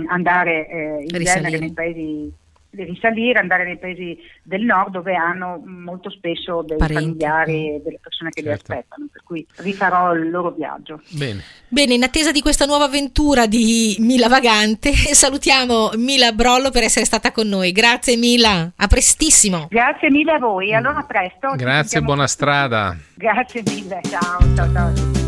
andare 0.07 0.67
eh, 0.67 1.05
in 1.07 1.23
genere 1.23 1.59
nei 1.59 1.71
paesi 1.71 2.33
risalire, 2.75 3.39
andare 3.39 3.65
nei 3.65 3.77
paesi 3.77 4.17
del 4.41 4.63
nord 4.63 4.91
dove 4.91 5.15
hanno 5.15 5.61
molto 5.65 6.09
spesso 6.09 6.61
dei 6.61 6.77
Parenti. 6.77 7.03
familiari 7.03 7.75
e 7.75 7.81
delle 7.83 7.99
persone 8.01 8.29
che 8.31 8.41
certo. 8.41 8.71
li 8.71 8.77
aspettano, 8.77 9.07
per 9.11 9.21
cui 9.23 9.45
rifarò 9.57 10.13
il 10.13 10.29
loro 10.29 10.51
viaggio. 10.51 11.01
Bene. 11.09 11.41
Bene, 11.67 11.93
in 11.93 12.03
attesa 12.03 12.31
di 12.31 12.41
questa 12.41 12.65
nuova 12.65 12.85
avventura 12.85 13.45
di 13.45 13.95
Mila 13.99 14.27
Vagante, 14.27 14.91
salutiamo 15.13 15.91
Mila 15.95 16.31
Brollo 16.31 16.69
per 16.69 16.83
essere 16.83 17.05
stata 17.05 17.31
con 17.31 17.47
noi. 17.47 17.71
Grazie 17.71 18.17
Mila, 18.17 18.71
a 18.75 18.87
prestissimo. 18.87 19.67
Grazie 19.69 20.11
mille 20.11 20.33
a 20.33 20.39
voi, 20.39 20.73
allora 20.73 20.99
a 20.99 21.05
presto. 21.05 21.53
Grazie, 21.55 22.01
buona 22.01 22.27
strada. 22.27 22.95
Grazie 23.15 23.63
mille, 23.65 23.99
ciao, 24.03 24.55
ciao, 24.55 24.71
ciao. 24.71 25.22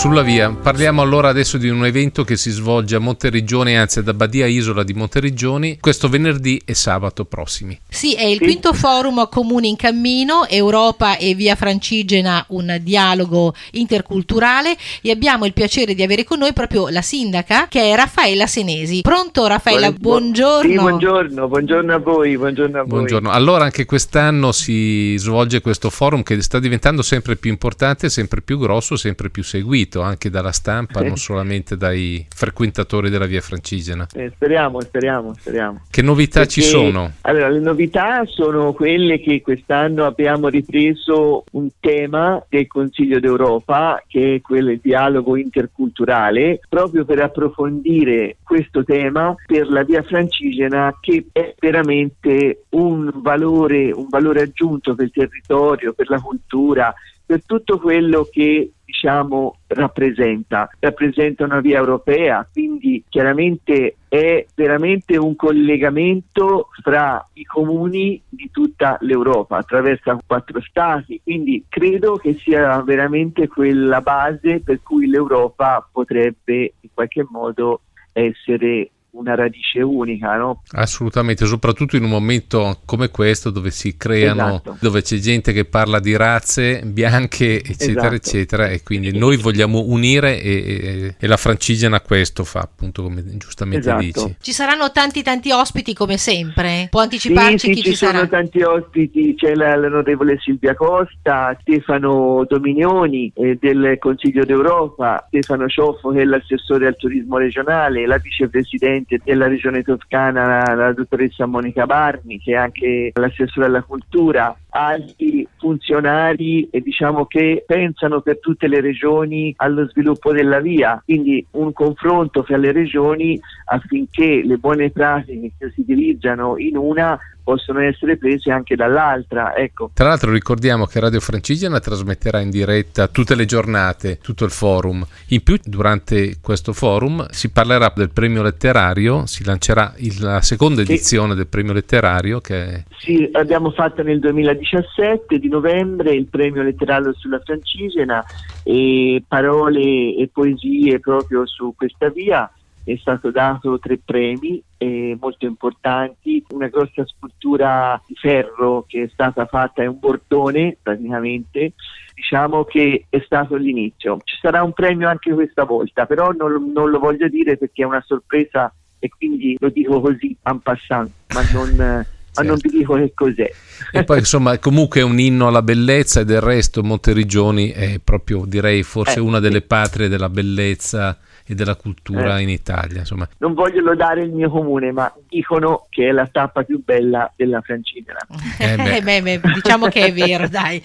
Sulla 0.00 0.22
via, 0.22 0.50
parliamo 0.50 1.02
allora 1.02 1.28
adesso 1.28 1.58
di 1.58 1.68
un 1.68 1.84
evento 1.84 2.24
che 2.24 2.38
si 2.38 2.48
svolge 2.48 2.96
a 2.96 2.98
Monteriggioni, 2.98 3.76
anzi 3.76 3.98
ad 3.98 4.08
Abbadia 4.08 4.46
Isola 4.46 4.82
di 4.82 4.94
Monteriggioni, 4.94 5.76
questo 5.78 6.08
venerdì 6.08 6.58
e 6.64 6.72
sabato 6.72 7.26
prossimi. 7.26 7.78
Sì, 7.86 8.14
è 8.14 8.24
il 8.24 8.38
quinto 8.38 8.72
forum 8.72 9.28
Comuni 9.28 9.68
in 9.68 9.76
Cammino, 9.76 10.48
Europa 10.48 11.18
e 11.18 11.34
Via 11.34 11.54
Francigena, 11.54 12.42
un 12.48 12.78
dialogo 12.80 13.52
interculturale 13.72 14.74
e 15.02 15.10
abbiamo 15.10 15.44
il 15.44 15.52
piacere 15.52 15.92
di 15.92 16.02
avere 16.02 16.24
con 16.24 16.38
noi 16.38 16.54
proprio 16.54 16.88
la 16.88 17.02
sindaca 17.02 17.68
che 17.68 17.92
è 17.92 17.94
Raffaella 17.94 18.46
Senesi. 18.46 19.02
Pronto 19.02 19.46
Raffaella, 19.46 19.92
buongiorno. 19.92 20.70
Sì, 20.70 20.78
buongiorno, 20.78 21.46
buongiorno 21.46 21.92
a 21.92 21.98
voi, 21.98 22.38
buongiorno 22.38 22.78
a 22.78 22.82
voi. 22.84 22.88
Buongiorno. 22.88 23.30
Allora 23.30 23.64
anche 23.64 23.84
quest'anno 23.84 24.50
si 24.50 25.14
svolge 25.18 25.60
questo 25.60 25.90
forum 25.90 26.22
che 26.22 26.40
sta 26.40 26.58
diventando 26.58 27.02
sempre 27.02 27.36
più 27.36 27.50
importante, 27.50 28.08
sempre 28.08 28.40
più 28.40 28.58
grosso, 28.58 28.96
sempre 28.96 29.28
più 29.28 29.44
seguito 29.44 29.88
anche 29.98 30.30
dalla 30.30 30.52
stampa, 30.52 31.02
non 31.02 31.16
solamente 31.16 31.76
dai 31.76 32.24
frequentatori 32.28 33.10
della 33.10 33.26
via 33.26 33.40
Francigena. 33.40 34.06
Eh, 34.14 34.30
speriamo, 34.34 34.80
speriamo, 34.80 35.34
speriamo. 35.34 35.82
Che 35.90 36.02
novità 36.02 36.40
Perché, 36.40 36.52
ci 36.52 36.62
sono? 36.62 37.12
Allora, 37.22 37.48
le 37.48 37.58
novità 37.58 38.24
sono 38.26 38.72
quelle 38.72 39.20
che 39.20 39.40
quest'anno 39.42 40.04
abbiamo 40.04 40.48
ripreso 40.48 41.44
un 41.52 41.68
tema 41.80 42.42
del 42.48 42.66
Consiglio 42.66 43.18
d'Europa, 43.18 44.02
che 44.06 44.36
è 44.36 44.40
quello 44.40 44.68
del 44.68 44.80
dialogo 44.80 45.36
interculturale, 45.36 46.60
proprio 46.68 47.04
per 47.04 47.20
approfondire 47.20 48.36
questo 48.42 48.84
tema 48.84 49.34
per 49.46 49.68
la 49.68 49.82
via 49.82 50.02
Francigena, 50.02 50.96
che 51.00 51.26
è 51.32 51.54
veramente 51.58 52.64
un 52.70 53.10
valore, 53.14 53.90
un 53.90 54.06
valore 54.08 54.42
aggiunto 54.42 54.94
per 54.94 55.06
il 55.06 55.12
territorio, 55.12 55.92
per 55.92 56.08
la 56.08 56.20
cultura, 56.20 56.94
per 57.30 57.44
tutto 57.46 57.78
quello 57.78 58.26
che 58.28 58.72
diciamo, 58.84 59.58
rappresenta. 59.68 60.68
Rappresenta 60.80 61.44
una 61.44 61.60
via 61.60 61.78
europea, 61.78 62.44
quindi 62.52 63.04
chiaramente 63.08 63.98
è 64.08 64.44
veramente 64.56 65.16
un 65.16 65.36
collegamento 65.36 66.70
fra 66.82 67.24
i 67.34 67.44
comuni 67.44 68.20
di 68.28 68.50
tutta 68.50 68.98
l'Europa, 69.02 69.58
attraverso 69.58 70.18
quattro 70.26 70.60
stati, 70.60 71.20
quindi 71.22 71.64
credo 71.68 72.16
che 72.16 72.34
sia 72.34 72.82
veramente 72.82 73.46
quella 73.46 74.00
base 74.00 74.58
per 74.58 74.82
cui 74.82 75.06
l'Europa 75.06 75.88
potrebbe 75.92 76.72
in 76.80 76.88
qualche 76.92 77.24
modo 77.30 77.82
essere 78.12 78.90
una 79.12 79.34
radice 79.34 79.80
unica, 79.80 80.36
no? 80.36 80.62
Assolutamente, 80.72 81.46
soprattutto 81.46 81.96
in 81.96 82.04
un 82.04 82.10
momento 82.10 82.80
come 82.84 83.08
questo 83.08 83.50
dove 83.50 83.70
si 83.70 83.96
creano, 83.96 84.48
esatto. 84.48 84.76
dove 84.80 85.02
c'è 85.02 85.16
gente 85.16 85.52
che 85.52 85.64
parla 85.64 85.98
di 85.98 86.16
razze 86.16 86.82
bianche, 86.84 87.56
eccetera, 87.56 88.08
esatto. 88.08 88.14
eccetera, 88.14 88.68
e 88.68 88.82
quindi 88.82 89.16
noi 89.16 89.36
vogliamo 89.36 89.80
unire 89.86 90.40
e, 90.40 90.50
e, 90.50 91.14
e, 91.18 91.26
la 91.26 91.36
Francigena 91.36 92.00
questo 92.00 92.44
fa, 92.44 92.60
appunto, 92.60 93.02
come 93.02 93.24
giustamente 93.36 93.88
esatto. 93.88 94.00
dici. 94.00 94.36
Ci 94.40 94.52
saranno 94.52 94.90
tanti 94.92 95.22
tanti 95.22 95.50
ospiti 95.50 95.94
come 95.94 96.16
sempre, 96.16 96.86
può 96.90 97.00
anticiparci 97.00 97.58
sì, 97.58 97.66
sì, 97.66 97.72
chi 97.72 97.82
ci, 97.82 97.90
ci 97.90 97.96
sarà? 97.96 98.12
Ci 98.12 98.16
sono 98.18 98.28
tanti 98.28 98.62
ospiti, 98.62 99.34
c'è 99.36 99.54
l'onorevole 99.54 100.38
Silvia 100.40 100.74
Costa, 100.74 101.56
Stefano 101.60 102.44
Dominioni 102.48 103.32
eh, 103.34 103.58
del 103.60 103.96
Consiglio 103.98 104.44
d'Europa, 104.44 105.24
Stefano 105.28 105.68
Cioffo 105.68 106.10
che 106.10 106.22
è 106.22 106.24
l'assessore 106.24 106.86
al 106.86 106.96
turismo 106.96 107.38
regionale, 107.38 108.06
la 108.06 108.18
vicepresidente 108.18 108.99
presidente 109.04 109.20
della 109.24 109.48
regione 109.48 109.82
toscana, 109.82 110.64
la, 110.64 110.74
la 110.74 110.92
dottoressa 110.92 111.46
Monica 111.46 111.86
Barni, 111.86 112.38
che 112.38 112.52
è 112.52 112.56
anche 112.56 113.10
l'assessore 113.14 113.66
alla 113.66 113.82
cultura, 113.82 114.56
altri 114.70 115.46
funzionari 115.58 116.68
e 116.70 116.80
diciamo 116.80 117.26
che 117.26 117.64
pensano 117.66 118.20
per 118.20 118.38
tutte 118.38 118.68
le 118.68 118.80
regioni 118.80 119.52
allo 119.56 119.88
sviluppo 119.88 120.32
della 120.32 120.60
via, 120.60 121.00
quindi 121.04 121.44
un 121.52 121.72
confronto 121.72 122.42
fra 122.42 122.56
le 122.56 122.72
regioni 122.72 123.40
affinché 123.66 124.42
le 124.44 124.56
buone 124.56 124.90
pratiche 124.90 125.52
che 125.58 125.70
si 125.70 125.80
utilizzano 125.80 126.56
in 126.58 126.76
una 126.76 127.18
possono 127.50 127.80
essere 127.80 128.16
prese 128.16 128.52
anche 128.52 128.76
dall'altra. 128.76 129.56
Ecco. 129.56 129.90
Tra 129.92 130.06
l'altro 130.06 130.30
ricordiamo 130.30 130.86
che 130.86 131.00
Radio 131.00 131.18
Francigena 131.18 131.80
trasmetterà 131.80 132.38
in 132.38 132.48
diretta 132.48 133.08
tutte 133.08 133.34
le 133.34 133.44
giornate, 133.44 134.18
tutto 134.22 134.44
il 134.44 134.52
forum. 134.52 135.04
In 135.30 135.42
più 135.42 135.58
durante 135.64 136.38
questo 136.40 136.72
forum 136.72 137.26
si 137.30 137.50
parlerà 137.50 137.92
del 137.92 138.10
premio 138.10 138.42
letterario, 138.42 139.26
si 139.26 139.44
lancerà 139.44 139.94
il, 139.96 140.20
la 140.20 140.40
seconda 140.42 140.82
edizione 140.82 141.30
sì. 141.30 141.38
del 141.38 141.48
premio 141.48 141.72
letterario 141.72 142.40
che 142.40 142.84
Sì, 142.98 143.28
abbiamo 143.32 143.72
fatto 143.72 144.04
nel 144.04 144.20
2017 144.20 145.40
di 145.40 145.48
novembre 145.48 146.12
il 146.12 146.26
premio 146.26 146.62
letterario 146.62 147.12
sulla 147.14 147.40
Francigena 147.44 148.24
e 148.62 149.24
parole 149.26 150.14
e 150.14 150.30
poesie 150.32 151.00
proprio 151.00 151.44
su 151.46 151.74
questa 151.76 152.10
via 152.10 152.48
è 152.84 152.96
stato 152.96 153.30
dato 153.30 153.78
tre 153.78 153.98
premi 153.98 154.62
eh, 154.78 155.16
molto 155.20 155.46
importanti, 155.46 156.44
una 156.50 156.68
grossa 156.68 157.04
scultura 157.06 158.00
di 158.06 158.14
ferro 158.14 158.84
che 158.86 159.04
è 159.04 159.10
stata 159.12 159.46
fatta, 159.46 159.82
è 159.82 159.86
un 159.86 159.98
bordone 159.98 160.76
praticamente, 160.82 161.74
diciamo 162.14 162.64
che 162.64 163.06
è 163.08 163.22
stato 163.24 163.56
l'inizio. 163.56 164.18
Ci 164.24 164.36
sarà 164.40 164.62
un 164.62 164.72
premio 164.72 165.08
anche 165.08 165.32
questa 165.32 165.64
volta, 165.64 166.06
però 166.06 166.32
non, 166.32 166.72
non 166.72 166.90
lo 166.90 166.98
voglio 166.98 167.28
dire 167.28 167.56
perché 167.56 167.82
è 167.82 167.86
una 167.86 168.04
sorpresa 168.06 168.72
e 168.98 169.08
quindi 169.08 169.56
lo 169.58 169.68
dico 169.68 170.00
così 170.00 170.36
en 170.42 170.60
passant, 170.60 171.10
ma 171.34 171.42
non... 171.52 172.06
ma 172.32 172.42
non 172.42 172.56
vi 172.60 172.68
dico 172.68 172.94
che 172.94 173.12
cos'è. 173.12 173.50
E 173.90 174.04
poi 174.04 174.18
insomma 174.18 174.56
comunque 174.58 175.00
è 175.00 175.04
un 175.04 175.18
inno 175.18 175.48
alla 175.48 175.62
bellezza 175.62 176.20
e 176.20 176.24
del 176.24 176.40
resto 176.40 176.82
Monteriggioni 176.82 177.70
è 177.70 177.98
proprio 177.98 178.44
direi 178.46 178.84
forse 178.84 179.18
eh, 179.18 179.20
una 179.20 179.40
delle 179.40 179.62
patrie 179.62 180.08
della 180.08 180.28
bellezza 180.28 181.18
e 181.50 181.54
della 181.56 181.74
cultura 181.74 182.38
eh. 182.38 182.42
in 182.42 182.48
Italia. 182.48 183.00
Insomma. 183.00 183.28
Non 183.38 183.54
voglio 183.54 183.80
lodare 183.80 184.22
il 184.22 184.30
mio 184.30 184.48
comune, 184.48 184.92
ma 184.92 185.12
dicono 185.28 185.86
che 185.90 186.08
è 186.08 186.12
la 186.12 186.28
tappa 186.30 186.62
più 186.62 186.80
bella 186.84 187.32
della 187.34 187.60
Francigena. 187.60 188.18
Eh 188.58 188.76
beh. 188.76 188.88
Eh 189.00 189.02
beh, 189.02 189.22
beh, 189.22 189.40
diciamo 189.54 189.88
che 189.88 190.06
è 190.06 190.12
vero, 190.14 190.46
dai. 190.46 190.82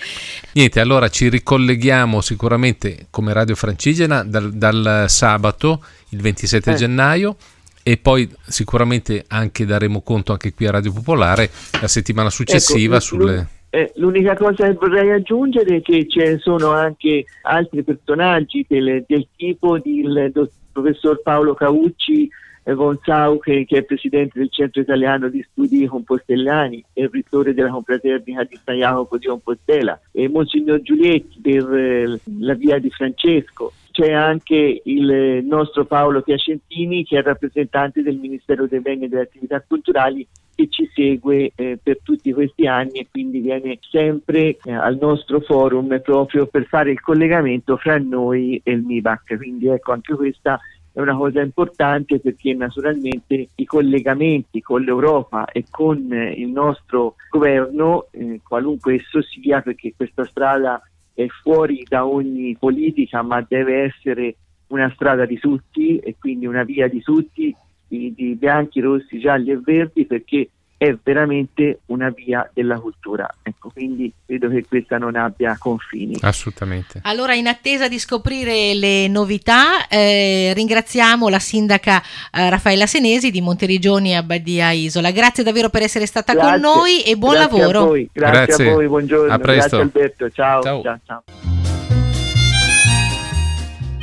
Niente, 0.54 0.80
allora 0.80 1.10
ci 1.10 1.30
ricolleghiamo 1.30 2.22
sicuramente 2.22 3.08
come 3.12 3.34
Radio 3.34 3.56
Francigena 3.56 4.24
dal, 4.24 4.54
dal 4.54 5.06
sabato, 5.08 5.84
il 6.10 6.22
27 6.22 6.72
eh. 6.72 6.76
gennaio 6.76 7.36
e 7.84 7.98
poi 7.98 8.28
sicuramente 8.48 9.26
anche 9.28 9.66
daremo 9.66 10.02
conto 10.02 10.32
anche 10.32 10.54
qui 10.54 10.66
a 10.66 10.72
Radio 10.72 10.92
Popolare 10.92 11.52
la 11.80 11.88
settimana 11.88 12.32
successiva 12.32 12.96
ecco, 12.96 13.06
sulle... 13.06 13.48
Eh, 13.76 13.92
l'unica 13.96 14.38
cosa 14.38 14.68
che 14.68 14.74
vorrei 14.76 15.12
aggiungere 15.12 15.76
è 15.76 15.82
che 15.82 16.08
ci 16.08 16.22
sono 16.38 16.70
anche 16.70 17.26
altri 17.42 17.84
personaggi 17.84 18.66
del, 18.66 19.04
del 19.06 19.28
tipo 19.36 19.78
del 19.80 20.50
professor 20.72 21.22
Paolo 21.22 21.56
Caucci 21.56 22.30
eh, 22.64 22.74
von 22.74 22.98
Sau, 23.04 23.38
che, 23.38 23.66
che, 23.66 23.80
è 23.80 23.84
presidente 23.84 24.40
del 24.40 24.50
Centro 24.50 24.80
Italiano 24.80 25.28
di 25.28 25.46
Studi 25.52 25.86
Compostellani 25.88 26.82
e 26.94 27.10
rettore 27.12 27.54
della 27.54 27.70
Confraternita 27.70 28.46
di 28.46 28.58
San 28.64 28.78
Jacopo 28.78 29.18
di 29.18 29.28
Compostela, 29.28 30.00
e 30.14 30.30
Monsignor 30.30 30.82
Giulietti 30.82 31.42
per 31.42 31.74
eh, 31.74 32.20
la 32.40 32.54
via 32.54 32.80
di 32.80 32.90
Francesco, 32.90 33.74
c'è 33.96 34.12
anche 34.12 34.82
il 34.84 35.42
nostro 35.46 35.86
Paolo 35.86 36.22
Piacentini 36.22 37.06
che 37.06 37.18
è 37.18 37.22
rappresentante 37.22 38.02
del 38.02 38.18
Ministero 38.18 38.68
dei 38.68 38.82
Beni 38.82 39.06
e 39.06 39.08
delle 39.08 39.22
Attività 39.22 39.64
Culturali 39.66 40.28
che 40.54 40.68
ci 40.70 40.90
segue 40.94 41.54
eh, 41.56 41.80
per 41.82 42.00
tutti 42.04 42.34
questi 42.34 42.68
anni 42.68 43.00
e 43.00 43.08
quindi 43.10 43.40
viene 43.40 43.80
sempre 43.90 44.58
eh, 44.66 44.74
al 44.74 44.98
nostro 45.00 45.40
forum 45.40 45.98
proprio 46.02 46.46
per 46.46 46.66
fare 46.66 46.92
il 46.92 47.00
collegamento 47.00 47.78
fra 47.78 47.98
noi 47.98 48.60
e 48.66 48.74
il 48.74 48.82
MIBAC. 48.82 49.38
Quindi 49.38 49.68
ecco 49.68 49.94
anche 49.94 50.14
questa 50.14 50.60
è 50.92 51.00
una 51.00 51.16
cosa 51.16 51.40
importante 51.40 52.20
perché 52.20 52.54
naturalmente 52.54 53.48
i 53.56 53.66
collegamenti 53.66 54.62
con 54.62 54.82
l'Europa 54.82 55.46
e 55.46 55.64
con 55.70 56.12
il 56.12 56.50
nostro 56.50 57.16
governo, 57.30 58.08
eh, 58.12 58.42
qualunque 58.46 58.96
esso 58.96 59.22
sia, 59.22 59.62
perché 59.62 59.94
questa 59.96 60.26
strada 60.26 60.82
è 61.16 61.26
fuori 61.42 61.84
da 61.88 62.06
ogni 62.06 62.56
politica, 62.60 63.22
ma 63.22 63.44
deve 63.48 63.84
essere 63.84 64.36
una 64.68 64.92
strada 64.94 65.26
di 65.26 65.40
tutti 65.40 65.98
e 65.98 66.18
quindi 66.20 66.46
una 66.46 66.64
via 66.64 66.90
di 66.90 67.02
tutti, 67.02 67.56
di, 67.88 68.14
di 68.14 68.36
bianchi, 68.36 68.82
rossi, 68.82 69.18
gialli 69.18 69.52
e 69.52 69.60
verdi, 69.60 70.06
perché 70.06 70.50
è 70.78 70.96
veramente 71.02 71.80
una 71.88 72.10
via 72.10 72.50
della 72.54 72.80
cultura. 72.80 73.28
Ecco, 73.42 73.70
quindi 73.70 74.12
credo 74.26 74.50
che 74.50 74.66
questa 74.68 74.98
non 74.98 75.16
abbia 75.16 75.56
confini. 75.58 76.18
Assolutamente. 76.22 77.00
Allora, 77.04 77.34
in 77.34 77.48
attesa 77.48 77.88
di 77.88 77.98
scoprire 77.98 78.74
le 78.74 79.08
novità, 79.08 79.88
eh, 79.88 80.52
ringraziamo 80.54 81.30
la 81.30 81.40
sindaca 81.40 82.02
eh, 82.32 82.50
Raffaella 82.50 82.86
Senesi 82.86 83.32
di 83.32 83.42
Monterigioni 83.42 84.16
Abbadia 84.16 84.72
Isola. 84.72 85.12
Grazie 85.12 85.44
davvero 85.44 85.70
per 85.70 85.84
essere 85.84 86.06
stata 86.06 86.34
grazie, 86.34 86.52
con 86.52 86.60
noi 86.60 87.04
e 87.04 87.16
buon 87.16 87.36
grazie 87.36 87.58
lavoro. 87.58 87.80
A 87.80 87.86
voi, 87.86 88.10
grazie, 88.12 88.46
grazie, 88.46 88.70
a 88.70 88.74
voi, 88.74 88.88
buongiorno. 88.88 89.34
A 89.34 89.40
presto. 89.40 89.78
Grazie 89.78 90.00
Alberto, 90.00 90.30
ciao. 90.32 90.62
ciao. 90.62 90.82
ciao, 90.82 91.00
ciao. 91.06 91.24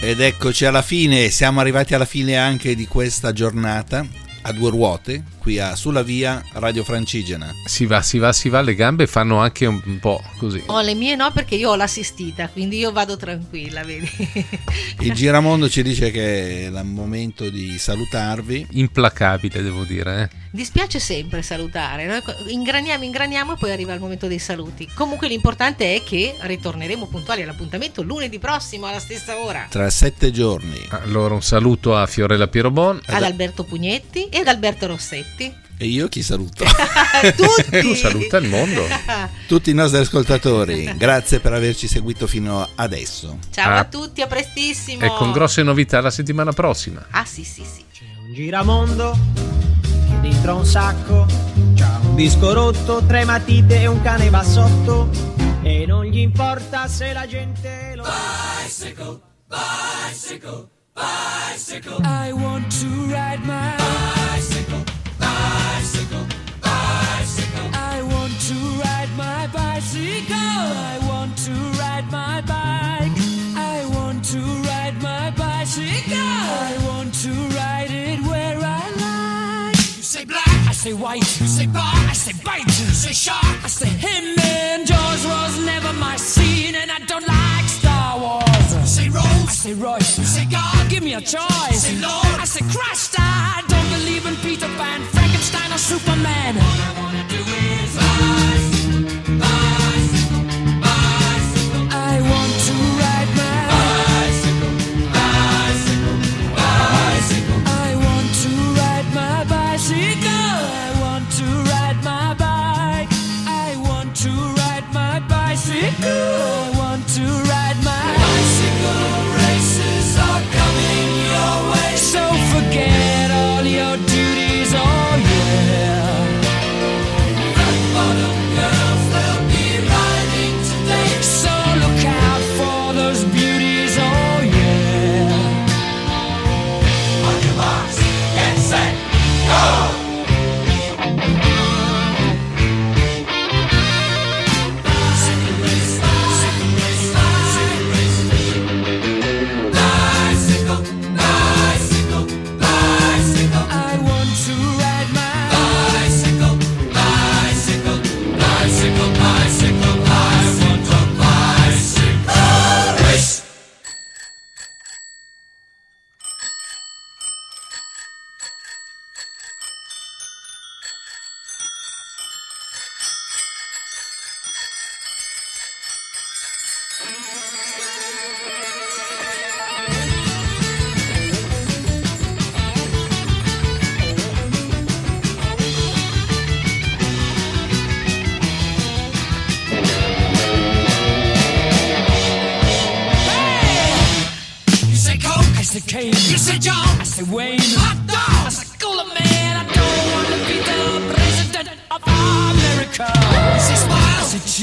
Ed 0.00 0.20
eccoci 0.20 0.64
alla 0.64 0.82
fine, 0.82 1.28
siamo 1.28 1.60
arrivati 1.60 1.94
alla 1.94 2.06
fine 2.06 2.36
anche 2.36 2.74
di 2.74 2.86
questa 2.86 3.32
giornata 3.32 4.04
a 4.43 4.53
due 4.53 4.70
ruote 4.70 5.22
qui 5.38 5.59
a 5.59 5.74
Sulla 5.74 6.03
Via 6.03 6.43
Radio 6.55 6.84
Francigena. 6.84 7.51
Si 7.66 7.86
va, 7.86 8.03
si 8.03 8.18
va, 8.18 8.32
si 8.32 8.49
va, 8.49 8.61
le 8.61 8.74
gambe 8.74 9.07
fanno 9.07 9.38
anche 9.38 9.66
un 9.66 9.99
po' 10.01 10.22
così. 10.38 10.62
Oh, 10.66 10.80
le 10.80 10.95
mie 10.95 11.16
no 11.16 11.30
perché 11.32 11.55
io 11.55 11.70
ho 11.70 11.76
l'assistita, 11.76 12.49
quindi 12.49 12.78
io 12.78 12.93
vado 12.93 13.16
tranquilla, 13.16 13.82
vedi. 13.82 14.09
Il 15.01 15.12
giramondo 15.12 15.68
ci 15.68 15.82
dice 15.82 16.11
che 16.11 16.66
è 16.66 16.66
il 16.66 16.80
momento 16.84 17.51
di 17.51 17.76
salutarvi. 17.78 18.68
Implacabile, 18.72 19.62
devo 19.62 19.84
dire. 19.84 20.22
Eh? 20.22 20.41
Dispiace 20.55 20.98
sempre 20.98 21.40
salutare, 21.40 22.05
noi 22.05 22.20
ingraniamo, 22.48 23.03
ingraniamo 23.03 23.55
e 23.55 23.57
poi 23.57 23.70
arriva 23.70 23.94
il 23.94 24.00
momento 24.00 24.26
dei 24.26 24.38
saluti. 24.38 24.86
Comunque 24.92 25.26
l'importante 25.26 25.94
è 25.94 26.03
che 26.03 26.36
ritorneremo 26.38 27.07
puntuali 27.07 27.40
all'appuntamento 27.40 28.03
lunedì 28.03 28.38
prossimo 28.38 28.84
alla 28.84 28.98
stessa 28.98 29.38
ora. 29.38 29.66
Tra 29.70 29.88
sette 29.88 30.30
giorni. 30.30 30.78
Allora 30.90 31.32
un 31.32 31.42
saluto 31.42 31.96
a 31.96 32.07
Fiorella 32.07 32.48
Pierobon. 32.48 33.00
Ad 33.07 33.22
Alberto 33.22 33.64
Pugnetti 33.64 34.28
e 34.28 34.40
ad 34.40 34.46
Alberto 34.46 34.88
Rossetti. 34.88 35.50
E 35.78 35.86
io 35.86 36.09
chi 36.09 36.22
saluto? 36.22 36.66
Tutti! 37.34 37.80
tu 37.80 37.94
saluta 37.94 38.36
il 38.36 38.48
mondo. 38.48 38.86
Tutti 39.48 39.70
i 39.70 39.74
nostri 39.74 40.00
ascoltatori, 40.00 40.94
grazie 40.98 41.40
per 41.40 41.55
averci 41.55 41.88
seguito 41.88 42.26
fino 42.26 42.68
adesso. 42.74 43.38
Ciao 43.50 43.70
ah. 43.70 43.78
a 43.78 43.84
tutti, 43.84 44.20
a 44.20 44.26
prestissimo. 44.26 45.03
E 45.03 45.09
con 45.16 45.32
grosse 45.32 45.62
novità 45.62 46.03
la 46.03 46.11
settimana 46.11 46.53
prossima. 46.53 47.07
Ah 47.11 47.24
sì 47.24 47.42
sì 47.42 47.64
sì. 47.64 47.82
C'è 47.90 48.05
un 48.26 48.34
giramondo 48.34 49.71
dentro 50.22 50.56
un 50.56 50.64
sacco. 50.64 51.26
C'ha 51.74 52.00
un 52.02 52.14
disco 52.14 52.54
rotto, 52.54 53.02
tre 53.06 53.24
matite 53.24 53.82
e 53.82 53.86
un 53.86 54.00
cane 54.00 54.30
va 54.30 54.42
sotto 54.42 55.10
e 55.62 55.84
non 55.86 56.04
gli 56.04 56.18
importa 56.18 56.88
se 56.88 57.12
la 57.12 57.26
gente 57.26 57.92
lo... 57.94 58.04
Bicycle, 58.04 59.20
bicycle, 59.48 60.68
bicycle. 60.94 61.98
I 62.02 62.32
want 62.32 62.72
to 62.80 62.86
ride 63.06 63.44
my 63.44 63.74
bicycle 63.76 64.12
bicycle, 64.32 64.84
bicycle. 65.18 66.01
Say 80.83 80.93
white. 80.95 81.41
You 81.41 81.47
say 81.47 81.66
bar, 81.66 81.95
I 82.11 82.12
say 82.12 82.35
bite. 82.45 82.66
You 82.66 82.93
say 83.05 83.12
shark, 83.12 83.64
I 83.64 83.68
say 83.68 83.89
him. 83.89 84.37
And 84.41 84.85
Jaws 84.85 85.24
was 85.24 85.64
never 85.64 85.93
my 85.93 86.16
scene, 86.16 86.74
and 86.74 86.91
I 86.91 86.99
don't 87.07 87.26
like 87.26 87.68
Star 87.68 88.18
Wars. 88.18 88.74
You 88.74 88.87
say 88.87 89.09
Rose, 89.09 89.49
I 89.53 89.53
say 89.53 89.74
Royce. 89.74 90.18
You 90.18 90.24
say 90.24 90.45
God, 90.47 90.91
give 90.91 91.05
me 91.05 91.14
a 91.14 91.20
choice. 91.20 91.83
Say 91.87 91.95
Lord, 92.01 92.21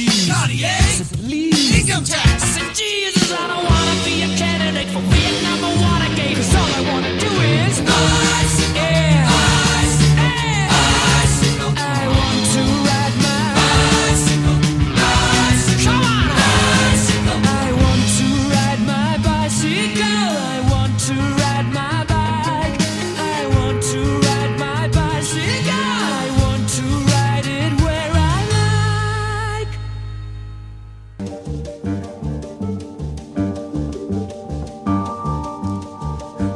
Cheese. 0.10 0.30
Cartier, 0.34 0.68
I 0.68 1.04
Please. 1.18 1.70
Income 1.82 2.04
tax, 2.04 2.44
I 2.44 2.48
say 2.58 2.68
Jesus. 2.74 3.32
I 3.32 3.48
don't 3.48 3.66
want 3.66 3.86
to 3.94 3.96
be 4.06 4.24
a 4.24 4.30
candidate 4.38 4.90
for 4.90 5.02
Vietnam 5.14 5.60
or 5.70 5.76
Watergate. 5.86 6.36
Cause 6.38 6.56
all 6.56 6.72
I 6.80 6.82
want 6.92 7.06
to 7.06 7.14
do 7.20 7.30
is 7.30 7.80
bicycle, 7.82 8.49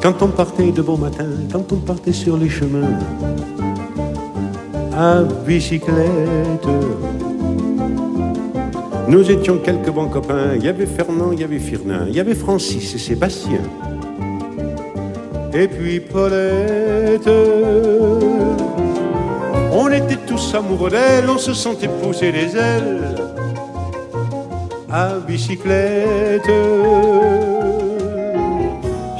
Quand 0.04 0.22
on 0.22 0.28
partait 0.28 0.74
de 0.74 0.82
bon 0.82 0.98
matin, 0.98 1.30
quand 1.50 1.72
on 1.72 1.78
partait 1.78 2.12
sur 2.12 2.36
les 2.36 2.50
chemins, 2.50 3.00
à 4.94 5.22
bicyclette, 5.48 6.68
nous 9.08 9.32
étions 9.32 9.60
quelques 9.60 9.90
bons 9.90 10.10
copains. 10.10 10.56
Il 10.58 10.66
y 10.66 10.68
avait 10.68 10.88
Fernand, 10.88 11.32
il 11.32 11.40
y 11.40 11.44
avait 11.46 11.58
Firnin, 11.58 12.06
il 12.10 12.16
y 12.16 12.20
avait 12.20 12.36
Francis 12.36 12.94
et 12.94 12.98
Sébastien. 12.98 13.62
Et 15.54 15.70
puis 15.70 16.02
Paulette. 16.02 17.30
On 19.72 19.90
était 19.90 20.20
tous 20.28 20.54
amoureux 20.54 20.90
d'elle, 20.90 21.30
on 21.30 21.38
se 21.38 21.54
sentait 21.54 21.88
pousser 21.88 22.34
les 22.34 22.58
ailes 22.58 23.16
à 24.92 25.14
bicyclette. 25.26 26.52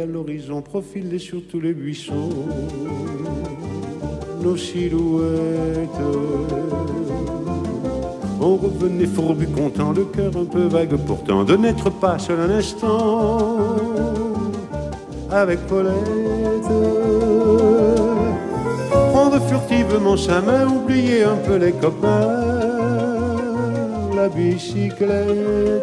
à 0.00 0.06
l'horizon 0.06 0.62
profilait 0.62 1.18
sur 1.18 1.40
tous 1.50 1.60
les 1.60 1.72
buissons, 1.72 2.30
nos 4.42 4.56
silhouettes. 4.56 5.88
On 8.40 8.56
revenait 8.56 9.06
fourbu 9.06 9.46
content, 9.48 9.92
le 9.92 10.04
cœur 10.04 10.32
un 10.36 10.44
peu 10.44 10.66
vague 10.66 10.96
pourtant, 11.06 11.44
de 11.44 11.56
n'être 11.56 11.90
pas 11.90 12.18
seul 12.18 12.38
un 12.40 12.50
instant 12.50 13.56
avec 15.30 15.58
Paulette. 15.66 15.94
Prendre 18.90 19.40
furtivement 19.48 20.16
sa 20.16 20.40
main, 20.40 20.66
oublier 20.66 21.24
un 21.24 21.36
peu 21.36 21.56
les 21.56 21.72
copains, 21.72 22.44
la 24.14 24.28
bicyclette. 24.28 25.82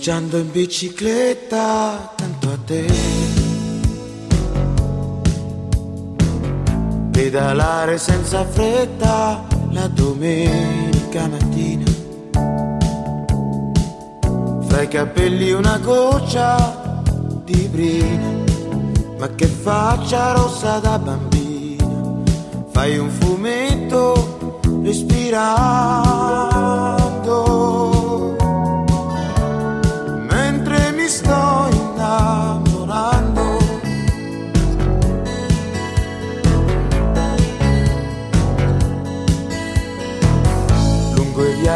Passeggiando 0.00 0.38
in 0.38 0.50
bicicletta 0.50 2.14
tanto 2.16 2.48
a 2.48 2.58
te. 2.64 2.86
Pedalare 7.10 7.98
senza 7.98 8.46
fretta 8.46 9.46
la 9.72 9.86
domenica 9.88 11.28
mattina. 11.28 11.84
Fra 14.68 14.80
i 14.80 14.88
capelli 14.88 15.52
una 15.52 15.76
goccia 15.76 17.02
di 17.44 17.68
brina 17.70 18.32
Ma 19.18 19.28
che 19.34 19.48
faccia 19.48 20.32
rossa 20.32 20.78
da 20.78 20.98
bambina. 20.98 22.22
Fai 22.70 22.96
un 22.96 23.10
fumetto 23.10 24.48
respirando 24.82 26.49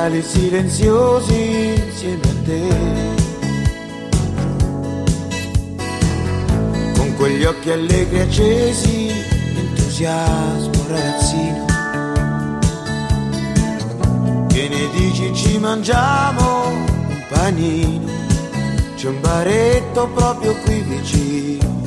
Lungo 0.05 0.17
i 0.17 0.21
viali 0.21 0.23
silenziosi 0.23 1.83
insieme 1.87 2.23
a 2.23 2.35
te. 2.45 2.69
Con 6.95 7.15
quegli 7.17 7.45
occhi 7.45 7.71
allegri 7.71 8.21
accesi, 8.21 9.11
entusiasmo 9.57 10.85
ragazzino. 10.89 11.65
Che 14.49 14.69
ne 14.69 14.91
dici 14.93 15.35
ci 15.35 15.59
mangiamo 15.59 16.67
un 16.67 17.25
panino? 17.31 18.13
C'è 18.97 19.09
un 19.09 19.21
baretto 19.23 20.09
proprio 20.09 20.55
qui 20.65 20.81
vicino, 20.81 21.81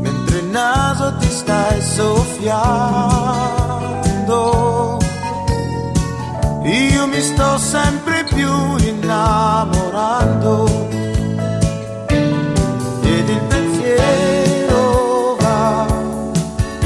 mentre 0.00 0.38
il 0.38 0.46
naso 0.46 1.16
ti 1.18 1.28
stai 1.28 1.80
soffiando. 1.80 2.70
Io 6.62 7.06
mi 7.06 7.20
sto 7.20 7.56
sempre 7.56 8.22
più 8.24 8.76
innamorando. 8.76 10.88
Ed 13.02 13.28
il 13.28 13.40
pensiero 13.48 15.36
va 15.40 15.86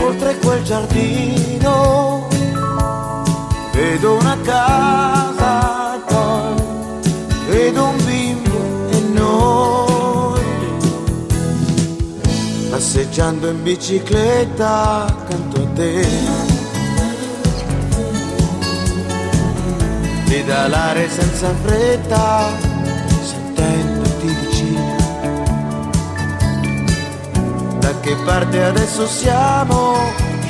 oltre 0.01 0.39
quel 0.39 0.62
giardino. 0.62 2.29
Vedo 3.72 4.14
una 4.14 4.39
casa, 4.43 5.99
poi 6.07 6.55
vedo 7.49 7.85
un 7.85 8.05
bimbo 8.05 8.89
e 8.91 9.01
noi 9.12 10.43
passeggiando 12.70 13.49
in 13.49 13.62
bicicletta 13.64 15.07
accanto 15.07 15.61
a 15.61 15.66
te 15.75 16.43
pedalare 20.45 21.09
senza 21.09 21.55
fretta 21.62 22.53
sentendoti 23.22 24.26
vicino. 24.26 24.97
Da 27.78 27.99
che 28.01 28.14
parte 28.24 28.62
adesso 28.62 29.07
siamo? 29.07 29.97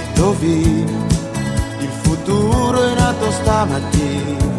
Indovina 0.09 1.03
il 1.79 1.91
futuro 2.03 2.83
è 2.91 2.95
nato 2.95 3.31
stamattina. 3.31 4.53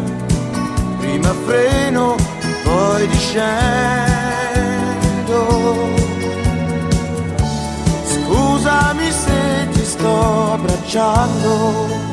Prima 0.98 1.34
freno 1.44 2.16
poi 2.64 3.06
discendo. 3.08 3.44
Scusami 8.06 9.10
se 9.10 9.68
ti 9.72 9.84
sto 9.84 10.52
abbracciando 10.52 12.05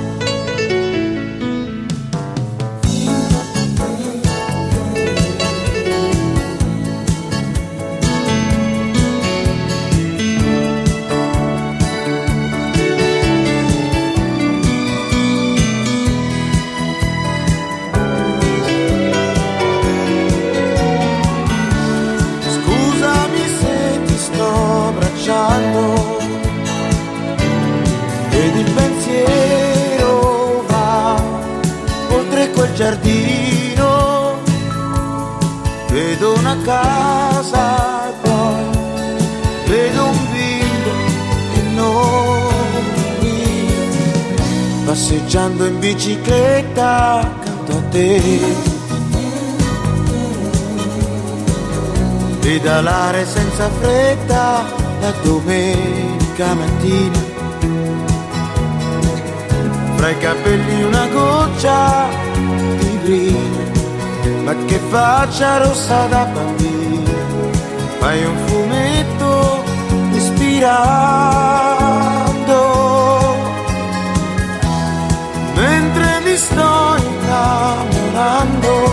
passeggiando 45.33 45.65
in 45.65 45.79
bicicletta 45.79 47.19
accanto 47.21 47.77
a 47.77 47.81
te. 47.89 48.21
pedalare 52.39 53.25
senza 53.25 53.69
fretta 53.79 54.63
la 54.99 55.11
domenica 55.23 56.53
mattina. 56.53 57.19
Fra 59.95 60.09
i 60.09 60.17
capelli 60.17 60.83
una 60.83 61.07
goccia 61.07 62.09
di 62.77 62.99
brina, 63.03 64.43
ma 64.43 64.55
che 64.65 64.77
faccia 64.89 65.63
rossa 65.63 66.05
da 66.07 66.25
bambina. 66.25 67.11
Fai 67.99 68.23
un 68.25 68.37
fumetto 68.45 69.63
ispirando, 70.11 71.72
llorando. 78.23 78.92